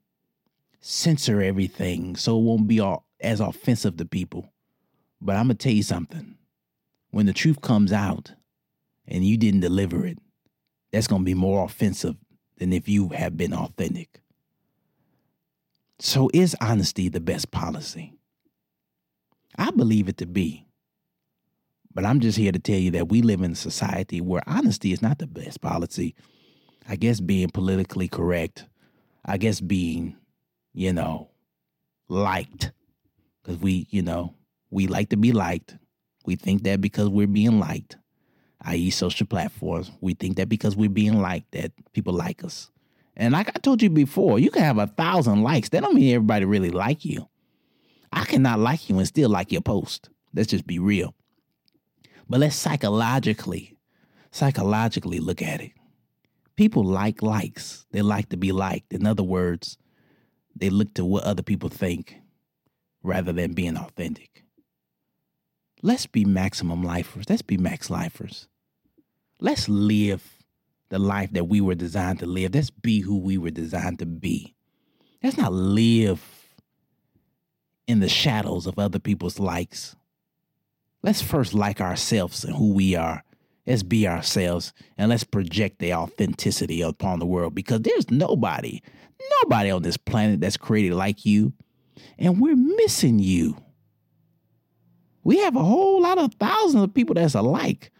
censor 0.79 1.41
everything 1.41 2.15
so 2.15 2.37
it 2.37 2.43
won't 2.43 2.67
be 2.67 2.79
all 2.79 3.05
as 3.19 3.39
offensive 3.39 3.97
to 3.97 4.05
people. 4.05 4.51
But 5.19 5.35
I'm 5.35 5.45
gonna 5.45 5.55
tell 5.55 5.73
you 5.73 5.83
something. 5.83 6.37
When 7.11 7.25
the 7.25 7.33
truth 7.33 7.61
comes 7.61 7.91
out 7.91 8.31
and 9.07 9.25
you 9.25 9.37
didn't 9.37 9.59
deliver 9.59 10.05
it, 10.05 10.17
that's 10.91 11.07
gonna 11.07 11.23
be 11.23 11.33
more 11.33 11.65
offensive 11.65 12.15
than 12.57 12.73
if 12.73 12.87
you 12.87 13.09
have 13.09 13.35
been 13.35 13.53
authentic. 13.53 14.21
So, 16.03 16.31
is 16.33 16.55
honesty 16.59 17.09
the 17.09 17.19
best 17.19 17.51
policy? 17.51 18.15
I 19.55 19.69
believe 19.69 20.09
it 20.09 20.17
to 20.17 20.25
be. 20.25 20.65
But 21.93 22.05
I'm 22.05 22.19
just 22.19 22.39
here 22.39 22.51
to 22.51 22.57
tell 22.57 22.79
you 22.79 22.89
that 22.91 23.09
we 23.09 23.21
live 23.21 23.43
in 23.43 23.51
a 23.51 23.55
society 23.55 24.19
where 24.19 24.41
honesty 24.47 24.93
is 24.93 25.03
not 25.03 25.19
the 25.19 25.27
best 25.27 25.61
policy. 25.61 26.15
I 26.89 26.95
guess 26.95 27.19
being 27.19 27.49
politically 27.49 28.07
correct, 28.07 28.65
I 29.23 29.37
guess 29.37 29.61
being, 29.61 30.17
you 30.73 30.91
know, 30.91 31.29
liked. 32.07 32.71
Because 33.43 33.59
we, 33.59 33.85
you 33.91 34.01
know, 34.01 34.33
we 34.71 34.87
like 34.87 35.09
to 35.09 35.17
be 35.17 35.31
liked. 35.31 35.77
We 36.25 36.35
think 36.35 36.63
that 36.63 36.81
because 36.81 37.09
we're 37.09 37.27
being 37.27 37.59
liked, 37.59 37.97
i.e., 38.61 38.89
social 38.89 39.27
platforms, 39.27 39.91
we 40.01 40.15
think 40.15 40.37
that 40.37 40.49
because 40.49 40.75
we're 40.75 40.89
being 40.89 41.21
liked, 41.21 41.51
that 41.51 41.73
people 41.93 42.13
like 42.13 42.43
us. 42.43 42.71
And 43.15 43.33
like 43.33 43.49
I 43.49 43.59
told 43.59 43.81
you 43.81 43.89
before, 43.89 44.39
you 44.39 44.51
can 44.51 44.63
have 44.63 44.77
a 44.77 44.87
thousand 44.87 45.43
likes. 45.43 45.69
That 45.69 45.83
don't 45.83 45.95
mean 45.95 46.15
everybody 46.15 46.45
really 46.45 46.71
like 46.71 47.05
you. 47.05 47.27
I 48.11 48.25
cannot 48.25 48.59
like 48.59 48.89
you 48.89 48.97
and 48.97 49.07
still 49.07 49.29
like 49.29 49.51
your 49.51 49.61
post. 49.61 50.09
Let's 50.33 50.49
just 50.49 50.67
be 50.67 50.79
real. 50.79 51.15
But 52.29 52.39
let's 52.39 52.55
psychologically, 52.55 53.77
psychologically 54.31 55.19
look 55.19 55.41
at 55.41 55.61
it. 55.61 55.71
People 56.55 56.83
like 56.83 57.21
likes. 57.21 57.85
They 57.91 58.01
like 58.01 58.29
to 58.29 58.37
be 58.37 58.51
liked. 58.51 58.93
In 58.93 59.05
other 59.05 59.23
words, 59.23 59.77
they 60.55 60.69
look 60.69 60.93
to 60.95 61.05
what 61.05 61.23
other 61.23 61.41
people 61.41 61.69
think 61.69 62.15
rather 63.03 63.31
than 63.31 63.53
being 63.53 63.77
authentic. 63.77 64.45
Let's 65.81 66.05
be 66.05 66.25
maximum 66.25 66.83
lifers. 66.83 67.25
Let's 67.29 67.41
be 67.41 67.57
max 67.57 67.89
lifers. 67.89 68.47
Let's 69.39 69.67
live 69.67 70.40
the 70.91 70.99
life 70.99 71.31
that 71.31 71.45
we 71.45 71.61
were 71.61 71.73
designed 71.73 72.19
to 72.19 72.25
live. 72.25 72.53
Let's 72.53 72.69
be 72.69 72.99
who 72.99 73.17
we 73.17 73.37
were 73.37 73.49
designed 73.49 73.99
to 73.99 74.05
be. 74.05 74.53
Let's 75.23 75.37
not 75.37 75.53
live 75.53 76.21
in 77.87 78.01
the 78.01 78.09
shadows 78.09 78.67
of 78.67 78.77
other 78.77 78.99
people's 78.99 79.39
likes. 79.39 79.95
Let's 81.01 81.21
first 81.21 81.53
like 81.53 81.79
ourselves 81.79 82.43
and 82.43 82.55
who 82.55 82.73
we 82.73 82.95
are. 82.95 83.23
Let's 83.65 83.83
be 83.83 84.05
ourselves 84.05 84.73
and 84.97 85.09
let's 85.09 85.23
project 85.23 85.79
the 85.79 85.93
authenticity 85.93 86.81
upon 86.81 87.19
the 87.19 87.25
world 87.25 87.55
because 87.55 87.81
there's 87.81 88.11
nobody, 88.11 88.81
nobody 89.43 89.71
on 89.71 89.83
this 89.83 89.97
planet 89.97 90.41
that's 90.41 90.57
created 90.57 90.93
like 90.93 91.25
you. 91.25 91.53
And 92.19 92.41
we're 92.41 92.55
missing 92.57 93.19
you. 93.19 93.55
We 95.23 95.39
have 95.39 95.55
a 95.55 95.63
whole 95.63 96.01
lot 96.01 96.17
of 96.17 96.33
thousands 96.33 96.83
of 96.83 96.93
people 96.93 97.15
that's 97.15 97.35
alike, 97.35 97.91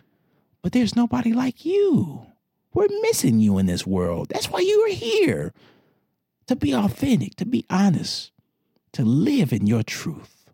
but 0.61 0.73
there's 0.73 0.95
nobody 0.95 1.31
like 1.31 1.63
you. 1.63 2.25
We're 2.73 2.87
missing 3.01 3.39
you 3.39 3.57
in 3.57 3.65
this 3.65 3.85
world. 3.85 4.29
That's 4.29 4.49
why 4.49 4.59
you 4.59 4.85
are 4.85 4.93
here 4.93 5.53
to 6.47 6.55
be 6.55 6.73
authentic, 6.73 7.35
to 7.37 7.45
be 7.45 7.65
honest, 7.69 8.31
to 8.93 9.03
live 9.03 9.51
in 9.53 9.67
your 9.67 9.83
truth. 9.83 10.49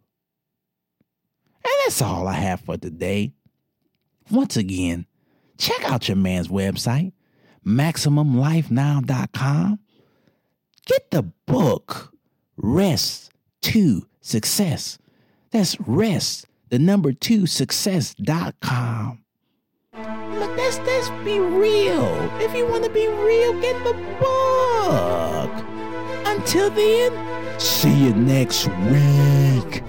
And 1.63 1.73
that's 1.85 2.01
all 2.01 2.27
I 2.27 2.33
have 2.33 2.59
for 2.61 2.77
today. 2.77 3.33
Once 4.31 4.57
again, 4.57 5.05
check 5.57 5.83
out 5.89 6.07
your 6.07 6.17
man's 6.17 6.47
website, 6.47 7.13
MaximumLifeNow.com. 7.65 9.79
Get 10.85 11.11
the 11.11 11.23
book, 11.45 12.13
Rest 12.55 13.31
to 13.63 14.07
Success. 14.21 14.97
That's 15.51 15.79
Rest, 15.81 16.45
the 16.69 16.79
number 16.79 17.11
two 17.13 17.47
success.com. 17.47 19.23
Let's, 20.39 20.77
let's 20.79 21.09
be 21.23 21.39
real. 21.39 22.05
If 22.39 22.53
you 22.53 22.67
want 22.67 22.83
to 22.83 22.89
be 22.89 23.07
real, 23.07 23.53
get 23.59 23.83
the 23.83 23.93
book. 24.19 25.51
Until 26.27 26.69
then, 26.69 27.59
see 27.59 28.05
you 28.05 28.13
next 28.13 28.67
week. 28.67 29.83